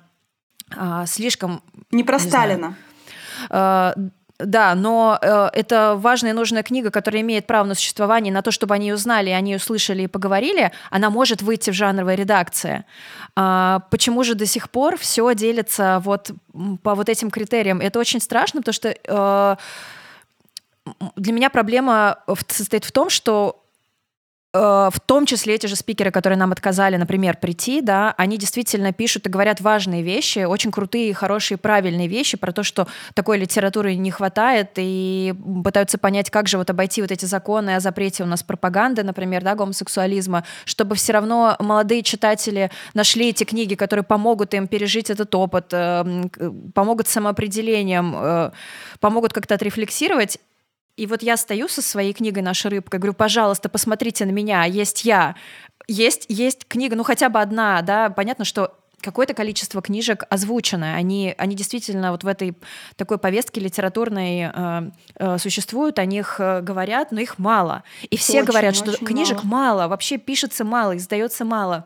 э, 0.75 1.05
слишком... 1.07 1.63
Не 1.89 2.03
про 2.03 2.17
не 2.17 2.29
Сталина. 2.29 2.57
Знаю, 2.57 2.75
да, 4.39 4.75
но 4.75 5.17
э, 5.19 5.49
это 5.53 5.95
важная 5.97 6.31
и 6.31 6.33
нужная 6.33 6.61
книга, 6.61 6.91
которая 6.91 7.21
имеет 7.23 7.47
право 7.47 7.65
на 7.65 7.73
существование, 7.73 8.31
на 8.31 8.43
то, 8.43 8.51
чтобы 8.51 8.75
они 8.75 8.88
ее 8.88 8.93
узнали, 8.93 9.31
они 9.31 9.53
ее 9.53 9.59
слышали 9.59 10.03
и 10.03 10.07
поговорили, 10.07 10.71
она 10.91 11.09
может 11.09 11.41
выйти 11.41 11.71
в 11.71 11.73
жанровой 11.73 12.15
редакции. 12.15 12.85
А, 13.35 13.81
почему 13.89 14.23
же 14.23 14.35
до 14.35 14.45
сих 14.45 14.69
пор 14.69 14.97
все 14.97 15.33
делится 15.33 16.01
вот 16.03 16.31
по 16.83 16.93
вот 16.93 17.09
этим 17.09 17.31
критериям? 17.31 17.81
Это 17.81 17.99
очень 17.99 18.19
страшно, 18.19 18.61
потому 18.61 18.73
что 18.73 18.89
э, 18.89 19.55
для 21.15 21.33
меня 21.33 21.49
проблема 21.49 22.19
состоит 22.47 22.85
в 22.85 22.91
том, 22.91 23.09
что 23.09 23.63
Э, 23.66 23.66
в 24.58 24.99
том 25.05 25.26
числе 25.26 25.55
эти 25.55 25.68
же 25.68 25.76
спикеры, 25.76 26.12
которые 26.12 26.38
нам 26.38 26.51
отказали, 26.51 26.97
например, 26.97 27.38
прийти, 27.38 27.82
да, 27.82 28.14
они 28.18 28.38
действительно 28.38 28.93
пишут 28.93 29.28
и 29.28 29.30
говорят 29.30 29.62
важные 29.62 30.03
вещи, 30.03 30.39
очень 30.39 30.72
крутые, 30.72 31.14
хорошие, 31.14 31.58
правильные 31.58 32.08
вещи 32.08 32.38
про 32.38 32.51
то, 32.51 32.64
что 32.64 32.88
такой 33.14 33.38
литературы 33.38 33.95
не 33.95 34.12
хватает, 34.12 34.72
и 34.78 35.34
пытаются 35.64 35.97
понять, 35.97 36.30
как 36.30 36.47
же 36.47 36.58
вот 36.58 36.70
обойти 36.70 37.01
вот 37.01 37.12
эти 37.12 37.26
законы 37.26 37.76
о 37.76 37.80
запрете 37.80 38.24
у 38.24 38.26
нас 38.26 38.43
пропаганды, 38.43 39.03
например, 39.03 39.43
да, 39.43 39.55
гомосексуализма, 39.55 40.43
чтобы 40.66 40.95
все 40.95 41.14
равно 41.14 41.55
молодые 41.60 42.03
читатели 42.03 42.72
нашли 42.93 43.30
эти 43.30 43.43
книги, 43.43 43.76
которые 43.76 44.03
помогут 44.03 44.53
им 44.53 44.68
пережить 44.68 45.10
этот 45.10 45.34
опыт, 45.36 45.68
э, 45.72 46.24
помогут 46.74 47.08
самоопределением, 47.08 48.16
э, 48.16 48.51
помогут 48.99 49.34
как-то 49.34 49.55
отрефлексировать, 49.55 50.39
и 50.97 51.05
вот 51.05 51.21
я 51.23 51.37
стою 51.37 51.67
со 51.67 51.81
своей 51.81 52.11
книгой 52.11 52.41
«Наша 52.43 52.69
рыбка», 52.69 52.97
говорю, 52.97 53.13
пожалуйста, 53.13 53.69
посмотрите 53.69 54.25
на 54.25 54.31
меня, 54.31 54.65
есть 54.65 55.05
я. 55.05 55.35
Есть, 55.87 56.25
есть 56.27 56.67
книга, 56.67 56.95
ну 56.95 57.03
хотя 57.03 57.29
бы 57.29 57.39
одна, 57.39 57.81
да, 57.83 58.09
понятно, 58.09 58.43
что 58.43 58.75
какое-то 59.01 59.33
количество 59.33 59.81
книжек 59.81 60.23
озвучено. 60.29 60.95
Они, 60.95 61.33
они 61.37 61.55
действительно 61.55 62.11
вот 62.11 62.23
в 62.23 62.27
этой 62.27 62.57
такой 62.95 63.19
повестке 63.19 63.61
литературной 63.61 64.51
э, 64.51 64.91
э, 65.15 65.37
существуют, 65.37 65.99
о 65.99 66.05
них 66.05 66.37
э, 66.39 66.61
говорят, 66.61 67.11
но 67.11 67.21
их 67.21 67.37
мало. 67.37 67.83
И 68.09 68.17
все 68.17 68.39
очень, 68.39 68.45
говорят, 68.45 68.75
что 68.75 68.93
книжек 68.97 69.43
мало. 69.43 69.77
мало, 69.77 69.87
вообще 69.87 70.17
пишется 70.17 70.65
мало, 70.65 70.97
издается 70.97 71.45
мало. 71.45 71.85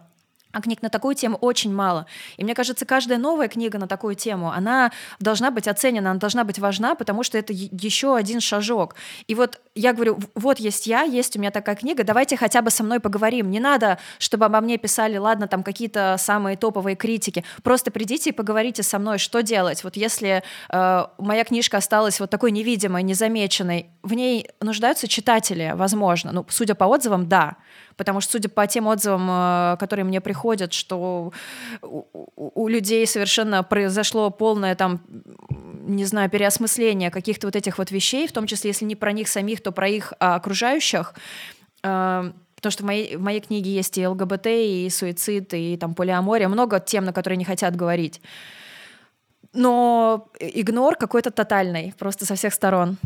А 0.52 0.62
книг 0.62 0.82
на 0.82 0.90
такую 0.90 1.16
тему 1.16 1.38
очень 1.38 1.74
мало. 1.74 2.06
И 2.38 2.44
мне 2.44 2.54
кажется, 2.54 2.86
каждая 2.86 3.18
новая 3.18 3.48
книга 3.48 3.78
на 3.78 3.88
такую 3.88 4.16
тему, 4.16 4.52
она 4.52 4.92
должна 5.20 5.52
быть 5.52 5.68
оценена, 5.68 6.12
она 6.12 6.20
должна 6.20 6.44
быть 6.44 6.60
важна, 6.60 6.96
потому 6.96 7.24
что 7.24 7.38
это 7.38 7.54
еще 7.54 8.16
один 8.16 8.42
шажок. 8.42 8.96
И 9.28 9.36
вот 9.36 9.62
я 9.76 9.94
говорю, 9.94 10.20
вот 10.36 10.60
есть 10.60 10.88
я, 10.88 11.04
есть 11.04 11.36
у 11.36 11.40
меня 11.40 11.52
такая 11.52 11.76
книга, 11.76 12.04
давайте 12.04 12.36
хотя 12.36 12.62
бы 12.62 12.70
со 12.70 12.84
мной 12.84 13.00
поговорим. 13.00 13.50
Не 13.50 13.60
надо, 13.60 13.98
чтобы 14.20 14.46
обо 14.46 14.60
мне 14.60 14.78
писали, 14.78 15.18
ладно, 15.18 15.48
там 15.48 15.64
какие-то 15.64 16.16
самые 16.20 16.58
топовые 16.58 16.96
критики. 16.96 17.44
Просто 17.64 17.92
придите 17.92 18.32
и 18.32 18.34
поговорите 18.34 18.84
со 18.84 19.00
мной, 19.00 19.18
что 19.18 19.42
делать. 19.42 19.84
Вот 19.84 19.96
если 19.96 20.44
э, 20.70 21.06
моя 21.18 21.44
книжка 21.44 21.78
осталась 21.78 22.20
вот 22.20 22.30
такой 22.30 22.52
невидимой, 22.52 23.04
незамеченной, 23.04 23.90
в 24.04 24.14
ней 24.14 24.50
нуждаются 24.60 25.08
читатели, 25.08 25.72
возможно. 25.76 26.32
Ну, 26.32 26.46
судя 26.50 26.76
по 26.76 26.86
отзывам, 26.86 27.30
да 27.30 27.58
потому 28.02 28.20
что, 28.20 28.32
судя 28.32 28.50
по 28.50 28.66
тем 28.66 28.88
отзывам, 28.88 29.30
э, 29.30 29.78
которые 29.80 30.06
мне 30.06 30.22
приходят, 30.22 30.74
что 30.74 31.32
у, 31.84 32.06
у 32.36 32.68
людей 32.68 33.06
совершенно 33.06 33.62
произошло 33.62 34.32
полное 34.32 34.74
там 34.74 35.02
не 35.84 36.06
знаю, 36.06 36.30
переосмысление 36.32 37.12
каких-то 37.12 37.46
вот 37.48 37.56
этих 37.56 37.78
вот 37.78 37.92
вещей, 37.92 38.28
в 38.28 38.32
том 38.32 38.48
числе, 38.48 38.70
если 38.70 38.86
не 38.86 38.96
про 38.96 39.12
них 39.12 39.28
самих, 39.28 39.62
то 39.62 39.72
про 39.72 39.88
их 39.88 40.14
а, 40.20 40.36
окружающих. 40.36 41.14
А, 41.84 42.32
потому 42.56 42.72
что 42.72 42.84
в 42.84 42.86
моей, 42.86 43.18
в 43.18 43.22
моей 43.22 43.40
книге 43.40 43.72
есть 43.72 43.98
и 43.98 44.08
ЛГБТ, 44.08 44.48
и 44.48 44.90
суицид, 44.90 45.54
и 45.54 45.78
там 45.78 45.96
полиамория, 45.96 46.48
много 46.48 46.80
тем, 46.80 47.06
на 47.06 47.14
которые 47.14 47.38
не 47.38 47.46
хотят 47.46 47.76
говорить 47.76 48.22
но 49.54 50.30
игнор 50.40 50.96
какой-то 50.96 51.32
тотальный, 51.32 51.94
просто 51.98 52.26
со 52.26 52.36
всех 52.36 52.54
сторон. 52.54 52.98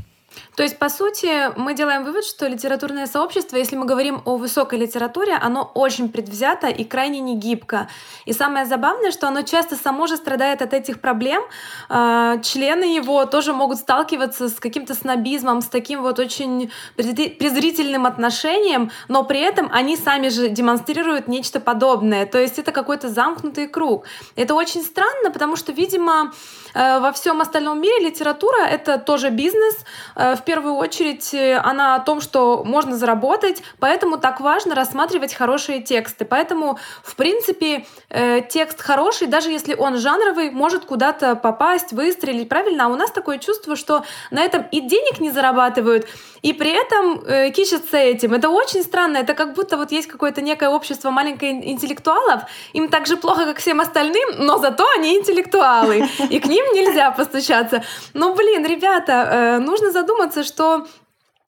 То 0.56 0.64
есть, 0.64 0.80
по 0.80 0.90
сути, 0.90 1.58
мы 1.60 1.74
делаем 1.74 2.04
вывод, 2.04 2.26
что 2.26 2.48
литературное 2.48 3.08
сообщество, 3.08 3.58
если 3.58 3.76
мы 3.76 3.86
говорим 3.86 4.22
о 4.26 4.38
высокой 4.38 4.80
литературе, 4.80 5.34
оно 5.34 5.70
очень 5.74 6.10
предвзято 6.10 6.68
и 6.68 6.84
крайне 6.84 7.20
не 7.20 7.36
гибко. 7.36 7.90
И 8.26 8.34
самое 8.34 8.66
забавное, 8.66 9.12
что 9.12 9.28
оно 9.28 9.42
часто 9.42 9.76
само 9.76 10.08
же 10.08 10.16
страдает 10.18 10.62
от 10.62 10.74
этих 10.74 11.02
проблем. 11.02 11.44
А, 11.90 12.38
члены 12.38 12.86
его 12.86 13.26
тоже 13.26 13.54
могут 13.54 13.80
сталкиваться 13.80 14.50
с 14.50 14.56
каким-то 14.56 14.94
снобизмом, 14.94 15.62
с 15.62 15.68
таким 15.68 16.02
вот 16.02 16.20
очень 16.20 16.72
презрительным 16.96 18.06
отношением, 18.06 18.92
но 19.08 19.24
при 19.24 19.42
этом 19.42 19.70
они 19.74 19.98
сами 19.98 20.30
же 20.30 20.48
демонстрируют 20.48 21.28
нечто 21.28 21.60
подобное. 21.60 22.26
То 22.26 22.40
есть 22.40 22.60
это 22.60 22.72
какой-то 22.72 23.10
замкнутый 23.10 23.68
круг. 23.68 24.06
Это 24.36 24.54
очень 24.54 24.84
странно, 24.84 25.32
потому 25.32 25.56
что, 25.56 25.72
видимо, 25.72 26.34
во 26.76 27.12
всем 27.14 27.42
остальном 27.42 27.82
мире 27.82 28.06
литература— 28.06 28.66
это 28.70 28.98
тоже 28.98 29.30
бизнес, 29.30 29.76
Э, 30.16 30.36
в 30.36 30.44
первую 30.44 30.76
очередь 30.76 31.34
э, 31.34 31.58
она 31.58 31.96
о 31.96 32.00
том, 32.00 32.22
что 32.22 32.64
можно 32.64 32.96
заработать, 32.96 33.62
поэтому 33.80 34.18
так 34.18 34.40
важно 34.40 34.76
рассматривать 34.76 35.34
хорошие 35.34 35.82
тексты. 35.82 36.26
Поэтому, 36.26 36.80
в 37.04 37.16
принципе, 37.16 37.86
э, 38.10 38.42
текст 38.42 38.82
хороший, 38.82 39.28
даже 39.28 39.52
если 39.52 39.76
он 39.76 39.98
жанровый, 39.98 40.52
может 40.52 40.86
куда-то 40.86 41.36
попасть, 41.36 41.92
выстрелить, 41.92 42.50
правильно? 42.50 42.86
А 42.86 42.88
у 42.88 42.96
нас 42.96 43.12
такое 43.12 43.38
чувство, 43.38 43.76
что 43.76 44.04
на 44.32 44.44
этом 44.44 44.66
и 44.72 44.82
денег 44.82 45.20
не 45.20 45.32
зарабатывают, 45.32 46.08
и 46.42 46.54
при 46.54 46.72
этом 46.72 47.22
э, 47.26 47.50
кичатся 47.52 47.98
этим. 47.98 48.34
Это 48.34 48.50
очень 48.50 48.84
странно. 48.84 49.18
Это 49.18 49.34
как 49.34 49.54
будто 49.54 49.78
вот 49.78 49.92
есть 49.92 50.08
какое-то 50.08 50.42
некое 50.42 50.70
общество 50.70 51.12
маленьких 51.12 51.48
интеллектуалов, 51.48 52.44
им 52.74 52.90
так 52.90 53.08
же 53.08 53.18
плохо, 53.18 53.46
как 53.46 53.58
всем 53.58 53.82
остальным, 53.82 54.30
но 54.38 54.58
зато 54.58 54.86
они 54.98 55.18
интеллектуалы, 55.18 56.08
и 56.30 56.40
к 56.40 56.46
ним 56.46 56.65
нельзя 56.74 57.12
постучаться. 57.12 57.84
Ну, 58.14 58.34
блин, 58.36 58.66
ребята, 58.66 59.60
нужно 59.62 59.92
задуматься 59.92 60.44
что 60.44 60.88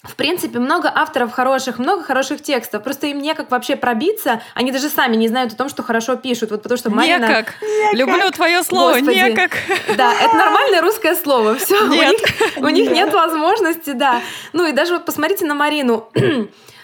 в 0.03 0.15
принципе, 0.15 0.59
много 0.59 0.91
авторов 0.93 1.31
хороших, 1.33 1.79
много 1.79 2.03
хороших 2.03 2.41
текстов. 2.41 2.83
Просто 2.83 3.07
им 3.07 3.21
некак 3.21 3.51
вообще 3.51 3.75
пробиться. 3.75 4.41
Они 4.53 4.71
даже 4.71 4.89
сами 4.89 5.15
не 5.15 5.27
знают 5.27 5.53
о 5.53 5.55
том, 5.55 5.69
что 5.69 5.83
хорошо 5.83 6.15
пишут. 6.15 6.51
Вот 6.51 6.63
потому 6.63 6.77
что 6.77 6.89
Марина... 6.89 7.27
Некак. 7.27 7.55
Люблю 7.91 8.31
твое 8.31 8.63
слово. 8.63 8.93
Господи. 8.93 9.15
Некак. 9.15 9.51
Да, 9.97 10.13
это 10.13 10.35
нормальное 10.35 10.81
русское 10.81 11.15
слово. 11.15 11.55
Все. 11.55 11.87
Нет. 11.87 12.07
У 12.07 12.11
них, 12.11 12.21
у 12.57 12.69
них 12.69 12.91
нет 12.91 13.13
возможности, 13.13 13.91
да. 13.91 14.21
Ну 14.53 14.65
и 14.67 14.71
даже 14.71 14.93
вот 14.93 15.05
посмотрите 15.05 15.45
на 15.45 15.55
Марину. 15.55 16.09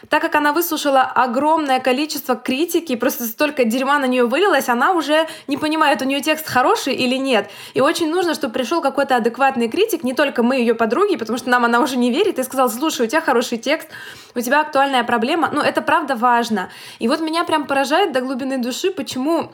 Так 0.09 0.21
как 0.21 0.35
она 0.35 0.53
выслушала 0.53 1.01
огромное 1.01 1.79
количество 1.79 2.35
критики, 2.35 2.95
просто 2.95 3.25
столько 3.25 3.65
дерьма 3.65 3.99
на 3.99 4.05
нее 4.05 4.25
вылилось, 4.25 4.69
она 4.69 4.93
уже 4.93 5.27
не 5.47 5.57
понимает, 5.57 6.01
у 6.01 6.05
нее 6.05 6.21
текст 6.21 6.47
хороший 6.47 6.93
или 6.93 7.15
нет. 7.15 7.49
И 7.73 7.81
очень 7.81 8.09
нужно, 8.09 8.33
чтобы 8.33 8.53
пришел 8.53 8.81
какой-то 8.81 9.15
адекватный 9.15 9.69
критик, 9.69 10.03
не 10.03 10.13
только 10.13 10.43
мы, 10.43 10.57
ее 10.57 10.75
подруги, 10.75 11.15
потому 11.15 11.37
что 11.37 11.49
нам 11.49 11.65
она 11.65 11.79
уже 11.79 11.97
не 11.97 12.11
верит, 12.11 12.39
и 12.39 12.43
сказал, 12.43 12.69
слушай, 12.69 13.05
у 13.05 13.09
тебя 13.09 13.21
хороший 13.21 13.57
текст, 13.57 13.87
у 14.35 14.41
тебя 14.41 14.61
актуальная 14.61 15.03
проблема. 15.03 15.49
Ну, 15.51 15.61
это 15.61 15.81
правда 15.81 16.15
важно. 16.15 16.69
И 16.99 17.07
вот 17.07 17.21
меня 17.21 17.43
прям 17.43 17.65
поражает 17.65 18.11
до 18.11 18.21
глубины 18.21 18.57
души, 18.57 18.91
почему 18.91 19.51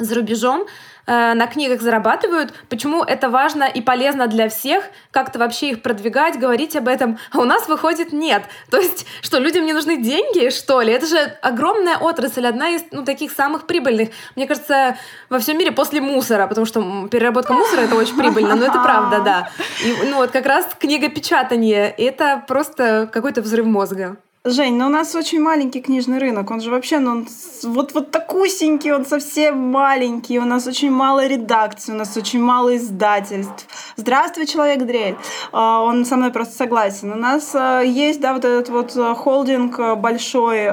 за 0.00 0.14
рубежом 0.14 0.66
э, 1.06 1.34
на 1.34 1.46
книгах 1.46 1.80
зарабатывают, 1.80 2.52
почему 2.68 3.02
это 3.02 3.28
важно 3.28 3.64
и 3.64 3.80
полезно 3.80 4.26
для 4.26 4.48
всех, 4.48 4.84
как-то 5.10 5.38
вообще 5.38 5.70
их 5.70 5.82
продвигать, 5.82 6.38
говорить 6.38 6.76
об 6.76 6.88
этом, 6.88 7.18
а 7.32 7.38
у 7.38 7.44
нас 7.44 7.68
выходит 7.68 8.12
нет. 8.12 8.42
То 8.70 8.78
есть, 8.78 9.06
что 9.22 9.38
людям 9.38 9.66
не 9.66 9.72
нужны 9.72 9.96
деньги, 9.98 10.50
что 10.50 10.80
ли? 10.80 10.92
Это 10.92 11.06
же 11.06 11.18
огромная 11.42 11.98
отрасль, 11.98 12.46
одна 12.46 12.70
из 12.70 12.82
ну, 12.90 13.04
таких 13.04 13.32
самых 13.32 13.66
прибыльных. 13.66 14.10
Мне 14.36 14.46
кажется, 14.46 14.96
во 15.28 15.38
всем 15.38 15.58
мире 15.58 15.72
после 15.72 16.00
мусора, 16.00 16.46
потому 16.46 16.66
что 16.66 17.08
переработка 17.08 17.52
мусора 17.52 17.82
это 17.82 17.94
очень 17.94 18.16
прибыльно, 18.16 18.56
но 18.56 18.66
это 18.66 18.82
правда, 18.82 19.20
да. 19.20 19.50
И, 19.84 20.08
ну 20.08 20.16
вот 20.16 20.30
как 20.30 20.46
раз 20.46 20.66
книгопечатание, 20.78 21.90
это 21.90 22.42
просто 22.46 23.08
какой-то 23.12 23.42
взрыв 23.42 23.66
мозга. 23.66 24.16
Жень, 24.46 24.78
ну 24.78 24.86
у 24.86 24.88
нас 24.88 25.14
очень 25.14 25.38
маленький 25.38 25.82
книжный 25.82 26.16
рынок. 26.16 26.50
Он 26.50 26.62
же 26.62 26.70
вообще, 26.70 26.98
ну, 26.98 27.10
он 27.10 27.28
вот, 27.62 27.92
вот 27.92 28.10
такусенький, 28.10 28.90
он 28.90 29.04
совсем 29.04 29.58
маленький. 29.58 30.38
У 30.38 30.46
нас 30.46 30.66
очень 30.66 30.90
мало 30.90 31.26
редакций, 31.26 31.92
у 31.92 31.98
нас 31.98 32.16
очень 32.16 32.40
мало 32.40 32.74
издательств. 32.74 33.66
Здравствуй, 33.96 34.46
человек 34.46 34.86
дрель. 34.86 35.16
А, 35.52 35.82
он 35.82 36.06
со 36.06 36.16
мной 36.16 36.32
просто 36.32 36.56
согласен. 36.56 37.12
У 37.12 37.16
нас 37.16 37.50
а, 37.54 37.82
есть, 37.82 38.22
да, 38.22 38.32
вот 38.32 38.46
этот 38.46 38.70
вот 38.70 38.96
а, 38.96 39.14
холдинг 39.14 39.78
большой, 39.98 40.68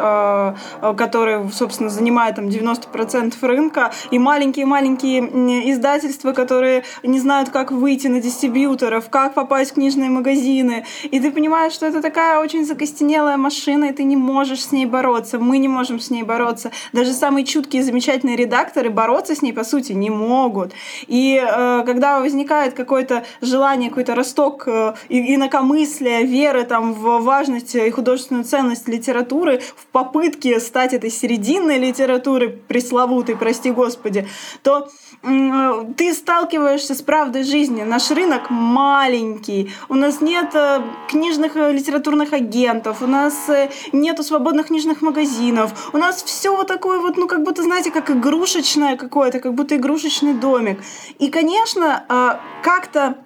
который, 0.96 1.52
собственно, 1.52 1.90
занимает 1.90 2.38
там 2.38 2.48
90% 2.48 3.36
рынка, 3.42 3.92
и 4.12 4.18
маленькие-маленькие 4.18 5.74
издательства, 5.74 6.32
которые 6.32 6.86
не 7.04 7.20
знают, 7.20 7.50
как 7.50 7.74
выйти 7.74 8.08
на 8.08 8.22
дистрибьюторов, 8.22 9.10
как 9.10 9.34
попасть 9.34 9.72
в 9.72 9.74
книжные 9.74 10.10
магазины. 10.10 10.86
И 11.04 11.20
ты 11.20 11.32
понимаешь, 11.32 11.74
что 11.74 11.86
это 11.86 12.02
такая 12.02 12.40
очень 12.40 12.66
закостенелая 12.66 13.36
машина, 13.36 13.57
машина, 13.58 13.86
и 13.86 13.92
ты 13.92 14.04
не 14.04 14.16
можешь 14.16 14.64
с 14.64 14.72
ней 14.72 14.86
бороться. 14.86 15.40
Мы 15.40 15.58
не 15.58 15.68
можем 15.68 16.00
с 16.00 16.12
ней 16.12 16.24
бороться. 16.24 16.72
Даже 16.94 17.12
самые 17.14 17.44
чуткие, 17.44 17.84
замечательные 17.84 18.36
редакторы 18.36 18.90
бороться 18.90 19.34
с 19.34 19.42
ней, 19.42 19.52
по 19.52 19.64
сути, 19.64 19.94
не 19.94 20.10
могут. 20.10 20.74
И 21.08 21.42
э, 21.44 21.84
когда 21.86 22.20
возникает 22.20 22.76
какое-то 22.76 23.26
желание, 23.42 23.90
какой-то 23.90 24.14
росток 24.14 24.68
э, 24.68 24.94
инакомыслия, 25.10 26.22
веры 26.22 26.64
там, 26.66 26.94
в 26.94 27.24
важность 27.24 27.76
и 27.76 27.90
художественную 27.90 28.44
ценность 28.44 28.88
литературы, 28.88 29.60
в 29.76 29.88
попытке 29.88 30.60
стать 30.60 30.94
этой 30.94 31.10
серединной 31.10 31.80
литературой, 31.80 32.50
пресловутой, 32.50 33.36
прости 33.36 33.72
господи, 33.72 34.28
то 34.62 34.88
э, 35.24 35.86
ты 35.98 36.14
сталкиваешься 36.14 36.94
с 36.94 37.02
правдой 37.02 37.44
жизни. 37.44 37.82
Наш 37.82 38.12
рынок 38.12 38.52
маленький, 38.52 39.72
у 39.90 39.96
нас 39.96 40.22
нет 40.22 40.52
э, 40.54 40.82
книжных 41.10 41.56
э, 41.56 41.72
литературных 41.72 42.34
агентов, 42.34 43.02
у 43.02 43.08
нас 43.08 43.47
нету 43.92 44.24
свободных 44.24 44.68
книжных 44.68 45.02
магазинов. 45.02 45.90
У 45.94 45.98
нас 45.98 46.24
все 46.24 46.56
вот 46.56 46.68
такое 46.68 47.00
вот, 47.00 47.18
ну, 47.18 47.28
как 47.28 47.44
будто, 47.44 47.64
знаете, 47.64 47.92
как 47.92 48.10
игрушечное 48.10 48.98
какое-то, 48.98 49.40
как 49.40 49.54
будто 49.54 49.76
игрушечный 49.76 50.34
домик. 50.34 50.80
И, 51.20 51.30
конечно, 51.30 52.06
а, 52.10 52.40
как-то 52.64 53.18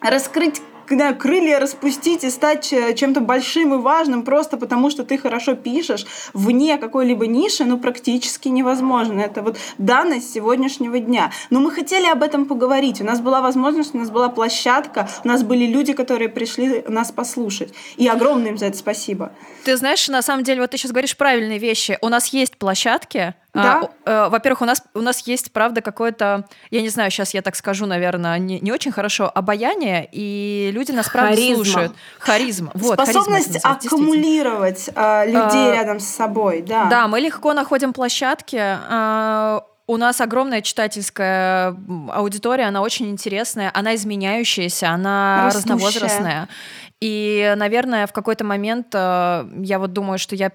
раскрыть 0.00 0.62
когда 0.88 1.12
крылья 1.12 1.58
распустить 1.58 2.24
и 2.24 2.30
стать 2.30 2.72
чем-то 2.96 3.20
большим 3.20 3.74
и 3.74 3.76
важным 3.78 4.22
просто 4.22 4.56
потому, 4.56 4.90
что 4.90 5.04
ты 5.04 5.18
хорошо 5.18 5.54
пишешь 5.54 6.06
вне 6.32 6.78
какой-либо 6.78 7.26
ниши, 7.26 7.64
ну, 7.64 7.78
практически 7.78 8.48
невозможно. 8.48 9.20
Это 9.20 9.42
вот 9.42 9.58
данность 9.76 10.32
сегодняшнего 10.32 10.98
дня. 10.98 11.30
Но 11.50 11.60
мы 11.60 11.70
хотели 11.70 12.06
об 12.06 12.22
этом 12.22 12.46
поговорить. 12.46 13.00
У 13.00 13.04
нас 13.04 13.20
была 13.20 13.40
возможность, 13.40 13.94
у 13.94 13.98
нас 13.98 14.10
была 14.10 14.28
площадка, 14.28 15.08
у 15.24 15.28
нас 15.28 15.42
были 15.42 15.66
люди, 15.66 15.92
которые 15.92 16.28
пришли 16.28 16.84
нас 16.88 17.12
послушать. 17.12 17.72
И 17.96 18.08
огромное 18.08 18.50
им 18.50 18.58
за 18.58 18.66
это 18.66 18.78
спасибо. 18.78 19.32
Ты 19.64 19.76
знаешь, 19.76 20.08
на 20.08 20.22
самом 20.22 20.44
деле, 20.44 20.62
вот 20.62 20.70
ты 20.70 20.78
сейчас 20.78 20.92
говоришь 20.92 21.16
правильные 21.16 21.58
вещи. 21.58 21.98
У 22.00 22.08
нас 22.08 22.28
есть 22.28 22.56
площадки, 22.56 23.34
да? 23.54 23.88
А, 24.04 24.28
во-первых, 24.28 24.62
у 24.62 24.64
нас, 24.64 24.82
у 24.94 25.00
нас 25.00 25.26
есть, 25.26 25.52
правда, 25.52 25.80
какое-то, 25.80 26.46
я 26.70 26.82
не 26.82 26.88
знаю, 26.88 27.10
сейчас 27.10 27.34
я 27.34 27.42
так 27.42 27.56
скажу, 27.56 27.86
наверное, 27.86 28.38
не, 28.38 28.60
не 28.60 28.72
очень 28.72 28.92
хорошо, 28.92 29.30
обаяние, 29.34 30.08
и 30.12 30.70
люди 30.72 30.92
нас, 30.92 31.08
правда, 31.08 31.34
харизма. 31.34 31.54
слушают. 31.54 31.92
Харизма. 32.18 32.70
Вот, 32.74 32.94
Способность 32.94 33.62
харизма 33.62 33.70
аккумулировать 33.70 34.90
а, 34.94 35.24
людей 35.24 35.70
а, 35.70 35.74
рядом 35.74 35.98
с 36.00 36.06
собой, 36.06 36.62
да. 36.62 36.86
Да, 36.86 37.08
мы 37.08 37.20
легко 37.20 37.54
находим 37.54 37.92
площадки, 37.92 38.58
а, 38.60 39.64
у 39.86 39.96
нас 39.96 40.20
огромная 40.20 40.60
читательская 40.60 41.74
аудитория, 42.10 42.64
она 42.64 42.82
очень 42.82 43.08
интересная, 43.08 43.70
она 43.72 43.94
изменяющаяся, 43.94 44.90
она 44.90 45.44
Растущая. 45.46 45.72
разновозрастная. 45.72 46.48
И, 47.00 47.54
наверное, 47.56 48.06
в 48.06 48.12
какой-то 48.12 48.44
момент 48.44 48.92
я 48.92 49.78
вот 49.78 49.92
думаю, 49.94 50.18
что 50.18 50.34
я 50.36 50.50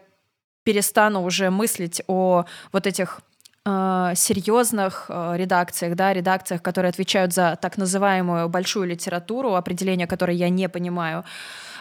перестану 0.64 1.24
уже 1.24 1.50
мыслить 1.50 2.02
о 2.08 2.46
вот 2.72 2.88
этих 2.88 3.22
э, 3.66 4.14
серьезных 4.16 5.06
э, 5.10 5.34
редакциях, 5.38 5.96
да, 5.96 6.14
редакциях, 6.14 6.62
которые 6.62 6.90
отвечают 6.90 7.34
за 7.34 7.58
так 7.62 7.78
называемую 7.78 8.50
большую 8.50 8.88
литературу, 8.88 9.56
определение 9.56 10.08
которой 10.08 10.36
я 10.36 10.50
не 10.50 10.70
понимаю. 10.70 11.24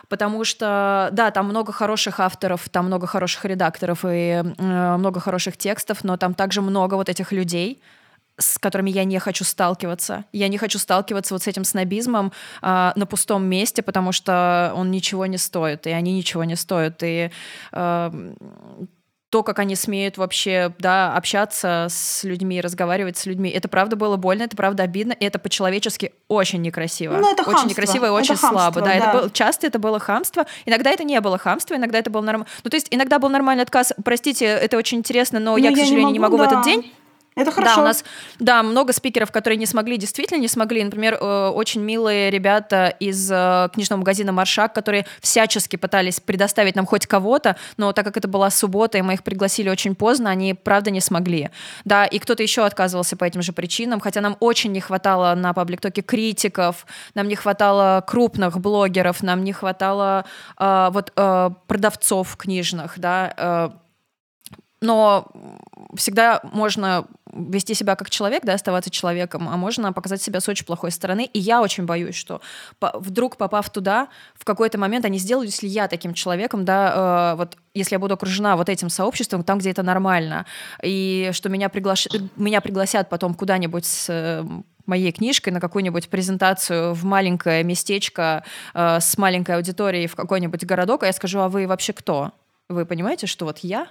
Потому 0.09 0.45
что, 0.45 1.09
да, 1.13 1.31
там 1.31 1.47
много 1.47 1.73
хороших 1.73 2.21
авторов, 2.21 2.69
там 2.69 2.87
много 2.87 3.07
хороших 3.07 3.45
редакторов 3.45 4.05
и 4.05 4.43
э, 4.59 4.97
много 4.99 5.21
хороших 5.21 5.57
текстов, 5.57 6.05
но 6.05 6.17
там 6.17 6.35
также 6.35 6.61
много 6.61 6.97
вот 6.97 7.09
этих 7.09 7.33
людей, 7.33 7.81
с 8.43 8.59
которыми 8.59 8.91
я 8.91 9.05
не 9.05 9.19
хочу 9.19 9.45
сталкиваться. 9.45 10.25
Я 10.33 10.49
не 10.49 10.59
хочу 10.59 10.79
сталкиваться 10.79 11.35
вот 11.35 11.43
с 11.43 11.47
этим 11.47 11.65
снобизмом 11.65 12.33
э, 12.61 12.93
на 12.95 13.07
пустом 13.07 13.45
месте, 13.45 13.83
потому 13.83 14.13
что 14.13 14.73
он 14.75 14.91
ничего 14.91 15.27
не 15.27 15.39
стоит, 15.39 15.87
и 15.87 15.91
они 15.91 16.13
ничего 16.13 16.45
не 16.45 16.57
стоят. 16.57 17.03
И 17.03 17.31
э, 17.73 18.33
то, 19.33 19.43
как 19.43 19.61
они 19.61 19.77
смеют 19.77 20.19
вообще, 20.19 20.75
да, 20.79 21.15
общаться 21.17 21.87
с 21.89 22.23
людьми, 22.23 22.61
разговаривать 22.61 23.17
с 23.17 23.25
людьми. 23.25 23.49
Это 23.49 23.67
правда 23.67 23.97
было 23.97 24.17
больно, 24.19 24.43
это 24.43 24.55
правда 24.55 24.83
обидно, 24.83 25.13
и 25.13 25.25
это 25.25 25.39
по-человечески 25.39 26.13
очень 26.29 26.61
некрасиво. 26.61 27.17
Ну, 27.17 27.33
это 27.33 27.41
очень 27.41 27.53
хамство. 27.53 27.69
некрасиво 27.71 28.07
и 28.07 28.09
очень 28.11 28.35
это 28.35 28.43
хамство, 28.43 28.61
слабо. 28.61 28.81
Да, 28.83 28.87
да. 28.87 28.95
Это 28.95 29.19
было, 29.19 29.31
часто 29.31 29.67
это 29.67 29.79
было 29.79 29.99
хамство. 29.99 30.45
Иногда 30.67 30.91
это 30.91 31.03
не 31.05 31.19
было 31.23 31.39
хамство, 31.39 31.75
иногда 31.75 31.99
это 31.99 32.11
было 32.11 32.21
нормально. 32.21 32.47
Ну, 32.63 32.69
то 32.69 32.77
есть 32.77 32.89
иногда 32.91 33.19
был 33.19 33.31
нормальный 33.31 33.63
отказ. 33.63 33.95
Простите, 34.05 34.45
это 34.45 34.77
очень 34.77 34.99
интересно, 34.99 35.41
но 35.41 35.53
Ну, 35.53 35.57
я, 35.57 35.73
к 35.73 35.77
сожалению, 35.79 36.13
не 36.13 36.19
могу, 36.19 36.37
в 36.37 36.43
этот 36.43 36.59
да. 36.59 36.65
день. 36.65 36.93
Это 37.35 37.51
хорошо. 37.51 37.77
Да, 37.77 37.81
у 37.81 37.85
нас 37.85 38.05
да, 38.39 38.63
много 38.63 38.93
спикеров, 38.93 39.33
которые 39.33 39.59
не 39.59 39.65
смогли, 39.65 39.97
действительно 39.97 40.39
не 40.39 40.49
смогли. 40.49 40.85
Например, 40.85 41.17
э, 41.19 41.49
очень 41.49 41.81
милые 41.81 42.31
ребята 42.31 42.89
из 43.01 43.31
э, 43.31 43.71
книжного 43.73 44.01
магазина 44.01 44.33
«Маршак», 44.33 44.75
которые 44.75 45.07
всячески 45.21 45.77
пытались 45.77 46.21
предоставить 46.21 46.77
нам 46.77 46.85
хоть 46.85 47.07
кого-то, 47.07 47.57
но 47.79 47.93
так 47.93 48.05
как 48.05 48.19
это 48.19 48.29
была 48.29 48.51
суббота, 48.51 48.99
и 48.99 49.03
мы 49.03 49.15
их 49.15 49.23
пригласили 49.23 49.71
очень 49.71 49.95
поздно, 49.95 50.29
они, 50.29 50.53
правда, 50.53 50.91
не 50.91 51.01
смогли. 51.01 51.51
Да, 51.87 52.05
и 52.05 52.19
кто-то 52.19 52.43
еще 52.43 52.67
отказывался 52.67 53.17
по 53.17 53.25
этим 53.25 53.41
же 53.41 53.53
причинам, 53.53 54.01
хотя 54.01 54.21
нам 54.21 54.37
очень 54.41 54.73
не 54.73 54.81
хватало 54.81 55.35
на 55.35 55.55
пабликтоке 55.55 56.03
критиков, 56.03 56.87
нам 57.15 57.29
не 57.29 57.35
хватало 57.35 58.05
крупных 58.07 58.61
блогеров, 58.61 59.23
нам 59.23 59.43
не 59.43 59.55
хватало 59.55 60.27
э, 60.59 60.89
вот 60.93 61.13
э, 61.17 61.51
продавцов 61.67 62.37
книжных, 62.37 62.99
да, 62.99 63.33
э, 63.37 63.71
но 64.83 65.29
всегда 65.95 66.41
можно 66.43 67.07
вести 67.33 67.75
себя 67.75 67.97
как 67.97 68.11
человек, 68.11 68.45
да, 68.45 68.55
оставаться 68.55 68.91
человеком, 68.91 69.49
а 69.49 69.57
можно 69.57 69.93
показать 69.93 70.23
себя 70.23 70.41
с 70.41 70.49
очень 70.49 70.67
плохой 70.67 70.91
стороны. 70.91 71.29
И 71.33 71.39
я 71.39 71.63
очень 71.63 71.85
боюсь, 71.85 72.15
что 72.15 72.41
по- 72.79 72.99
вдруг 72.99 73.37
попав 73.37 73.71
туда, 73.71 74.09
в 74.35 74.45
какой-то 74.45 74.79
момент 74.79 75.05
они 75.05 75.19
сделают, 75.19 75.51
если 75.51 75.67
я 75.67 75.89
таким 75.89 76.15
человеком, 76.15 76.65
да, 76.65 77.33
э, 77.33 77.37
вот 77.37 77.57
если 77.75 77.95
я 77.95 77.99
буду 77.99 78.15
окружена 78.15 78.57
вот 78.57 78.69
этим 78.69 78.91
сообществом, 78.91 79.45
там, 79.45 79.59
где 79.59 79.71
это 79.71 79.83
нормально, 79.83 80.47
и 80.83 81.31
что 81.33 81.49
меня, 81.49 81.69
приглаш... 81.69 82.09
меня 82.37 82.61
пригласят 82.61 83.09
потом 83.09 83.35
куда-нибудь 83.35 83.87
с 83.87 84.07
э, 84.09 84.45
моей 84.87 85.13
книжкой 85.13 85.53
на 85.53 85.61
какую-нибудь 85.61 86.09
презентацию 86.09 86.93
в 86.95 87.05
маленькое 87.05 87.63
местечко 87.65 88.45
э, 88.75 89.01
с 89.01 89.17
маленькой 89.17 89.57
аудиторией 89.57 90.07
в 90.07 90.17
какой-нибудь 90.17 90.65
городок, 90.65 91.03
а 91.03 91.07
я 91.07 91.13
скажу, 91.13 91.41
а 91.41 91.49
вы 91.49 91.67
вообще 91.67 91.93
кто? 91.93 92.33
Вы 92.69 92.87
понимаете, 92.87 93.27
что 93.27 93.45
вот 93.45 93.59
я 93.59 93.89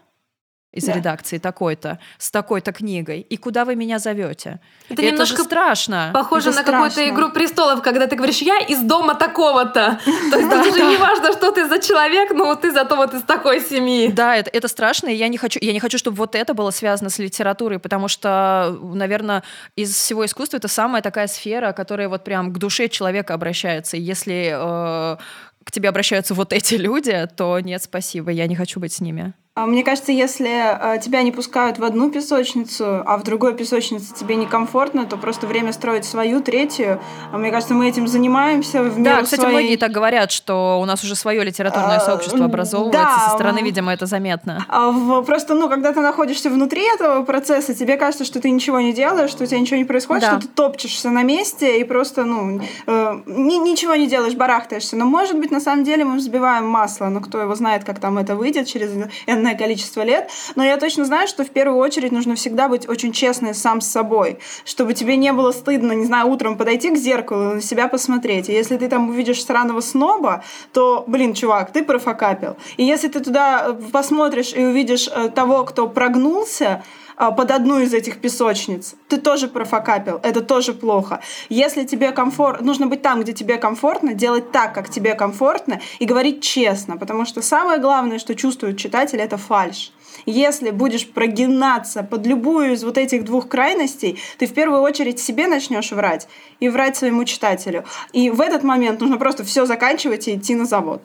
из 0.72 0.86
Да. 0.86 0.94
редакции 0.94 1.38
такой-то, 1.38 2.00
с 2.18 2.32
такой-то 2.32 2.72
книгой, 2.72 3.20
и 3.22 3.38
куда 3.38 3.66
вы 3.66 3.76
меня 3.76 4.00
зовете? 4.00 4.60
Это 4.90 5.02
Это 5.02 5.12
немножко 5.12 5.44
страшно. 5.44 6.12
Похоже 6.14 6.50
Это 6.50 6.60
на 6.60 6.64
какую-то 6.64 7.10
игру 7.10 7.30
престолов, 7.32 7.82
когда 7.82 8.08
ты 8.08 8.16
говоришь, 8.16 8.42
я 8.42 8.60
из 8.60 8.82
дома 8.82 9.16
такого-то. 9.16 10.00
То 10.32 10.38
есть 10.40 10.68
уже 10.68 10.86
не 10.86 10.98
важно, 10.98 11.34
что 11.34 11.52
ты 11.52 11.68
за 11.68 11.80
человек, 11.80 12.32
но 12.32 12.56
ты 12.56 12.72
зато 12.72 12.96
вот 12.96 13.14
из 13.14 13.24
такой 13.24 13.60
семьи. 13.60 14.10
Да, 14.12 14.36
это, 14.38 14.50
это 14.50 14.68
страшно, 14.70 15.10
и 15.10 15.16
я 15.16 15.28
не 15.28 15.38
хочу, 15.38 15.60
я 15.62 15.74
не 15.74 15.80
хочу, 15.80 15.98
чтобы 15.98 16.16
вот 16.18 16.36
это 16.36 16.54
было 16.54 16.72
связано 16.72 17.10
с 17.10 17.20
литературой, 17.20 17.80
потому 17.80 18.08
что, 18.08 18.78
наверное, 18.82 19.44
из 19.76 19.94
всего 19.94 20.26
искусства 20.26 20.58
это 20.58 20.70
самая 20.70 21.02
такая 21.02 21.28
сфера, 21.28 21.74
которая 21.74 22.08
вот 22.08 22.24
прям 22.24 22.54
к 22.54 22.58
душе 22.58 22.88
человека 22.88 23.34
обращается. 23.34 23.98
И 23.98 24.02
если 24.02 24.54
э, 24.54 25.18
к 25.66 25.72
тебе 25.72 25.90
обращаются 25.90 26.34
вот 26.34 26.54
эти 26.54 26.76
люди, 26.76 27.28
то 27.36 27.60
нет, 27.60 27.84
спасибо, 27.84 28.32
я 28.32 28.48
не 28.48 28.56
хочу 28.56 28.80
быть 28.80 28.94
с 28.94 29.02
ними. 29.02 29.34
А 29.62 29.68
Мне 29.68 29.84
кажется, 29.84 30.12
если 30.12 30.96
э, 30.96 31.00
тебя 31.00 31.22
не 31.22 31.32
пускают 31.32 31.78
в 31.78 31.84
одну 31.84 32.10
песочницу, 32.10 33.04
а 33.06 33.18
в 33.18 33.24
другой 33.24 33.54
песочнице 33.54 34.12
тебе 34.16 34.36
некомфортно, 34.36 35.06
то 35.06 35.18
просто 35.18 35.46
время 35.46 35.72
строить 35.72 36.04
свою, 36.04 36.42
третью. 36.42 37.00
А 37.32 37.38
Мне 37.38 37.52
кажется, 37.52 37.76
мы 37.76 37.88
этим 37.88 38.08
занимаемся 38.08 38.82
в 38.82 39.00
Да, 39.04 39.22
кстати, 39.22 39.42
своей... 39.42 39.56
многие 39.58 39.76
так 39.78 39.92
говорят, 39.92 40.32
что 40.32 40.80
у 40.82 40.86
нас 40.86 41.04
уже 41.04 41.16
свое 41.16 41.44
литературное 41.44 41.98
А, 41.98 42.00
сообщество 42.00 42.46
образовывается, 42.46 43.00
да, 43.04 43.20
со 43.30 43.36
стороны, 43.36 43.60
видимо, 43.60 43.94
это 43.94 44.08
заметно. 44.08 44.66
А 44.68 44.90
в- 44.90 45.22
Просто, 45.22 45.54
ну, 45.54 45.70
когда 45.70 45.94
ты 45.94 46.00
находишься 46.00 46.50
внутри 46.50 46.82
этого 46.96 47.24
процесса, 47.24 47.76
тебе 47.76 47.98
кажется, 47.98 48.26
что 48.26 48.42
ты 48.42 48.50
ничего 48.50 48.80
не 48.80 48.94
делаешь, 48.94 49.30
что 49.30 49.44
у 49.44 49.46
тебя 49.48 49.60
ничего 49.60 49.78
не 49.78 49.86
происходит, 49.86 50.24
Да. 50.24 50.32
что 50.40 50.42
ты 50.42 50.48
топчешься 50.48 51.12
на 51.12 51.22
месте 51.22 51.80
и 51.80 51.84
просто, 51.84 52.24
ну, 52.24 52.60
э, 52.88 53.20
ни- 53.28 53.70
ничего 53.70 53.94
не 53.94 54.08
делаешь, 54.08 54.34
барахтаешься. 54.34 54.96
Но, 54.96 55.06
может 55.06 55.38
быть, 55.38 55.52
на 55.52 55.60
самом 55.60 55.84
деле 55.84 56.04
мы 56.04 56.18
взбиваем 56.18 56.66
масло, 56.66 57.10
но 57.10 57.20
кто 57.22 57.40
его 57.40 57.54
знает, 57.54 57.84
как 57.84 58.00
там 58.00 58.18
это 58.18 58.36
выйдет 58.36 58.66
через 58.66 58.90
энное 59.28 59.51
количество 59.56 60.02
лет. 60.02 60.30
Но 60.56 60.64
я 60.64 60.78
точно 60.78 61.06
знаю, 61.06 61.28
что 61.28 61.44
в 61.44 61.50
первую 61.50 61.80
очередь 61.80 62.12
нужно 62.12 62.36
всегда 62.36 62.68
быть 62.68 62.88
очень 62.88 63.12
честным 63.12 63.54
сам 63.54 63.82
с 63.82 63.88
собой, 63.88 64.40
чтобы 64.66 64.94
тебе 64.94 65.16
не 65.18 65.34
было 65.34 65.52
стыдно, 65.52 65.94
не 65.94 66.06
знаю, 66.06 66.28
утром 66.28 66.58
подойти 66.58 66.90
к 66.92 66.98
зеркалу 66.98 67.52
и 67.52 67.56
на 67.56 67.62
себя 67.62 67.88
посмотреть. 67.88 68.50
И 68.50 68.54
если 68.54 68.78
ты 68.78 68.88
там 68.88 69.10
увидишь 69.10 69.44
сраного 69.44 69.82
сноба, 69.82 70.44
то, 70.74 71.04
блин, 71.08 71.34
чувак, 71.34 71.72
ты 71.72 71.84
профокапил. 71.84 72.58
И 72.78 72.84
если 72.84 73.08
ты 73.08 73.20
туда 73.20 73.68
э, 73.68 73.74
посмотришь 73.92 74.54
и 74.54 74.64
увидишь 74.64 75.10
э, 75.14 75.30
того, 75.30 75.64
кто 75.64 75.88
прогнулся, 75.88 76.84
под 77.18 77.52
одну 77.52 77.80
из 77.80 77.94
этих 77.94 78.20
песочниц, 78.20 78.96
ты 79.08 79.18
тоже 79.18 79.48
профокапил, 79.48 80.20
это 80.24 80.42
тоже 80.42 80.74
плохо. 80.74 81.22
Если 81.50 81.84
тебе 81.84 82.12
комфортно, 82.12 82.66
нужно 82.66 82.88
быть 82.88 83.02
там, 83.02 83.22
где 83.22 83.34
тебе 83.34 83.58
комфортно, 83.58 84.14
делать 84.14 84.52
так, 84.52 84.74
как 84.74 84.90
тебе 84.90 85.16
комфортно, 85.16 85.82
и 86.00 86.06
говорить 86.06 86.42
честно, 86.42 86.98
потому 86.98 87.26
что 87.26 87.42
самое 87.42 87.80
главное, 87.80 88.20
что 88.20 88.36
чувствует 88.36 88.78
читатель, 88.78 89.20
это 89.20 89.38
фальш. 89.38 89.92
Если 90.26 90.72
будешь 90.72 91.08
прогинаться 91.08 92.04
под 92.04 92.26
любую 92.26 92.74
из 92.74 92.84
вот 92.84 92.98
этих 92.98 93.26
двух 93.26 93.48
крайностей, 93.48 94.20
ты 94.38 94.46
в 94.46 94.54
первую 94.54 94.82
очередь 94.82 95.20
себе 95.20 95.48
начнешь 95.48 95.92
врать 95.92 96.28
и 96.60 96.70
врать 96.70 96.98
своему 96.98 97.26
читателю. 97.26 97.86
И 98.14 98.30
в 98.30 98.42
этот 98.42 98.64
момент 98.64 99.02
нужно 99.02 99.18
просто 99.18 99.44
все 99.44 99.66
заканчивать 99.66 100.28
и 100.28 100.36
идти 100.36 100.56
на 100.56 100.66
завод. 100.66 101.04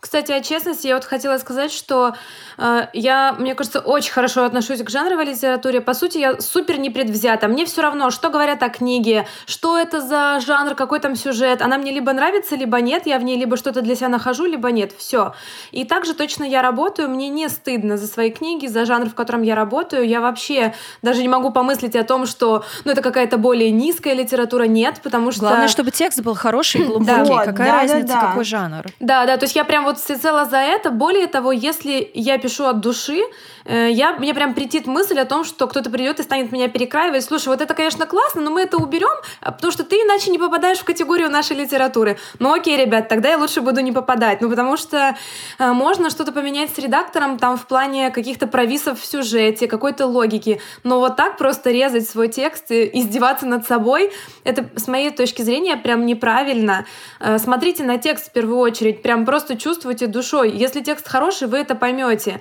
Кстати, 0.00 0.32
о 0.32 0.40
честности, 0.40 0.86
я 0.86 0.94
вот 0.94 1.04
хотела 1.04 1.36
сказать, 1.36 1.70
что 1.70 2.14
э, 2.56 2.86
я, 2.94 3.34
мне 3.38 3.54
кажется, 3.54 3.80
очень 3.80 4.12
хорошо 4.12 4.44
отношусь 4.44 4.82
к 4.82 4.88
жанровой 4.88 5.26
литературе. 5.26 5.82
По 5.82 5.92
сути, 5.92 6.18
я 6.18 6.40
супер 6.40 6.78
непредвзята. 6.78 7.48
Мне 7.48 7.66
все 7.66 7.82
равно, 7.82 8.10
что 8.10 8.30
говорят 8.30 8.62
о 8.62 8.70
книге, 8.70 9.26
что 9.44 9.78
это 9.78 10.00
за 10.00 10.40
жанр, 10.40 10.74
какой 10.74 11.00
там 11.00 11.16
сюжет. 11.16 11.60
Она 11.60 11.76
мне 11.76 11.92
либо 11.92 12.14
нравится, 12.14 12.56
либо 12.56 12.80
нет. 12.80 13.06
Я 13.06 13.18
в 13.18 13.24
ней 13.24 13.38
либо 13.38 13.58
что-то 13.58 13.82
для 13.82 13.94
себя 13.94 14.08
нахожу, 14.08 14.46
либо 14.46 14.70
нет. 14.70 14.92
Все. 14.96 15.34
И 15.70 15.84
также 15.84 16.14
точно 16.14 16.44
я 16.44 16.62
работаю. 16.62 17.10
Мне 17.10 17.28
не 17.28 17.50
стыдно 17.50 17.98
за 17.98 18.06
свои 18.06 18.30
книги, 18.30 18.66
за 18.66 18.86
жанр, 18.86 19.10
в 19.10 19.14
котором 19.14 19.42
я 19.42 19.54
работаю. 19.54 20.08
Я 20.08 20.22
вообще 20.22 20.74
даже 21.02 21.20
не 21.20 21.28
могу 21.28 21.50
помыслить 21.50 21.94
о 21.96 22.04
том, 22.04 22.24
что 22.24 22.64
ну, 22.86 22.92
это 22.92 23.02
какая-то 23.02 23.36
более 23.36 23.70
низкая 23.70 24.14
литература. 24.14 24.64
Нет, 24.64 25.00
потому 25.02 25.30
что... 25.30 25.40
Главное, 25.42 25.68
чтобы 25.68 25.90
текст 25.90 26.22
был 26.22 26.34
хороший 26.34 26.80
и 26.80 26.84
глубокий. 26.86 27.44
Какая 27.44 27.70
да, 27.70 27.80
разница, 27.82 28.06
да, 28.06 28.20
да. 28.20 28.26
какой 28.28 28.44
жанр? 28.44 28.86
Да, 29.00 29.26
да, 29.26 29.36
то 29.36 29.44
есть 29.44 29.56
я 29.56 29.64
прям 29.74 29.86
вот 29.86 29.98
всецело 29.98 30.44
за 30.44 30.58
это. 30.58 30.92
Более 30.92 31.26
того, 31.26 31.50
если 31.50 32.08
я 32.14 32.38
пишу 32.38 32.66
от 32.66 32.78
души, 32.78 33.22
э, 33.64 33.90
я, 33.90 34.12
мне 34.12 34.32
прям 34.32 34.54
претит 34.54 34.86
мысль 34.86 35.18
о 35.18 35.24
том, 35.24 35.42
что 35.42 35.66
кто-то 35.66 35.90
придет 35.90 36.20
и 36.20 36.22
станет 36.22 36.52
меня 36.52 36.68
перекраивать. 36.68 37.24
Слушай, 37.24 37.48
вот 37.48 37.60
это, 37.60 37.74
конечно, 37.74 38.06
классно, 38.06 38.40
но 38.40 38.52
мы 38.52 38.62
это 38.62 38.76
уберем, 38.76 39.16
а, 39.40 39.50
потому 39.50 39.72
что 39.72 39.82
ты 39.82 39.96
иначе 39.96 40.30
не 40.30 40.38
попадаешь 40.38 40.78
в 40.78 40.84
категорию 40.84 41.28
нашей 41.28 41.56
литературы. 41.56 42.18
Ну 42.38 42.54
окей, 42.54 42.76
ребят, 42.76 43.08
тогда 43.08 43.30
я 43.30 43.36
лучше 43.36 43.62
буду 43.62 43.80
не 43.80 43.90
попадать. 43.90 44.40
Ну 44.40 44.48
потому 44.48 44.76
что 44.76 45.16
э, 45.58 45.72
можно 45.72 46.08
что-то 46.08 46.30
поменять 46.30 46.70
с 46.72 46.78
редактором 46.78 47.36
там 47.36 47.56
в 47.56 47.66
плане 47.66 48.12
каких-то 48.12 48.46
провисов 48.46 49.00
в 49.00 49.04
сюжете, 49.04 49.66
какой-то 49.66 50.06
логики. 50.06 50.60
Но 50.84 51.00
вот 51.00 51.16
так 51.16 51.36
просто 51.36 51.72
резать 51.72 52.08
свой 52.08 52.28
текст 52.28 52.70
и 52.70 52.88
издеваться 53.00 53.44
над 53.46 53.66
собой, 53.66 54.12
это 54.44 54.68
с 54.76 54.86
моей 54.86 55.10
точки 55.10 55.42
зрения 55.42 55.76
прям 55.76 56.06
неправильно. 56.06 56.86
Э, 57.18 57.38
Смотрите 57.38 57.82
на 57.82 57.98
текст 57.98 58.28
в 58.28 58.30
первую 58.30 58.58
очередь, 58.58 59.02
прям 59.02 59.24
просто 59.24 59.58
чувствуйте 59.64 60.06
душой. 60.06 60.50
Если 60.52 60.82
текст 60.82 61.08
хороший, 61.08 61.48
вы 61.48 61.58
это 61.58 61.74
поймете. 61.74 62.40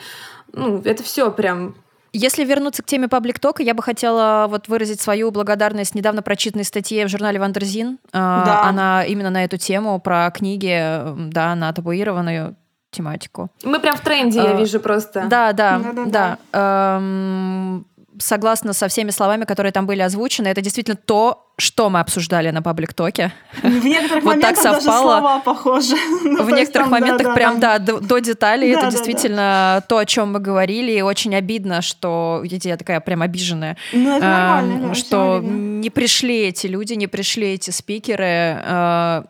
Ну, 0.51 0.81
это 0.83 1.03
все 1.03 1.31
прям 1.31 1.73
Если 2.11 2.43
вернуться 2.43 2.83
к 2.83 2.85
теме 2.85 3.07
public 3.07 3.39
talk 3.39 3.55
а, 3.55 3.63
я 3.63 3.73
бы 3.73 3.81
хотела 3.81 4.45
вот 4.49 4.67
выразить 4.67 4.99
свою 5.01 5.31
благодарность 5.31 5.95
недавно 5.95 6.21
прочитанной 6.21 6.65
статье 6.65 7.05
в 7.05 7.09
журнале 7.09 7.39
Wonderzine. 7.39 7.97
А, 8.11 8.45
Да. 8.45 8.63
Она 8.69 9.05
именно 9.05 9.29
на 9.29 9.43
эту 9.45 9.57
тему, 9.57 9.99
про 9.99 10.29
книги, 10.31 10.67
м, 10.69 11.29
да, 11.31 11.55
на 11.55 11.71
табуированную 11.71 12.55
тематику. 12.91 13.49
Мы 13.63 13.79
прям 13.79 13.95
в 13.95 14.01
тренде, 14.01 14.39
я 14.43 14.53
вижу 14.53 14.79
просто. 14.79 15.25
Да, 15.27 15.53
да, 15.53 15.79
Да-да-да. 15.79 16.37
да. 16.51 16.97
Эм, 16.97 17.85
Согласна 18.19 18.73
со 18.73 18.87
всеми 18.87 19.11
словами, 19.11 19.45
которые 19.45 19.71
там 19.71 19.85
были 19.85 20.01
озвучены, 20.01 20.47
это 20.47 20.61
действительно 20.61 20.95
то, 20.95 21.49
что 21.57 21.89
мы 21.89 21.99
обсуждали 21.99 22.49
на 22.49 22.61
паблик-токе. 22.61 23.31
В 23.61 23.85
некоторых 23.85 24.23
Вот 24.23 24.41
так 24.41 24.55
моментах 24.55 24.63
даже 24.63 24.81
совпало. 24.81 25.19
слова 25.19 25.39
похожи. 25.39 25.95
Ну, 26.23 26.43
В 26.43 26.49
есть 26.49 26.59
некоторых 26.59 26.89
там, 26.89 26.91
моментах 26.91 27.27
да, 27.27 27.33
прям, 27.33 27.59
да. 27.59 27.79
да, 27.79 27.99
до, 27.99 28.19
деталей. 28.19 28.73
Да, 28.73 28.79
это 28.79 28.87
да, 28.87 28.91
действительно 28.91 29.83
то, 29.87 29.97
о 29.97 30.05
чем 30.05 30.33
мы 30.33 30.39
говорили. 30.39 30.91
И 30.91 31.01
очень 31.01 31.35
обидно, 31.35 31.81
что... 31.81 32.39
Видите, 32.43 32.69
я 32.69 32.77
такая 32.77 32.99
прям 32.99 33.21
обиженная. 33.21 33.77
Ну, 33.91 34.17
это 34.17 34.25
нормально, 34.25 34.87
эм, 34.87 34.95
что 34.95 35.39
не 35.43 35.89
пришли 35.89 36.47
эти 36.47 36.67
люди, 36.67 36.93
не 36.93 37.07
пришли 37.07 37.53
эти 37.53 37.69
спикеры. 37.69 38.61
э, 38.63 39.23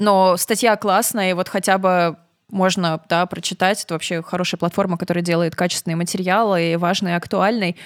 но 0.00 0.36
статья 0.36 0.76
классная, 0.76 1.30
и 1.30 1.32
вот 1.34 1.48
хотя 1.48 1.78
бы 1.78 2.16
можно 2.50 3.00
да, 3.08 3.26
прочитать. 3.26 3.82
Это 3.84 3.94
вообще 3.94 4.22
хорошая 4.22 4.58
платформа, 4.58 4.96
которая 4.96 5.22
делает 5.24 5.54
качественные 5.56 5.96
материалы 5.96 6.72
и 6.72 6.76
важный, 6.76 7.12
и 7.12 7.14
актуальный. 7.14 7.76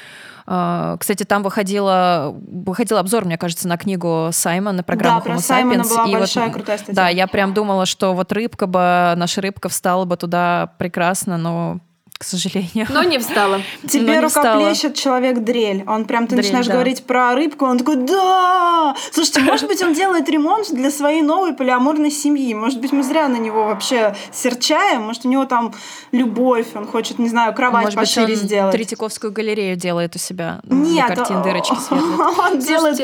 Э, 0.46 0.96
Кстати, 0.98 1.24
там 1.24 1.42
выходила, 1.42 2.34
выходил 2.34 2.98
обзор, 2.98 3.24
мне 3.24 3.38
кажется, 3.38 3.68
на 3.68 3.76
книгу 3.76 4.30
Саймона, 4.32 4.82
программу 4.82 5.20
Да, 5.20 5.24
про 5.24 5.34
Homo 5.34 5.40
Саймона 5.40 5.82
Sapiens. 5.82 5.88
была 5.88 6.04
И 6.04 6.10
вот, 6.10 6.18
большая 6.20 6.50
крутая 6.50 6.78
статья. 6.78 6.94
Да, 6.94 7.08
я 7.08 7.26
прям 7.26 7.54
думала, 7.54 7.86
что 7.86 8.14
вот 8.14 8.32
рыбка 8.32 8.66
бы, 8.66 9.14
наша 9.16 9.40
рыбка 9.40 9.68
встала 9.68 10.04
бы 10.04 10.16
туда 10.16 10.72
прекрасно, 10.78 11.36
но, 11.36 11.80
к 12.24 12.26
сожалению. 12.26 12.86
Но 12.88 13.02
не 13.02 13.18
встала. 13.18 13.60
Тебе 13.88 14.20
рукоплещет 14.20 14.94
человек-дрель. 14.94 15.84
Он 15.86 16.06
прям, 16.06 16.26
ты 16.26 16.36
дрель, 16.36 16.44
начинаешь 16.44 16.66
да. 16.66 16.72
говорить 16.72 17.04
про 17.04 17.34
рыбку, 17.34 17.66
он 17.66 17.78
такой, 17.78 17.96
да! 17.96 18.96
Слушайте, 19.12 19.40
может 19.50 19.68
быть, 19.68 19.82
он 19.82 19.92
делает 19.92 20.28
ремонт 20.28 20.72
для 20.72 20.90
своей 20.90 21.20
новой 21.20 21.52
полиаморной 21.52 22.10
семьи. 22.10 22.54
Может 22.54 22.80
быть, 22.80 22.92
мы 22.92 23.02
зря 23.02 23.28
на 23.28 23.36
него 23.36 23.66
вообще 23.66 24.14
серчаем. 24.32 25.02
Может, 25.02 25.26
у 25.26 25.28
него 25.28 25.44
там 25.44 25.74
любовь, 26.12 26.68
он 26.74 26.86
хочет, 26.86 27.18
не 27.18 27.28
знаю, 27.28 27.54
кровать 27.54 27.84
может 27.84 27.98
пошире 27.98 28.28
быть, 28.28 28.38
он 28.40 28.44
сделать. 28.44 28.72
Третьяковскую 28.72 29.32
галерею 29.32 29.76
делает 29.76 30.16
у 30.16 30.18
себя. 30.18 30.60
Нет, 30.64 31.06
картин 31.06 31.42
дырочки 31.42 31.76
он 31.90 32.58
делает... 32.58 32.98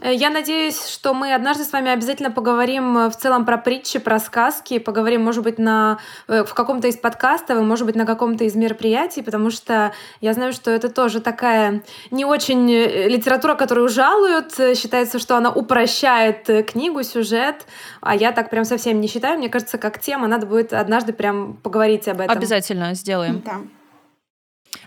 Э, 0.00 0.12
я 0.12 0.30
надеюсь, 0.30 0.84
что 0.86 1.14
мы 1.14 1.32
однажды 1.32 1.64
с 1.64 1.72
вами 1.72 1.92
обязательно 1.92 2.32
поговорим 2.32 2.98
э, 2.98 3.10
в 3.10 3.16
целом 3.16 3.44
про 3.44 3.56
притчи, 3.56 4.00
про 4.00 4.18
сказки, 4.18 4.78
поговорим, 4.78 5.22
может 5.22 5.44
быть, 5.44 5.58
на, 5.58 5.98
э, 6.26 6.42
в 6.42 6.54
каком-то 6.54 6.88
из 6.88 6.96
подкастов, 6.96 7.62
может 7.62 7.86
быть, 7.86 7.94
на 7.94 8.04
каком-то 8.04 8.42
из 8.44 8.56
мероприятий, 8.64 9.22
потому 9.22 9.50
что 9.50 9.92
я 10.20 10.32
знаю, 10.32 10.52
что 10.52 10.70
это 10.70 10.88
тоже 10.88 11.20
такая 11.20 11.82
не 12.10 12.24
очень 12.24 12.70
э, 12.70 13.08
литература, 13.08 13.54
которую 13.54 13.88
жалуют. 13.88 14.54
Считается, 14.76 15.18
что 15.18 15.36
она 15.36 15.50
упрощает 15.50 16.48
э, 16.50 16.62
книгу, 16.62 17.02
сюжет, 17.02 17.66
а 18.00 18.14
я 18.14 18.32
так 18.32 18.50
прям 18.50 18.64
совсем 18.64 19.00
не 19.00 19.08
считаю. 19.08 19.38
Мне 19.38 19.48
кажется, 19.48 19.78
как 19.78 20.00
тема 20.00 20.26
надо 20.26 20.46
будет 20.46 20.72
однажды 20.72 21.12
прям 21.12 21.54
поговорить 21.54 22.08
об 22.08 22.20
этом. 22.20 22.36
Обязательно 22.36 22.94
сделаем. 22.94 23.42
Да. 23.44 23.60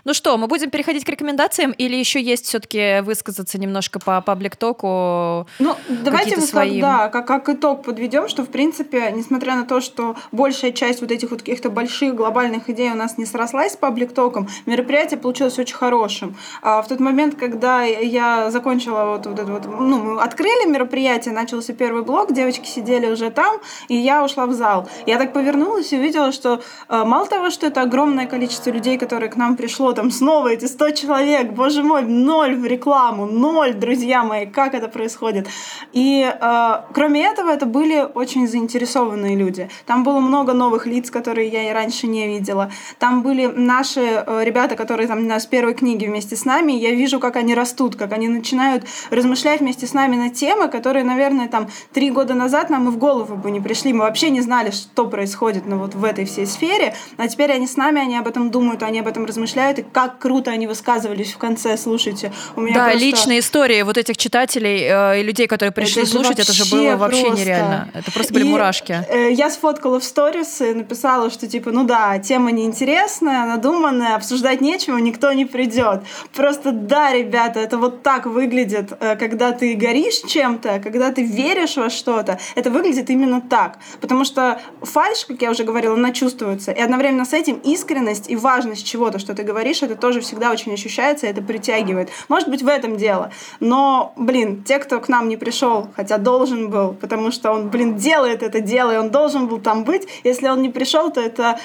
Ну 0.04 0.14
что, 0.14 0.36
мы 0.36 0.46
будем 0.46 0.70
переходить 0.70 1.04
к 1.04 1.08
рекомендациям 1.08 1.72
или 1.72 1.96
еще 1.96 2.20
есть 2.20 2.46
все-таки 2.46 3.00
высказаться 3.00 3.58
немножко 3.58 3.98
по 3.98 4.20
паблик-току? 4.20 5.46
Ну, 5.58 5.76
давайте 5.88 6.36
мы 6.36 6.42
своим... 6.42 6.80
да, 6.80 7.08
как, 7.08 7.26
как 7.26 7.48
итог 7.48 7.84
подведем, 7.84 8.28
что, 8.28 8.42
в 8.44 8.48
принципе, 8.48 9.10
несмотря 9.14 9.54
на 9.56 9.64
то, 9.64 9.80
что 9.80 10.16
большая 10.32 10.72
часть 10.72 11.00
вот 11.00 11.10
этих 11.10 11.30
вот 11.30 11.40
каких-то 11.40 11.70
больших 11.70 12.14
глобальных 12.14 12.68
идей 12.70 12.90
у 12.90 12.94
нас 12.94 13.18
не 13.18 13.26
срослась 13.26 13.72
с 13.72 13.76
паблик-током, 13.76 14.48
мероприятие 14.66 15.18
получилось 15.18 15.58
очень 15.58 15.76
хорошим. 15.76 16.36
А 16.62 16.82
в 16.82 16.88
тот 16.88 17.00
момент, 17.00 17.34
когда 17.34 17.82
я 17.82 18.50
закончила 18.50 19.12
вот, 19.12 19.26
вот 19.26 19.38
это 19.38 19.50
вот, 19.50 19.66
ну, 19.66 19.98
мы 19.98 20.20
открыли 20.20 20.68
мероприятие, 20.68 21.34
начался 21.34 21.72
первый 21.72 22.02
блок, 22.02 22.32
девочки 22.32 22.66
сидели 22.66 23.06
уже 23.06 23.30
там, 23.30 23.58
и 23.88 23.96
я 23.96 24.24
ушла 24.24 24.46
в 24.46 24.52
зал. 24.52 24.88
Я 25.06 25.18
так 25.18 25.32
повернулась 25.32 25.92
и 25.92 25.98
увидела, 25.98 26.32
что 26.32 26.60
э, 26.88 27.04
мало 27.04 27.26
того, 27.26 27.50
что 27.50 27.66
это 27.66 27.82
огромное 27.82 28.26
количество 28.26 28.70
людей, 28.70 28.98
которые 28.98 29.30
к 29.30 29.36
нам 29.36 29.56
пришли 29.56 29.77
пришло 29.78 29.92
там 29.92 30.10
снова 30.10 30.48
эти 30.48 30.64
100 30.64 30.90
человек, 30.90 31.52
боже 31.52 31.84
мой, 31.84 32.02
ноль 32.02 32.56
в 32.56 32.64
рекламу, 32.66 33.26
ноль, 33.26 33.74
друзья 33.74 34.24
мои, 34.24 34.44
как 34.44 34.74
это 34.74 34.88
происходит. 34.88 35.46
И 35.92 36.28
э, 36.28 36.72
кроме 36.92 37.24
этого, 37.24 37.50
это 37.50 37.64
были 37.64 38.04
очень 38.14 38.48
заинтересованные 38.48 39.36
люди. 39.36 39.68
Там 39.86 40.02
было 40.02 40.18
много 40.18 40.52
новых 40.52 40.86
лиц, 40.86 41.12
которые 41.12 41.48
я 41.48 41.70
и 41.70 41.72
раньше 41.72 42.08
не 42.08 42.26
видела. 42.26 42.72
Там 42.98 43.22
были 43.22 43.46
наши 43.46 44.00
э, 44.00 44.42
ребята, 44.42 44.74
которые 44.74 45.06
там 45.06 45.30
с 45.30 45.46
первой 45.46 45.74
книги 45.74 46.06
вместе 46.06 46.34
с 46.34 46.44
нами. 46.44 46.72
Я 46.72 46.90
вижу, 46.90 47.20
как 47.20 47.36
они 47.36 47.54
растут, 47.54 47.94
как 47.94 48.12
они 48.12 48.26
начинают 48.26 48.84
размышлять 49.10 49.60
вместе 49.60 49.86
с 49.86 49.94
нами 49.94 50.16
на 50.16 50.28
темы, 50.28 50.66
которые, 50.66 51.04
наверное, 51.04 51.46
там 51.46 51.68
три 51.92 52.10
года 52.10 52.34
назад 52.34 52.68
нам 52.68 52.88
и 52.88 52.90
в 52.90 52.98
голову 52.98 53.36
бы 53.36 53.52
не 53.52 53.60
пришли. 53.60 53.92
Мы 53.92 54.00
вообще 54.00 54.30
не 54.30 54.40
знали, 54.40 54.72
что 54.72 55.06
происходит 55.06 55.66
ну, 55.66 55.78
вот 55.78 55.94
в 55.94 56.02
этой 56.02 56.24
всей 56.24 56.46
сфере. 56.46 56.96
А 57.16 57.28
теперь 57.28 57.52
они 57.52 57.68
с 57.68 57.76
нами, 57.76 58.00
они 58.00 58.16
об 58.16 58.26
этом 58.26 58.50
думают, 58.50 58.82
они 58.82 58.98
об 58.98 59.06
этом 59.06 59.24
размышляют 59.24 59.67
впечатляет, 59.68 59.78
и 59.78 59.82
как 59.82 60.18
круто 60.18 60.50
они 60.50 60.66
высказывались 60.66 61.32
в 61.32 61.38
конце, 61.38 61.76
слушайте. 61.76 62.32
У 62.56 62.60
меня 62.60 62.74
да, 62.74 62.84
просто... 62.90 62.98
личные 62.98 63.38
истории 63.40 63.82
вот 63.82 63.98
этих 63.98 64.16
читателей 64.16 64.82
э, 64.82 65.20
и 65.20 65.22
людей, 65.22 65.46
которые 65.46 65.72
пришли 65.72 66.02
это 66.02 66.10
слушать, 66.10 66.38
это 66.38 66.52
же 66.52 66.64
было 66.70 66.96
вообще 66.96 67.26
просто... 67.26 67.42
нереально. 67.42 67.88
Это 67.94 68.12
просто 68.12 68.32
были 68.32 68.44
и, 68.44 68.48
мурашки. 68.48 69.04
Э, 69.08 69.32
я 69.32 69.50
сфоткала 69.50 70.00
в 70.00 70.04
сторис 70.04 70.60
и 70.60 70.74
написала, 70.74 71.30
что 71.30 71.46
типа, 71.46 71.70
ну 71.70 71.84
да, 71.84 72.18
тема 72.18 72.50
неинтересная, 72.50 73.46
надуманная, 73.46 74.16
обсуждать 74.16 74.60
нечего, 74.60 74.98
никто 74.98 75.32
не 75.32 75.44
придет. 75.44 76.02
Просто 76.34 76.72
да, 76.72 77.12
ребята, 77.12 77.60
это 77.60 77.78
вот 77.78 78.02
так 78.02 78.26
выглядит, 78.26 78.92
э, 79.00 79.16
когда 79.16 79.52
ты 79.52 79.74
горишь 79.74 80.20
чем-то, 80.26 80.80
когда 80.80 81.10
ты 81.10 81.22
веришь 81.22 81.76
во 81.76 81.90
что-то, 81.90 82.38
это 82.54 82.70
выглядит 82.70 83.10
именно 83.10 83.40
так. 83.40 83.78
Потому 84.00 84.24
что 84.24 84.60
фальш, 84.82 85.24
как 85.26 85.42
я 85.42 85.50
уже 85.50 85.64
говорила, 85.64 85.94
она 85.94 86.12
чувствуется. 86.12 86.72
И 86.72 86.80
одновременно 86.80 87.24
с 87.24 87.32
этим 87.32 87.56
искренность 87.64 88.30
и 88.30 88.36
важность 88.36 88.86
чего-то, 88.86 89.18
что 89.18 89.34
ты 89.34 89.42
говоришь, 89.48 89.82
это 89.82 89.96
тоже 89.96 90.20
всегда 90.20 90.50
очень 90.50 90.74
ощущается, 90.74 91.26
это 91.26 91.40
притягивает. 91.42 92.10
Может 92.28 92.48
быть, 92.48 92.62
в 92.62 92.68
этом 92.68 92.96
дело. 92.96 93.30
Но, 93.60 94.12
блин, 94.16 94.62
те, 94.62 94.78
кто 94.78 95.00
к 95.00 95.08
нам 95.08 95.28
не 95.28 95.36
пришел, 95.36 95.88
хотя 95.96 96.18
должен 96.18 96.68
был, 96.70 96.92
потому 96.92 97.30
что 97.30 97.50
он, 97.50 97.68
блин, 97.70 97.96
делает 97.96 98.42
это 98.42 98.60
дело, 98.60 98.94
и 98.94 98.96
он 98.98 99.10
должен 99.10 99.48
был 99.48 99.58
там 99.60 99.84
быть, 99.84 100.06
если 100.24 100.48
он 100.48 100.60
не 100.62 100.68
пришел, 100.68 101.10
то 101.10 101.20
это 101.20 101.58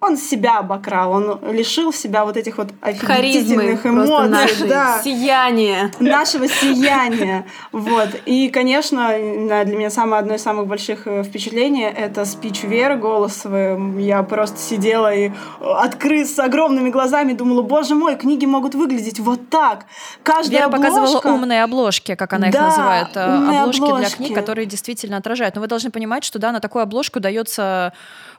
он 0.00 0.16
себя 0.16 0.58
обокрал, 0.58 1.10
он 1.10 1.40
лишил 1.50 1.92
себя 1.92 2.24
вот 2.24 2.36
этих 2.36 2.58
вот 2.58 2.68
офигительных 2.80 3.84
эмоций, 3.84 4.68
да, 4.68 5.00
сияния, 5.02 5.90
нашего 5.98 6.46
сияния, 6.46 7.44
вот. 7.72 8.08
И, 8.24 8.48
конечно, 8.48 9.08
для 9.08 9.76
меня 9.76 9.90
самое 9.90 10.20
одно 10.20 10.34
из 10.34 10.42
самых 10.42 10.68
больших 10.68 11.06
э, 11.06 11.24
впечатлений 11.24 11.82
это 11.82 12.24
спич 12.24 12.62
Веры 12.62 12.96
Голосовой. 12.96 14.00
Я 14.00 14.22
просто 14.22 14.58
сидела 14.58 15.12
и 15.12 15.32
открыв 15.60 16.28
с 16.28 16.38
огромными 16.38 16.90
глазами 16.90 17.32
думала, 17.32 17.62
боже 17.62 17.96
мой, 17.96 18.14
книги 18.14 18.46
могут 18.46 18.76
выглядеть 18.76 19.18
вот 19.18 19.48
так. 19.50 19.86
Каждая 20.22 20.60
Вера 20.60 20.66
обложка... 20.66 20.94
показывала 20.94 21.34
умные 21.34 21.64
обложки, 21.64 22.14
как 22.14 22.32
она 22.32 22.48
их 22.48 22.52
да, 22.52 22.68
называет, 22.68 23.08
э, 23.16 23.20
обложки, 23.20 23.82
обложки 23.82 23.98
для 23.98 24.16
книг, 24.16 24.34
которые 24.34 24.66
действительно 24.66 25.16
отражают. 25.16 25.56
Но 25.56 25.60
вы 25.60 25.66
должны 25.66 25.90
понимать, 25.90 26.22
что 26.22 26.38
да, 26.38 26.52
на 26.52 26.60
такую 26.60 26.82
обложку 26.82 27.18
дается 27.18 27.92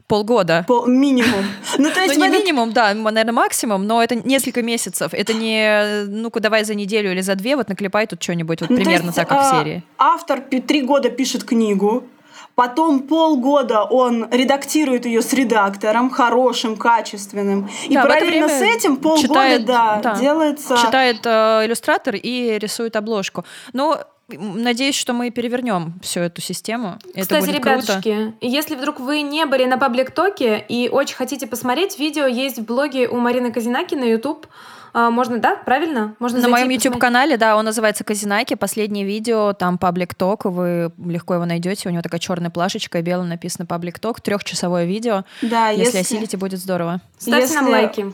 полгода. 0.09 0.65
По 0.67 0.85
минимум. 0.85 1.45
Ну, 1.77 1.89
то 1.91 2.01
есть 2.01 2.17
ну, 2.17 2.23
не 2.23 2.29
этот... 2.29 2.39
минимум, 2.39 2.73
да, 2.73 2.93
наверное, 2.93 3.33
максимум, 3.33 3.85
но 3.85 4.03
это 4.03 4.15
несколько 4.15 4.61
месяцев. 4.61 5.13
Это 5.13 5.33
не, 5.33 6.05
ну-ка, 6.07 6.39
давай 6.39 6.63
за 6.63 6.75
неделю 6.75 7.11
или 7.11 7.21
за 7.21 7.35
две, 7.35 7.55
вот 7.55 7.69
наклепай 7.69 8.07
тут 8.07 8.21
что-нибудь, 8.21 8.61
вот 8.61 8.69
ну, 8.69 8.75
примерно 8.75 9.07
есть, 9.07 9.15
так, 9.15 9.29
как 9.29 9.37
а, 9.39 9.43
в 9.43 9.57
серии. 9.59 9.83
Автор 9.97 10.41
три 10.41 10.81
года 10.81 11.09
пишет 11.09 11.43
книгу, 11.43 12.03
Потом 12.59 13.03
полгода 13.03 13.83
он 13.83 14.27
редактирует 14.31 15.05
ее 15.05 15.21
с 15.21 15.31
редактором, 15.31 16.09
хорошим, 16.09 16.75
качественным. 16.75 17.69
И 17.87 17.93
да, 17.93 18.01
параллельно 18.01 18.49
с 18.49 18.61
этим 18.61 18.97
полгода 18.97 19.27
читает, 19.27 19.65
да, 19.65 19.99
да, 20.03 20.15
делается... 20.15 20.75
Читает 20.77 21.21
э, 21.23 21.65
иллюстратор 21.65 22.15
и 22.15 22.57
рисует 22.59 22.97
обложку. 22.97 23.45
Но 23.71 24.01
Надеюсь, 24.37 24.95
что 24.95 25.13
мы 25.13 25.29
перевернем 25.31 25.99
всю 26.01 26.19
эту 26.19 26.41
систему. 26.41 26.97
Кстати, 26.99 27.25
Это 27.25 27.39
будет 27.39 27.55
ребятушки, 27.55 28.13
круто. 28.13 28.33
если 28.41 28.75
вдруг 28.75 28.99
вы 28.99 29.21
не 29.21 29.45
были 29.45 29.65
на 29.65 29.77
паблик-токе 29.77 30.63
и 30.67 30.89
очень 30.89 31.15
хотите 31.15 31.47
посмотреть, 31.47 31.97
видео 31.99 32.25
есть 32.25 32.59
в 32.59 32.65
блоге 32.65 33.07
у 33.07 33.17
Марины 33.17 33.51
Казинаки 33.51 33.95
на 33.95 34.03
YouTube. 34.03 34.47
А, 34.93 35.09
можно, 35.09 35.39
да, 35.39 35.55
правильно? 35.55 36.15
Можно 36.19 36.39
На 36.41 36.49
моем 36.49 36.69
YouTube-канале, 36.69 37.37
да, 37.37 37.55
он 37.55 37.65
называется 37.65 38.03
Казинаки. 38.03 38.55
Последнее 38.55 39.05
видео, 39.05 39.53
там 39.53 39.77
паблик 39.77 40.15
ток, 40.15 40.45
вы 40.45 40.91
легко 41.05 41.35
его 41.35 41.45
найдете. 41.45 41.89
У 41.89 41.91
него 41.91 42.01
такая 42.01 42.19
черная 42.19 42.49
плашечка, 42.49 43.01
белым 43.01 43.29
написано 43.29 43.65
паблик 43.65 43.99
ток, 43.99 44.21
трехчасовое 44.21 44.85
видео. 44.85 45.23
Да, 45.41 45.69
если, 45.69 45.97
если 45.97 45.97
осилите, 45.99 46.37
будет 46.37 46.59
здорово. 46.59 47.01
Ставьте 47.17 47.41
если... 47.41 47.55
нам 47.55 47.69
лайки. 47.69 48.05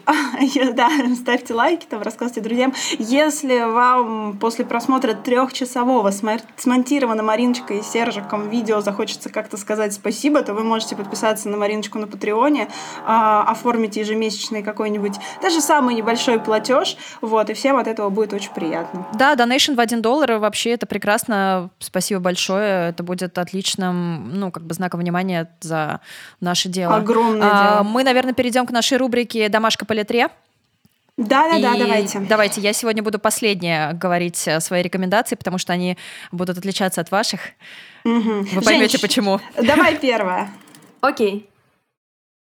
да, 0.73 0.89
ставьте 1.15 1.53
лайки, 1.53 1.85
там 1.89 2.01
рассказывайте 2.01 2.41
друзьям. 2.41 2.73
Если 2.99 3.59
вам 3.59 4.37
после 4.39 4.65
просмотра 4.65 5.13
трехчасового 5.13 6.11
смонтировано 6.57 7.23
Мариночкой 7.23 7.79
и 7.79 7.83
Сержиком 7.83 8.49
видео 8.49 8.81
захочется 8.81 9.29
как-то 9.29 9.57
сказать 9.57 9.93
спасибо, 9.93 10.41
то 10.41 10.53
вы 10.53 10.63
можете 10.63 10.95
подписаться 10.95 11.49
на 11.49 11.57
Мариночку 11.57 11.99
на 11.99 12.07
Патреоне, 12.07 12.67
а, 13.05 13.43
оформить 13.43 13.95
ежемесячный 13.95 14.63
какой-нибудь, 14.63 15.15
даже 15.41 15.61
самый 15.61 15.95
небольшой 15.95 16.39
платеж 16.39 16.64
платеж, 16.65 16.97
вот, 17.21 17.49
и 17.49 17.53
всем 17.53 17.77
от 17.77 17.87
этого 17.87 18.09
будет 18.09 18.33
очень 18.33 18.51
приятно. 18.51 19.07
Да, 19.13 19.35
донейшн 19.35 19.73
в 19.73 19.79
один 19.79 20.01
доллар, 20.01 20.33
вообще 20.33 20.71
это 20.71 20.85
прекрасно, 20.85 21.69
спасибо 21.79 22.19
большое, 22.19 22.89
это 22.89 23.03
будет 23.03 23.37
отличным, 23.37 24.39
ну, 24.39 24.51
как 24.51 24.63
бы 24.63 24.73
знаком 24.73 24.99
внимания 24.99 25.49
за 25.61 26.01
наше 26.41 26.69
дело. 26.69 26.95
Огромное 26.95 27.49
а, 27.51 27.63
дело. 27.63 27.83
Мы, 27.83 28.03
наверное, 28.03 28.33
перейдем 28.33 28.65
к 28.65 28.71
нашей 28.71 28.97
рубрике 28.97 29.49
«Домашка 29.49 29.85
по 29.85 29.93
литре». 29.93 30.29
Да, 31.17 31.47
да, 31.49 31.59
да, 31.59 31.77
давайте. 31.77 32.19
Давайте. 32.19 32.59
Я 32.59 32.73
сегодня 32.73 33.01
буду 33.01 33.19
последняя 33.19 33.93
говорить 33.93 34.45
э, 34.49 34.59
свои 34.59 34.81
рекомендации, 34.81 35.35
потому 35.35 35.57
что 35.57 35.71
они 35.71 35.97
будут 36.33 36.57
отличаться 36.57 36.99
от 36.99 37.09
ваших. 37.09 37.39
Угу. 38.03 38.47
Вы 38.51 38.61
поймете, 38.61 38.97
Женщ, 38.97 39.01
почему. 39.01 39.39
Давай 39.55 39.97
первая. 39.97 40.49
Окей. 40.99 41.49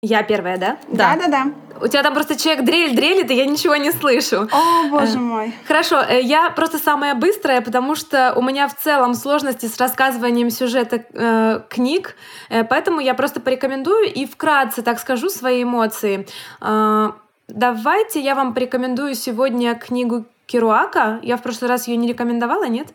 Я 0.04 0.24
первая, 0.24 0.58
да? 0.58 0.78
Да, 0.88 1.14
да, 1.16 1.28
да. 1.28 1.52
У 1.80 1.86
тебя 1.86 2.02
там 2.02 2.12
просто 2.12 2.36
человек 2.36 2.64
дрель 2.64 2.96
дрелит, 2.96 3.30
и 3.30 3.34
я 3.34 3.46
ничего 3.46 3.76
не 3.76 3.92
слышу. 3.92 4.48
О, 4.50 4.88
боже 4.90 5.16
э, 5.16 5.20
мой. 5.20 5.54
Хорошо, 5.64 6.00
э, 6.00 6.20
я 6.22 6.50
просто 6.50 6.78
самая 6.78 7.14
быстрая, 7.14 7.60
потому 7.60 7.94
что 7.94 8.34
у 8.34 8.42
меня 8.42 8.66
в 8.66 8.74
целом 8.74 9.14
сложности 9.14 9.66
с 9.66 9.78
рассказыванием 9.78 10.50
сюжета 10.50 11.04
э, 11.12 11.60
книг, 11.68 12.16
э, 12.48 12.64
поэтому 12.64 12.98
я 12.98 13.14
просто 13.14 13.38
порекомендую 13.38 14.12
и 14.12 14.26
вкратце 14.26 14.82
так 14.82 14.98
скажу 14.98 15.28
свои 15.28 15.62
эмоции. 15.62 16.26
Э, 16.60 17.12
давайте 17.46 18.20
я 18.20 18.34
вам 18.34 18.54
порекомендую 18.54 19.14
сегодня 19.14 19.76
книгу 19.76 20.24
Керуака. 20.46 21.20
Я 21.22 21.36
в 21.36 21.42
прошлый 21.42 21.68
раз 21.68 21.86
ее 21.86 21.96
не 21.96 22.08
рекомендовала, 22.08 22.66
нет? 22.66 22.88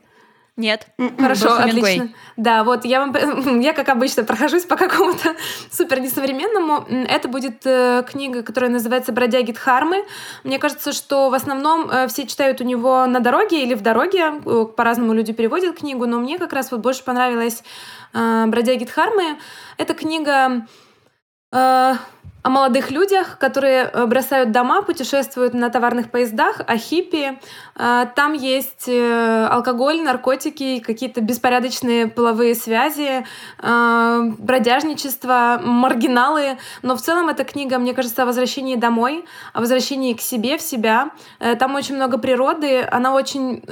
Нет. 0.57 0.87
Хорошо, 1.19 1.53
отлично. 1.53 2.09
Да, 2.35 2.63
вот 2.63 2.83
я 2.83 3.05
вам, 3.05 3.59
я 3.61 3.73
как 3.73 3.89
обычно 3.89 4.23
прохожусь 4.23 4.65
по 4.65 4.75
какому-то 4.75 5.35
супер 5.71 5.99
несовременному. 5.99 6.83
Это 7.07 7.27
будет 7.27 7.61
э, 7.63 8.03
книга, 8.09 8.41
которая 8.41 8.71
называется 8.71 9.11
«Бродяги 9.11 9.51
Дхармы». 9.51 10.03
Мне 10.43 10.57
кажется, 10.57 10.93
что 10.93 11.29
в 11.29 11.35
основном 11.35 11.87
э, 11.91 12.07
все 12.07 12.25
читают 12.25 12.59
у 12.59 12.63
него 12.63 13.05
на 13.05 13.19
дороге 13.19 13.61
или 13.61 13.75
в 13.75 13.81
дороге. 13.81 14.33
Э, 14.43 14.65
по-разному 14.75 15.13
люди 15.13 15.31
переводят 15.31 15.77
книгу, 15.77 16.07
но 16.07 16.19
мне 16.19 16.39
как 16.39 16.53
раз 16.53 16.71
вот 16.71 16.81
больше 16.81 17.03
понравилась 17.03 17.61
э, 18.13 18.45
«Бродяги 18.47 18.85
Дхармы». 18.85 19.37
Эта 19.77 19.93
книга 19.93 20.65
э, 21.51 21.93
о 22.47 22.49
молодых 22.49 22.91
людях, 22.91 23.37
которые 23.39 23.89
э, 23.91 24.05
бросают 24.05 24.53
дома, 24.53 24.81
путешествуют 24.81 25.53
на 25.53 25.69
товарных 25.69 26.09
поездах, 26.09 26.61
о 26.65 26.77
хиппи. 26.77 27.37
Э, 27.77 28.05
там 28.15 28.33
есть 28.33 28.87
э, 28.87 29.47
алкоголь, 29.49 30.01
наркотики, 30.01 30.79
какие-то 30.79 31.21
беспорядочные 31.21 32.07
половые 32.07 32.55
связи, 32.55 33.25
бродяжничество, 33.59 35.59
маргиналы. 35.61 36.57
Но 36.81 36.95
в 36.95 37.01
целом 37.01 37.29
эта 37.29 37.43
книга, 37.43 37.79
мне 37.79 37.93
кажется, 37.93 38.23
о 38.23 38.25
возвращении 38.25 38.75
домой, 38.75 39.25
о 39.53 39.61
возвращении 39.61 40.13
к 40.13 40.21
себе, 40.21 40.57
в 40.57 40.61
себя. 40.61 41.11
Там 41.59 41.75
очень 41.75 41.95
много 41.95 42.17
природы, 42.17 42.87
она 42.89 43.13
очень 43.13 43.63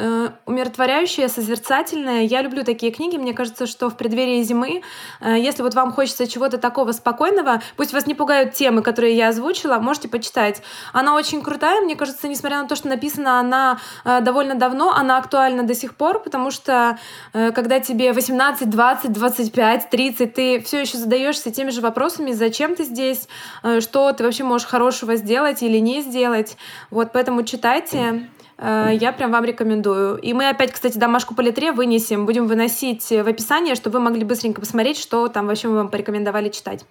умиротворяющая, 0.45 1.27
созерцательная. 1.27 2.23
Я 2.23 2.41
люблю 2.41 2.63
такие 2.63 2.91
книги. 2.91 3.17
Мне 3.17 3.33
кажется, 3.33 3.67
что 3.67 3.89
в 3.89 3.97
преддверии 3.97 4.41
зимы, 4.43 4.81
если 5.21 5.63
вот 5.63 5.75
вам 5.75 5.91
хочется 5.91 6.27
чего-то 6.27 6.57
такого 6.57 6.91
спокойного, 6.91 7.61
пусть 7.77 7.93
вас 7.93 8.07
не 8.07 8.15
пугают 8.15 8.53
те 8.53 8.65
темы, 8.65 8.81
которые 8.81 9.15
я 9.15 9.29
озвучила, 9.29 9.77
можете 9.77 10.07
почитать. 10.07 10.63
Она 10.91 11.15
очень 11.15 11.43
крутая, 11.43 11.81
мне 11.81 11.95
кажется, 11.95 12.27
несмотря 12.27 12.63
на 12.63 12.67
то, 12.67 12.75
что 12.75 12.87
написана 12.87 13.39
она 13.39 13.73
э, 13.73 13.77
довольно 14.03 14.55
давно, 14.55 14.91
она 14.91 15.17
актуальна 15.17 15.63
до 15.63 15.75
сих 15.75 15.95
пор, 15.95 16.19
потому 16.19 16.51
что 16.51 16.97
э, 17.33 17.51
когда 17.51 17.79
тебе 17.79 18.13
18, 18.13 18.69
20, 18.69 19.11
25, 19.11 19.89
30, 19.89 20.33
ты 20.33 20.61
все 20.61 20.81
еще 20.81 20.97
задаешься 20.97 21.51
теми 21.51 21.69
же 21.69 21.81
вопросами, 21.81 22.31
зачем 22.31 22.75
ты 22.75 22.83
здесь, 22.83 23.27
э, 23.63 23.79
что 23.81 24.11
ты 24.13 24.23
вообще 24.23 24.43
можешь 24.43 24.67
хорошего 24.67 25.15
сделать 25.15 25.63
или 25.63 25.77
не 25.77 26.01
сделать. 26.01 26.57
Вот, 26.91 27.11
поэтому 27.13 27.43
читайте. 27.43 28.29
Я 28.57 29.11
прям 29.11 29.33
вам 29.33 29.43
рекомендую. 29.43 30.15
И 30.15 30.31
мы 30.31 30.47
опять, 30.47 30.71
кстати, 30.71 30.97
домашку 30.97 31.35
по 31.35 31.41
литре 31.41 31.73
вынесем, 31.73 32.25
будем 32.25 32.47
выносить 32.47 33.03
в 33.09 33.27
описание, 33.27 33.75
чтобы 33.75 33.99
вы 33.99 34.05
могли 34.05 34.23
быстренько 34.23 34.61
посмотреть, 34.61 34.97
что 34.97 35.27
там 35.27 35.47
вообще 35.47 35.67
мы 35.67 35.75
вам 35.75 35.89
порекомендовали 35.89 36.47
читать. 36.47 36.85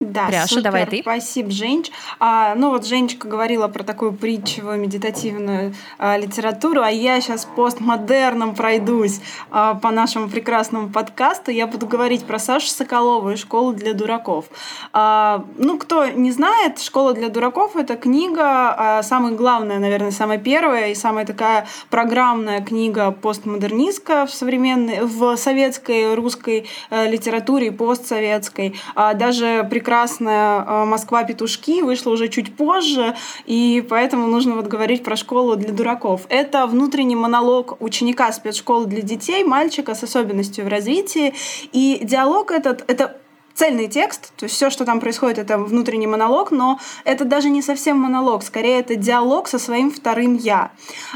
Да, 0.00 0.28
Пряша, 0.28 0.48
супер. 0.48 0.62
давай 0.62 0.86
ты. 0.86 1.02
Спасибо, 1.02 1.50
Женч. 1.50 1.90
А, 2.18 2.54
ну 2.54 2.70
вот 2.70 2.86
Женечка 2.86 3.28
говорила 3.28 3.68
про 3.68 3.84
такую 3.84 4.14
притчевую 4.14 4.78
медитативную 4.80 5.74
а, 5.98 6.16
литературу, 6.16 6.80
а 6.80 6.88
я 6.88 7.20
сейчас 7.20 7.44
постмодерном 7.44 8.54
пройдусь 8.54 9.20
а, 9.50 9.74
по 9.74 9.90
нашему 9.90 10.30
прекрасному 10.30 10.88
подкасту. 10.88 11.50
Я 11.50 11.66
буду 11.66 11.86
говорить 11.86 12.24
про 12.24 12.38
Сашу 12.38 12.68
Соколову 12.68 13.32
и 13.32 13.36
«Школу 13.36 13.74
для 13.74 13.92
дураков». 13.92 14.46
А, 14.94 15.44
ну, 15.58 15.76
кто 15.76 16.06
не 16.06 16.32
знает, 16.32 16.80
«Школа 16.80 17.12
для 17.12 17.28
дураков»— 17.28 17.72
это 17.76 17.96
книга, 17.96 18.74
а, 18.74 19.02
самая 19.02 19.34
главная, 19.34 19.78
наверное, 19.80 20.12
самая 20.12 20.38
первая 20.38 20.92
и 20.92 20.94
самая 20.94 21.26
такая 21.26 21.66
программная 21.90 22.62
книга 22.62 23.10
постмодернистская 23.10 24.24
в 24.24 24.30
современной, 24.30 25.02
в 25.02 25.36
советской 25.36 26.14
русской 26.14 26.66
а, 26.88 27.06
литературе 27.06 27.66
и 27.66 27.70
постсоветской. 27.70 28.80
А, 28.94 29.12
даже 29.12 29.68
прекрасно 29.68 29.89
прекрасная 29.90 30.64
э, 30.64 30.84
«Москва 30.84 31.24
петушки» 31.24 31.82
вышла 31.82 32.10
уже 32.10 32.28
чуть 32.28 32.54
позже, 32.54 33.16
и 33.44 33.84
поэтому 33.88 34.28
нужно 34.28 34.54
вот 34.54 34.68
говорить 34.68 35.02
про 35.02 35.16
школу 35.16 35.56
для 35.56 35.72
дураков. 35.72 36.26
Это 36.28 36.68
внутренний 36.68 37.16
монолог 37.16 37.76
ученика 37.82 38.30
спецшколы 38.30 38.86
для 38.86 39.02
детей, 39.02 39.42
мальчика 39.42 39.96
с 39.96 40.04
особенностью 40.04 40.64
в 40.64 40.68
развитии, 40.68 41.34
и 41.72 41.98
диалог 42.04 42.52
этот— 42.52 42.84
это 42.86 43.16
цельный 43.54 43.88
текст, 43.88 44.32
то 44.36 44.44
есть 44.44 44.54
все, 44.54 44.70
что 44.70 44.84
там 44.84 45.00
происходит, 45.00 45.38
это 45.38 45.58
внутренний 45.58 46.06
монолог, 46.06 46.52
но 46.52 46.78
это 47.04 47.24
даже 47.24 47.50
не 47.50 47.60
совсем 47.60 47.98
монолог, 47.98 48.44
скорее 48.44 48.78
это 48.78 48.94
диалог 48.94 49.48
со 49.48 49.58
своим 49.58 49.90
вторым 49.90 50.36
я. 50.36 50.70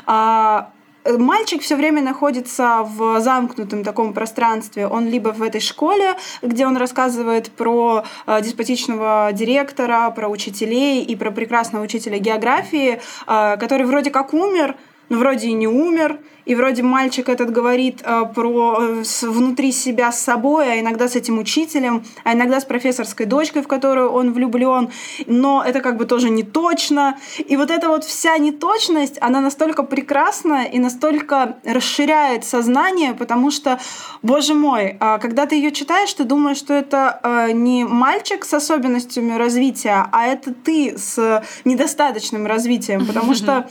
А, 0.05 0.73
мальчик 1.05 1.63
все 1.63 1.77
время 1.77 2.03
находится 2.03 2.83
в 2.83 3.21
замкнутом 3.21 3.85
таком 3.85 4.13
пространстве. 4.13 4.87
Он 4.87 5.07
либо 5.09 5.29
в 5.29 5.43
этой 5.43 5.61
школе, 5.61 6.15
где 6.43 6.67
он 6.67 6.77
рассказывает 6.77 7.51
про 7.51 8.05
э, 8.27 8.41
деспотичного 8.43 9.31
директора, 9.33 10.11
про 10.11 10.29
учителей 10.29 11.03
и 11.03 11.17
про 11.17 11.31
прекрасного 11.31 11.85
учителя 11.85 12.19
географии, 12.19 13.01
э, 13.27 13.57
который 13.59 13.87
вроде 13.87 14.11
как 14.11 14.33
умер, 14.35 14.77
но 15.09 15.19
вроде 15.19 15.49
и 15.49 15.53
не 15.53 15.69
умер, 15.69 16.19
и 16.45 16.55
вроде 16.55 16.83
мальчик 16.83 17.29
этот 17.29 17.51
говорит 17.51 18.03
э, 18.05 18.23
про 18.35 18.77
э, 18.79 19.05
с, 19.05 19.23
внутри 19.23 19.73
себя 19.73 20.13
с 20.13 20.21
собой, 20.21 20.73
а 20.73 20.81
иногда 20.81 21.09
с 21.09 21.17
этим 21.17 21.39
учителем, 21.39 22.05
а 22.23 22.35
иногда 22.35 22.61
с 22.61 22.65
профессорской 22.65 23.27
дочкой, 23.27 23.63
в 23.63 23.69
которую 23.69 24.11
он 24.11 24.33
влюблен, 24.33 24.91
но 25.27 25.65
это 25.67 25.81
как 25.81 25.97
бы 25.97 26.05
тоже 26.05 26.29
не 26.29 26.43
точно. 26.43 27.17
И 27.39 27.57
вот 27.57 27.71
эта 27.71 27.89
вот 27.89 28.05
вся 28.05 28.37
неточность, 28.37 29.17
она 29.21 29.41
настолько 29.41 29.83
прекрасна 29.83 30.65
и 30.65 30.79
настолько 30.79 31.57
расширяет 31.65 32.45
сознание, 32.45 33.15
потому 33.15 33.51
что, 33.51 33.81
боже 34.23 34.55
мой, 34.55 34.99
э, 35.01 35.19
когда 35.21 35.47
ты 35.47 35.57
ее 35.57 35.73
читаешь, 35.73 36.13
ты 36.13 36.25
думаешь, 36.25 36.59
что 36.59 36.75
это 36.75 37.21
э, 37.23 37.53
не 37.53 37.85
мальчик 37.85 38.45
с 38.45 38.53
особенностями 38.53 39.33
развития, 39.33 40.07
а 40.13 40.27
это 40.27 40.53
ты 40.53 40.99
с 40.99 41.43
недостаточным 41.65 42.47
развитием, 42.47 43.07
потому 43.07 43.35
что 43.35 43.67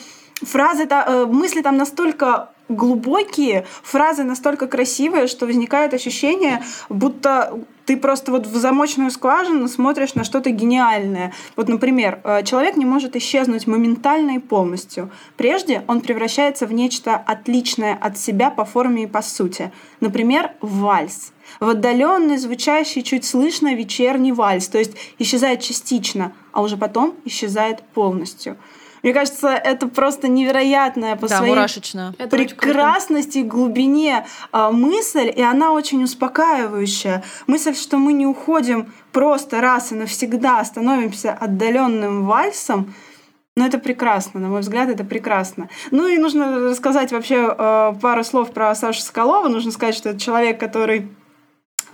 фразы, 0.46 0.88
э, 0.89 1.26
мысли 1.26 1.62
там 1.62 1.78
настолько 1.78 2.50
глубокие, 2.70 3.66
фразы 3.84 4.24
настолько 4.24 4.68
красивые, 4.68 5.28
что 5.28 5.46
возникает 5.46 5.94
ощущение, 5.94 6.64
будто 6.89 7.60
ты 7.86 7.98
просто 7.98 8.32
вот 8.32 8.48
в 8.48 8.56
замочную 8.56 9.12
скважину 9.12 9.68
смотришь 9.68 10.16
на 10.16 10.24
что-то 10.24 10.52
гениальное. 10.52 11.34
Вот, 11.58 11.68
например, 11.68 12.22
э, 12.24 12.44
человек 12.44 12.78
не 12.78 12.86
может 12.86 13.16
исчезнуть 13.16 13.68
моментально 13.68 14.38
и 14.38 14.39
полностью. 14.39 15.12
Прежде 15.36 15.84
он 15.88 16.00
превращается 16.00 16.66
в 16.66 16.74
нечто 16.74 17.16
отличное 17.16 17.98
от 18.00 18.18
себя 18.18 18.50
по 18.50 18.64
форме 18.64 19.04
и 19.04 19.08
по 19.08 19.22
сути. 19.22 19.72
Например, 20.00 20.52
вальс. 20.62 21.34
В 21.60 21.70
отдаленный, 21.70 22.38
звучащий, 22.38 23.04
чуть 23.04 23.26
слышно 23.26 23.76
вечерний 23.76 24.32
вальс. 24.32 24.68
То 24.70 24.78
есть 24.78 24.94
исчезает 25.20 25.60
частично, 25.60 26.32
а 26.54 26.62
уже 26.62 26.78
потом 26.78 27.16
исчезает 27.26 27.84
полностью. 27.94 28.58
Мне 29.04 29.14
кажется, 29.14 29.49
это 29.49 29.88
просто 29.88 30.30
невероятная 30.30 31.18
по 31.18 31.28
да, 31.28 31.38
своей 31.38 31.51
мурашечно. 31.51 32.16
прекрасности, 32.32 33.39
глубине 33.39 34.26
э, 34.51 34.70
мысль, 34.72 35.32
и 35.36 35.41
она 35.41 35.74
очень 35.74 36.04
успокаивающая. 36.04 37.24
Мысль, 37.45 37.76
что 37.76 37.97
мы 37.97 38.14
не 38.14 38.26
уходим 38.26 38.93
просто 39.12 39.60
раз 39.60 39.91
и 39.91 39.95
навсегда, 39.95 40.64
становимся 40.64 41.34
отдаленным 41.34 42.26
вальсом, 42.26 42.93
ну, 43.56 43.68
это 43.68 43.78
прекрасно, 43.78 44.39
на 44.39 44.47
мой 44.47 44.62
взгляд, 44.62 44.89
это 44.89 45.04
прекрасно. 45.04 45.70
Ну 45.91 46.08
и 46.08 46.18
нужно 46.18 46.70
рассказать 46.70 47.12
вообще 47.12 47.56
э, 47.56 47.93
пару 48.01 48.24
слов 48.24 48.51
про 48.51 48.74
Сашу 48.74 49.01
Соколова. 49.01 49.47
Нужно 49.47 49.72
сказать, 49.72 49.95
что 49.95 50.10
это 50.10 50.20
человек, 50.20 50.60
который 50.60 51.08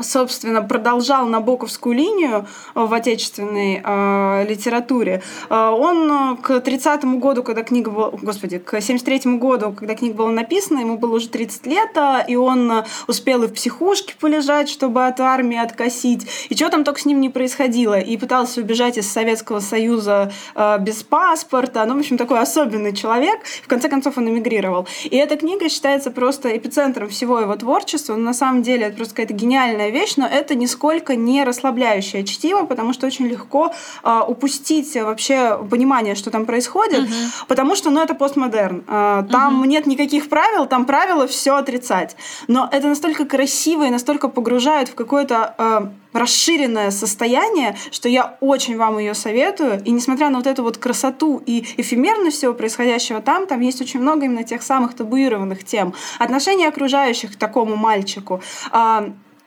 собственно, 0.02 0.62
продолжал 0.62 1.26
Набоковскую 1.28 1.95
линию 1.95 2.47
в 2.76 2.93
отечественной 2.93 3.82
э, 3.84 4.45
литературе. 4.47 5.22
Э, 5.50 5.70
он 5.70 6.38
к 6.38 6.52
30-му 6.52 7.20
году, 7.20 7.43
когда 7.43 7.64
книга 7.64 7.91
была... 7.91 8.12
Господи, 8.12 8.60
к 8.60 8.78
73-му 8.78 9.39
году, 9.39 9.74
когда 9.78 9.95
книга 9.95 10.16
была 10.16 10.32
написана, 10.32 10.80
ему 10.80 10.97
было 10.97 11.16
уже 11.16 11.30
30 11.30 11.66
лет, 11.68 11.97
а, 11.97 12.24
и 12.28 12.36
он 12.36 12.84
успел 13.08 13.43
и 13.43 13.47
в 13.47 13.54
психушке 13.54 14.16
полежать, 14.20 14.70
чтобы 14.70 15.06
от 15.06 15.20
армии 15.20 15.58
откосить. 15.58 16.28
И 16.50 16.56
что 16.56 16.70
там 16.70 16.84
только 16.84 17.02
с 17.02 17.06
ним 17.06 17.20
не 17.22 17.30
происходило. 17.30 18.00
И 18.00 18.18
пытался 18.18 18.62
убежать 18.62 18.97
из 18.97 19.12
Советского 19.12 19.60
Союза 19.60 20.32
э, 20.56 20.78
без 20.80 21.04
паспорта. 21.04 21.86
Ну, 21.86 21.95
в 21.95 22.00
общем, 22.00 22.18
такой 22.18 22.39
особенный 22.39 22.95
человек. 22.95 23.39
В 23.64 23.68
конце 23.68 23.89
концов, 23.89 24.18
он 24.18 24.30
эмигрировал. 24.30 24.88
И 25.04 25.16
эта 25.18 25.36
книга 25.38 25.70
считается 25.70 26.12
просто 26.12 26.56
эпицентром 26.56 27.10
всего 27.10 27.39
его 27.39 27.56
творчества. 27.56 28.16
Но 28.16 28.24
на 28.24 28.34
самом 28.34 28.62
деле 28.62 28.88
это 28.88 28.95
просто 28.95 29.16
какая-то 29.16 29.34
гениальная 29.34 29.89
интересная 29.90 29.92
вещь, 29.92 30.14
но 30.18 30.28
это 30.28 30.56
нисколько 30.56 31.16
не 31.16 31.44
расслабляющее 31.44 32.24
чтиво, 32.24 32.66
потому 32.66 32.94
что 32.94 33.08
очень 33.08 33.28
легко 33.28 33.72
э, 34.04 34.22
упустить 34.28 34.96
вообще 34.96 35.60
понимание, 35.70 36.16
что 36.16 36.32
там 36.32 36.46
происходит, 36.46 37.04
угу. 37.04 37.14
потому 37.48 37.76
что, 37.76 37.90
ну, 37.90 38.02
это 38.02 38.16
постмодерн. 38.16 38.84
Э, 38.88 39.24
там 39.32 39.60
угу. 39.60 39.66
нет 39.66 39.86
никаких 39.88 40.30
правил, 40.30 40.66
там 40.66 40.86
правила 40.86 41.28
все 41.28 41.56
отрицать. 41.56 42.16
Но 42.48 42.70
это 42.72 42.88
настолько 42.88 43.26
красиво 43.26 43.86
и 43.86 43.90
настолько 43.90 44.30
погружает 44.30 44.90
в 44.90 44.96
какое-то 44.96 45.56
э, 45.58 45.88
расширенное 46.14 46.92
состояние, 46.92 47.76
что 47.92 48.10
я 48.10 48.38
очень 48.40 48.78
вам 48.78 49.00
ее 49.00 49.14
советую. 49.14 49.82
И 49.86 49.92
несмотря 49.92 50.30
на 50.30 50.38
вот 50.38 50.48
эту 50.48 50.64
вот 50.64 50.78
красоту 50.78 51.42
и 51.46 51.66
эфемерность 51.78 52.38
всего 52.38 52.54
происходящего 52.54 53.22
там, 53.22 53.46
там 53.46 53.62
есть 53.62 53.82
очень 53.82 54.00
много 54.00 54.26
именно 54.26 54.44
тех 54.44 54.62
самых 54.64 54.96
табуированных 54.96 55.64
тем. 55.64 55.94
Отношения 56.20 56.68
окружающих 56.68 57.34
к 57.34 57.36
такому 57.36 57.76
мальчику, 57.76 58.42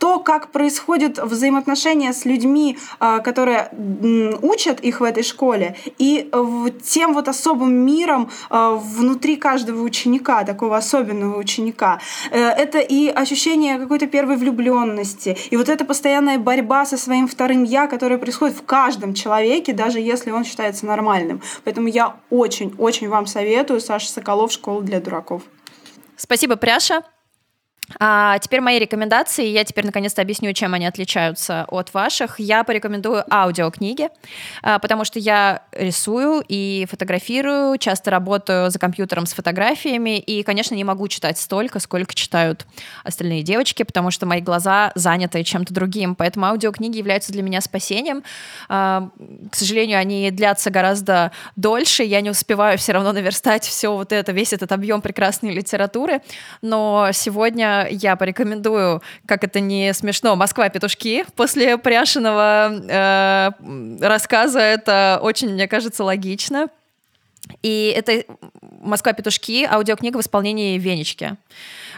то, 0.03 0.19
как 0.19 0.51
происходит 0.51 1.19
взаимоотношения 1.19 2.13
с 2.13 2.25
людьми, 2.25 2.77
а, 2.99 3.21
которые 3.21 3.71
учат 4.43 4.81
их 4.81 5.01
в 5.01 5.05
этой 5.05 5.23
школе, 5.23 5.77
и 5.97 6.29
тем 6.85 7.15
вот 7.15 7.29
особым 7.29 7.73
миром 7.73 8.29
а, 8.51 8.73
внутри 8.73 9.37
каждого 9.37 9.81
ученика, 9.81 10.43
такого 10.43 10.77
особенного 10.77 11.39
ученика. 11.39 12.01
Э, 12.33 12.49
это 12.49 12.81
и 12.81 13.11
ощущение 13.11 13.79
какой-то 13.79 14.09
первой 14.09 14.37
влюбленности, 14.37 15.37
и 15.51 15.57
вот 15.57 15.69
эта 15.69 15.85
постоянная 15.85 16.39
борьба 16.39 16.85
со 16.85 16.97
своим 16.97 17.29
вторым 17.29 17.63
я, 17.63 17.87
которая 17.87 18.19
происходит 18.19 18.57
в 18.57 18.65
каждом 18.65 19.15
человеке, 19.15 19.73
даже 19.73 20.01
если 20.01 20.33
он 20.33 20.43
считается 20.43 20.85
нормальным. 20.85 21.43
Поэтому 21.63 21.87
я 21.87 22.17
очень-очень 22.29 23.09
вам 23.09 23.27
советую 23.27 23.81
Саша 23.81 24.11
Соколов 24.11 24.51
«Школа 24.51 24.83
для 24.83 25.01
дураков». 25.01 25.43
Спасибо, 26.17 26.57
Пряша. 26.57 27.05
А 27.99 28.39
теперь 28.39 28.61
мои 28.61 28.79
рекомендации. 28.79 29.47
Я 29.47 29.65
теперь 29.65 29.85
наконец-то 29.85 30.23
объясню, 30.23 30.53
чем 30.53 30.75
они 30.75 30.87
отличаются 30.87 31.67
от 31.69 31.93
ваших. 31.93 32.39
Я 32.39 32.65
порекомендую 32.65 33.25
аудиокниги, 33.33 34.09
а, 34.63 34.79
потому 34.79 35.05
что 35.05 35.19
я 35.19 35.63
рисую 35.73 36.45
и 36.47 36.87
фотографирую, 36.91 37.79
часто 37.79 38.11
работаю 38.11 38.71
за 38.71 38.79
компьютером 38.79 39.27
с 39.27 39.35
фотографиями, 39.35 40.19
и, 40.19 40.43
конечно, 40.43 40.75
не 40.75 40.85
могу 40.85 41.09
читать 41.09 41.39
столько, 41.39 41.81
сколько 41.81 42.15
читают 42.15 42.67
остальные 43.05 43.43
девочки, 43.43 43.83
потому 43.83 44.11
что 44.11 44.27
мои 44.27 44.41
глаза 44.41 44.93
заняты 44.95 45.43
чем-то 45.43 45.75
другим. 45.75 46.15
Поэтому 46.15 46.47
аудиокниги 46.47 46.99
являются 46.99 47.33
для 47.33 47.43
меня 47.43 47.61
спасением. 47.61 48.23
А, 48.69 49.09
к 49.51 49.55
сожалению, 49.55 49.99
они 49.99 50.31
длятся 50.31 50.71
гораздо 50.71 51.33
дольше. 51.57 52.05
Я 52.05 52.21
не 52.21 52.31
успеваю 52.31 52.79
все 52.79 52.93
равно 52.93 53.13
наверстать 53.13 53.65
все 53.65 53.93
вот 53.93 54.13
это, 54.13 54.33
весь 54.33 54.53
этот 54.53 54.73
объем 54.73 55.03
прекрасной 55.03 55.53
литературы. 55.53 56.23
Но 56.63 57.11
сегодня 57.13 57.72
я 57.91 58.17
порекомендую, 58.17 59.03
как 59.27 59.45
это 59.45 59.61
не 59.61 59.93
смешно, 59.95 60.37
«Москва. 60.37 60.69
Петушки». 60.69 61.25
После 61.37 61.79
Пряшиного 61.79 62.71
э, 62.71 63.51
рассказа 64.01 64.61
это 64.61 65.19
очень, 65.23 65.51
мне 65.51 65.69
кажется, 65.69 66.05
логично. 66.05 66.69
И 67.63 67.93
это 67.97 68.25
«Москва. 68.81 69.13
Петушки» 69.13 69.65
аудиокнига 69.65 70.17
в 70.17 70.21
исполнении 70.21 70.79
Венечки. 70.79 71.37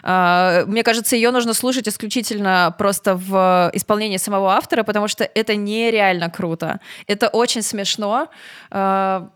Uh, 0.03 0.67
мне 0.67 0.83
кажется, 0.83 1.17
ее 1.17 1.31
нужно 1.31 1.55
слушать 1.55 1.89
исключительно 1.89 2.75
просто 2.77 3.17
в 3.17 3.71
исполнении 3.73 4.19
самого 4.19 4.53
автора, 4.53 4.83
потому 4.83 5.09
что 5.09 5.25
это 5.25 5.57
нереально 5.57 6.29
круто. 6.29 6.79
Это 7.07 7.29
очень 7.29 7.63
смешно. 7.63 8.29
Uh, 8.71 9.31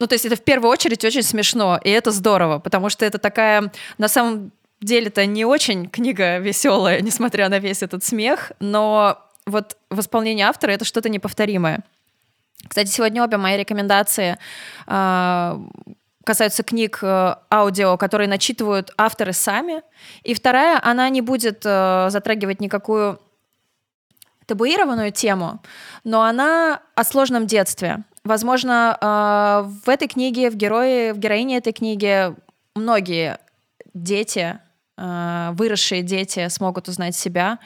ну, 0.00 0.06
то 0.06 0.14
есть 0.14 0.24
это 0.24 0.36
в 0.36 0.42
первую 0.42 0.70
очередь 0.70 1.04
очень 1.04 1.22
смешно, 1.22 1.78
и 1.84 1.90
это 1.90 2.10
здорово, 2.10 2.58
потому 2.58 2.88
что 2.88 3.04
это 3.04 3.18
такая, 3.18 3.70
на 3.98 4.08
самом 4.08 4.52
деле-то 4.80 5.26
не 5.26 5.44
очень 5.44 5.88
книга 5.88 6.38
веселая, 6.38 7.00
несмотря 7.02 7.48
на 7.48 7.58
весь 7.58 7.82
этот 7.82 8.04
смех, 8.04 8.52
но 8.60 9.18
вот 9.46 9.76
в 9.90 10.00
исполнении 10.00 10.42
автора 10.42 10.72
это 10.72 10.84
что-то 10.84 11.08
неповторимое. 11.08 11.82
Кстати, 12.68 12.88
сегодня 12.88 13.24
обе 13.24 13.36
мои 13.36 13.56
рекомендации 13.56 14.38
э, 14.86 15.58
касаются 16.24 16.62
книг 16.62 16.98
э, 17.02 17.34
аудио, 17.50 17.96
которые 17.96 18.28
начитывают 18.28 18.92
авторы 18.98 19.32
сами. 19.32 19.82
И 20.22 20.34
вторая, 20.34 20.78
она 20.82 21.08
не 21.08 21.22
будет 21.22 21.62
э, 21.64 22.08
затрагивать 22.10 22.60
никакую 22.60 23.18
табуированную 24.46 25.12
тему, 25.12 25.62
но 26.04 26.22
она 26.22 26.82
о 26.94 27.04
сложном 27.04 27.46
детстве. 27.46 28.04
Возможно, 28.24 28.98
э, 29.00 29.70
в 29.84 29.88
этой 29.88 30.08
книге, 30.08 30.50
в 30.50 30.56
герое, 30.56 31.14
в 31.14 31.18
героине 31.18 31.56
этой 31.56 31.72
книги 31.72 32.34
многие 32.74 33.38
дети 33.94 34.60
выросшие 35.00 36.02
дети 36.02 36.48
смогут 36.48 36.88
узнать 36.88 37.16
себя. 37.16 37.58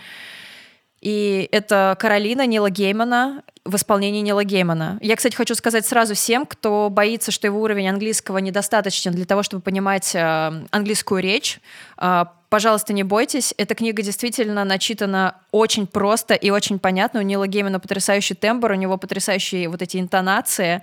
И 1.00 1.48
это 1.52 1.96
Каролина 1.98 2.46
Нила 2.46 2.70
Геймана 2.70 3.42
в 3.64 3.76
исполнении 3.76 4.20
Нила 4.20 4.44
Геймана. 4.44 4.98
Я, 5.00 5.16
кстати, 5.16 5.34
хочу 5.34 5.54
сказать 5.54 5.86
сразу 5.86 6.14
всем, 6.14 6.44
кто 6.44 6.90
боится, 6.90 7.30
что 7.30 7.46
его 7.46 7.60
уровень 7.62 7.88
английского 7.88 8.38
недостаточен 8.38 9.12
для 9.12 9.24
того, 9.24 9.42
чтобы 9.42 9.62
понимать 9.62 10.14
э, 10.14 10.52
английскую 10.70 11.22
речь. 11.22 11.60
Э, 11.96 12.26
пожалуйста, 12.50 12.92
не 12.92 13.04
бойтесь. 13.04 13.54
Эта 13.56 13.74
книга 13.74 14.02
действительно 14.02 14.64
начитана 14.64 15.36
очень 15.50 15.86
просто 15.86 16.34
и 16.34 16.50
очень 16.50 16.78
понятно. 16.78 17.20
У 17.20 17.22
Нила 17.22 17.46
Геймана 17.46 17.80
потрясающий 17.80 18.34
тембр, 18.34 18.72
у 18.72 18.74
него 18.74 18.98
потрясающие 18.98 19.68
вот 19.70 19.80
эти 19.80 19.96
интонации. 19.96 20.82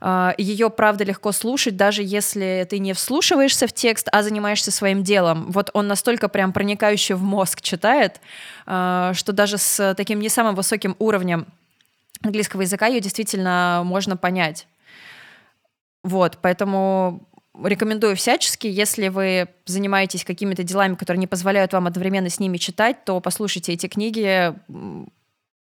А, 0.00 0.34
Ее, 0.36 0.68
правда, 0.68 1.04
легко 1.04 1.30
слушать, 1.30 1.76
даже 1.76 2.02
если 2.02 2.66
ты 2.68 2.80
не 2.80 2.92
вслушиваешься 2.92 3.68
в 3.68 3.72
текст, 3.72 4.08
а 4.10 4.22
занимаешься 4.22 4.72
своим 4.72 5.04
делом. 5.04 5.46
Вот 5.52 5.70
он 5.74 5.86
настолько 5.86 6.28
прям 6.28 6.52
проникающий 6.52 7.14
в 7.14 7.22
мозг 7.22 7.62
читает, 7.62 8.20
а, 8.66 9.14
что 9.14 9.32
даже 9.32 9.58
с 9.58 9.94
таким 9.94 10.18
не 10.18 10.28
самым 10.28 10.56
высоким 10.56 10.96
уровнем 10.98 11.46
английского 12.22 12.62
языка 12.62 12.86
ее 12.86 13.00
действительно 13.00 13.82
можно 13.84 14.16
понять. 14.16 14.66
Вот, 16.02 16.38
поэтому 16.40 17.26
рекомендую 17.62 18.16
всячески, 18.16 18.66
если 18.66 19.08
вы 19.08 19.48
занимаетесь 19.64 20.24
какими-то 20.24 20.62
делами, 20.62 20.94
которые 20.94 21.20
не 21.20 21.26
позволяют 21.26 21.72
вам 21.72 21.86
одновременно 21.86 22.28
с 22.28 22.38
ними 22.38 22.58
читать, 22.58 23.04
то 23.04 23.20
послушайте 23.20 23.72
эти 23.72 23.86
книги, 23.88 24.54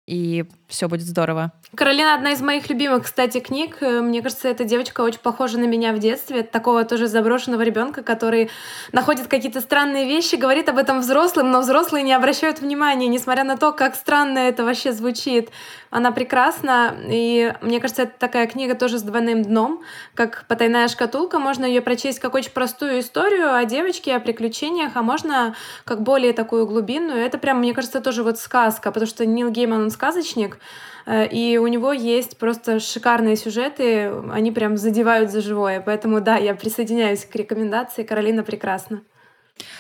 и 0.07 0.44
все 0.66 0.88
будет 0.88 1.07
здорово. 1.07 1.53
Каролина 1.74 2.14
одна 2.14 2.32
из 2.32 2.40
моих 2.40 2.68
любимых, 2.68 3.05
кстати, 3.05 3.38
книг. 3.38 3.80
Мне 3.80 4.22
кажется, 4.22 4.48
эта 4.48 4.64
девочка 4.64 5.03
очень 5.03 5.20
похожа 5.20 5.59
на 5.59 5.64
меня 5.64 5.92
в 5.92 5.98
детстве. 5.98 6.42
Такого 6.42 6.84
тоже 6.84 7.07
заброшенного 7.07 7.62
ребенка, 7.62 8.03
который 8.03 8.51
находит 8.92 9.28
какие-то 9.28 9.61
странные 9.61 10.07
вещи, 10.07 10.34
говорит 10.34 10.68
об 10.68 10.78
этом 10.78 11.01
взрослым, 11.01 11.51
но 11.51 11.61
взрослые 11.61 12.03
не 12.03 12.12
обращают 12.12 12.61
внимания, 12.61 13.07
несмотря 13.07 13.44
на 13.44 13.57
то, 13.57 13.72
как 13.72 13.94
странно 13.94 14.38
это 14.38 14.64
вообще 14.64 14.92
звучит. 14.92 15.51
Она 15.90 16.12
прекрасна, 16.12 16.94
и 17.09 17.53
мне 17.62 17.80
кажется, 17.80 18.03
это 18.03 18.12
такая 18.18 18.46
книга 18.46 18.74
тоже 18.76 18.98
с 18.98 19.03
двойным 19.03 19.42
дном, 19.42 19.82
как 20.14 20.44
«Потайная 20.48 20.86
шкатулка». 20.86 21.40
Можно 21.40 21.64
ее 21.64 21.82
прочесть 21.82 22.20
как 22.20 22.34
очень 22.34 22.53
простую 22.53 23.01
историю 23.01 23.55
о 23.55 23.64
девочке, 23.64 24.14
о 24.14 24.20
приключениях, 24.20 24.92
а 24.94 25.03
можно 25.03 25.55
как 25.84 26.03
более 26.03 26.32
такую 26.32 26.66
глубинную. 26.66 27.18
Это 27.18 27.38
прям, 27.38 27.59
мне 27.59 27.74
кажется, 27.74 28.01
тоже 28.01 28.22
вот 28.22 28.38
сказка, 28.38 28.92
потому 28.92 29.09
что 29.09 29.26
Нил 29.26 29.51
Гейман, 29.51 29.82
он 29.82 29.90
сказочник, 30.01 30.59
э, 31.05 31.26
и 31.26 31.59
у 31.59 31.66
него 31.66 31.92
есть 31.92 32.38
просто 32.38 32.80
шикарные 32.80 33.36
сюжеты, 33.36 34.11
они 34.32 34.51
прям 34.51 34.78
задевают 34.78 35.30
за 35.30 35.42
живое. 35.42 35.82
Поэтому 35.84 36.20
да, 36.22 36.36
я 36.36 36.55
присоединяюсь 36.55 37.26
к 37.26 37.34
рекомендации. 37.36 38.03
Каролина 38.03 38.42
прекрасна. 38.42 39.03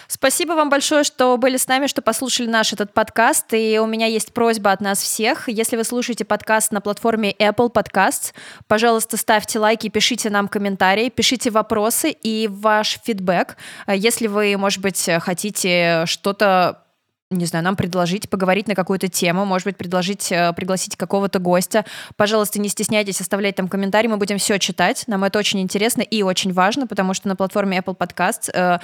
Спасибо 0.08 0.52
вам 0.52 0.68
большое, 0.68 1.04
что 1.04 1.38
были 1.38 1.56
с 1.56 1.66
нами, 1.66 1.86
что 1.86 2.02
послушали 2.02 2.48
наш 2.48 2.74
этот 2.74 2.92
подкаст. 2.92 3.46
И 3.54 3.78
у 3.78 3.86
меня 3.86 4.06
есть 4.06 4.34
просьба 4.34 4.72
от 4.72 4.82
нас 4.82 5.00
всех. 5.00 5.48
Если 5.48 5.78
вы 5.78 5.84
слушаете 5.84 6.26
подкаст 6.26 6.70
на 6.70 6.82
платформе 6.82 7.32
Apple 7.32 7.72
Podcasts, 7.72 8.34
пожалуйста, 8.68 9.16
ставьте 9.16 9.58
лайки, 9.58 9.88
пишите 9.88 10.28
нам 10.28 10.48
комментарии, 10.48 11.08
пишите 11.08 11.50
вопросы 11.50 12.10
и 12.10 12.46
ваш 12.50 12.98
фидбэк. 13.02 13.56
Если 13.88 14.26
вы, 14.26 14.54
может 14.58 14.82
быть, 14.82 15.08
хотите 15.22 16.04
что-то 16.04 16.82
не 17.30 17.46
знаю, 17.46 17.64
нам 17.64 17.76
предложить, 17.76 18.28
поговорить 18.28 18.66
на 18.66 18.74
какую-то 18.74 19.08
тему, 19.08 19.44
может 19.44 19.64
быть, 19.64 19.76
предложить, 19.76 20.32
э, 20.32 20.52
пригласить 20.52 20.96
какого-то 20.96 21.38
гостя. 21.38 21.84
Пожалуйста, 22.16 22.60
не 22.60 22.68
стесняйтесь 22.68 23.20
оставлять 23.20 23.54
там 23.54 23.68
комментарии, 23.68 24.08
мы 24.08 24.16
будем 24.16 24.38
все 24.38 24.58
читать. 24.58 25.04
Нам 25.06 25.22
это 25.22 25.38
очень 25.38 25.60
интересно 25.60 26.02
и 26.02 26.22
очень 26.22 26.52
важно, 26.52 26.88
потому 26.88 27.14
что 27.14 27.28
на 27.28 27.36
платформе 27.36 27.78
Apple 27.78 27.96
Podcasts 27.96 28.50
э, 28.52 28.80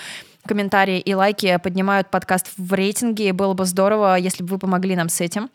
комментарии 0.46 1.00
и 1.00 1.12
лайки 1.14 1.58
поднимают 1.62 2.08
подкаст 2.08 2.52
в 2.56 2.72
рейтинге, 2.72 3.30
и 3.30 3.32
было 3.32 3.54
бы 3.54 3.64
здорово, 3.64 4.16
если 4.16 4.44
бы 4.44 4.50
вы 4.50 4.58
помогли 4.58 4.94
нам 4.94 5.08
с 5.08 5.20
этим. 5.20 5.50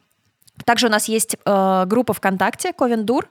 Также 0.65 0.87
у 0.87 0.89
нас 0.89 1.07
есть 1.07 1.35
э, 1.45 1.83
группа 1.87 2.13
ВКонтакте 2.13 2.73
Ковендур. 2.73 3.27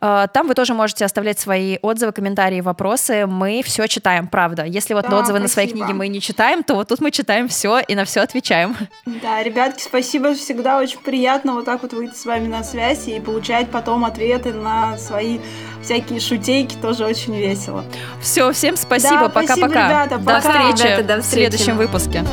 Э, 0.00 0.26
там 0.32 0.48
вы 0.48 0.54
тоже 0.54 0.74
можете 0.74 1.04
оставлять 1.04 1.38
свои 1.38 1.78
отзывы, 1.82 2.12
комментарии, 2.12 2.60
вопросы. 2.60 3.26
Мы 3.26 3.62
все 3.64 3.86
читаем, 3.86 4.26
правда. 4.26 4.64
Если 4.64 4.94
вот 4.94 5.08
да, 5.08 5.18
отзывы 5.18 5.38
спасибо. 5.38 5.42
на 5.42 5.48
свои 5.48 5.66
книги 5.68 5.92
мы 5.92 6.08
не 6.08 6.20
читаем, 6.20 6.62
то 6.62 6.74
вот 6.74 6.88
тут 6.88 7.00
мы 7.00 7.10
читаем 7.10 7.48
все 7.48 7.80
и 7.80 7.94
на 7.94 8.04
все 8.04 8.20
отвечаем. 8.20 8.76
Да, 9.06 9.42
ребятки, 9.42 9.82
спасибо. 9.82 10.34
Всегда 10.34 10.78
очень 10.78 10.98
приятно 11.00 11.54
вот 11.54 11.64
так 11.64 11.82
вот 11.82 11.92
выйти 11.92 12.14
с 12.14 12.24
вами 12.24 12.48
на 12.48 12.64
связь 12.64 13.08
и 13.08 13.20
получать 13.20 13.70
потом 13.70 14.04
ответы 14.04 14.52
на 14.52 14.98
свои 14.98 15.38
всякие 15.82 16.20
шутейки. 16.20 16.76
Тоже 16.76 17.04
очень 17.04 17.36
весело. 17.36 17.84
Все, 18.20 18.52
всем 18.52 18.76
спасибо. 18.76 19.28
Пока-пока. 19.28 20.06
Да, 20.06 20.18
До 20.18 20.40
встречи 20.40 20.82
ребята, 20.82 21.02
до 21.04 21.22
встречи 21.22 21.24
в 21.24 21.54
следующем 21.54 21.76
выпуске. 21.76 22.24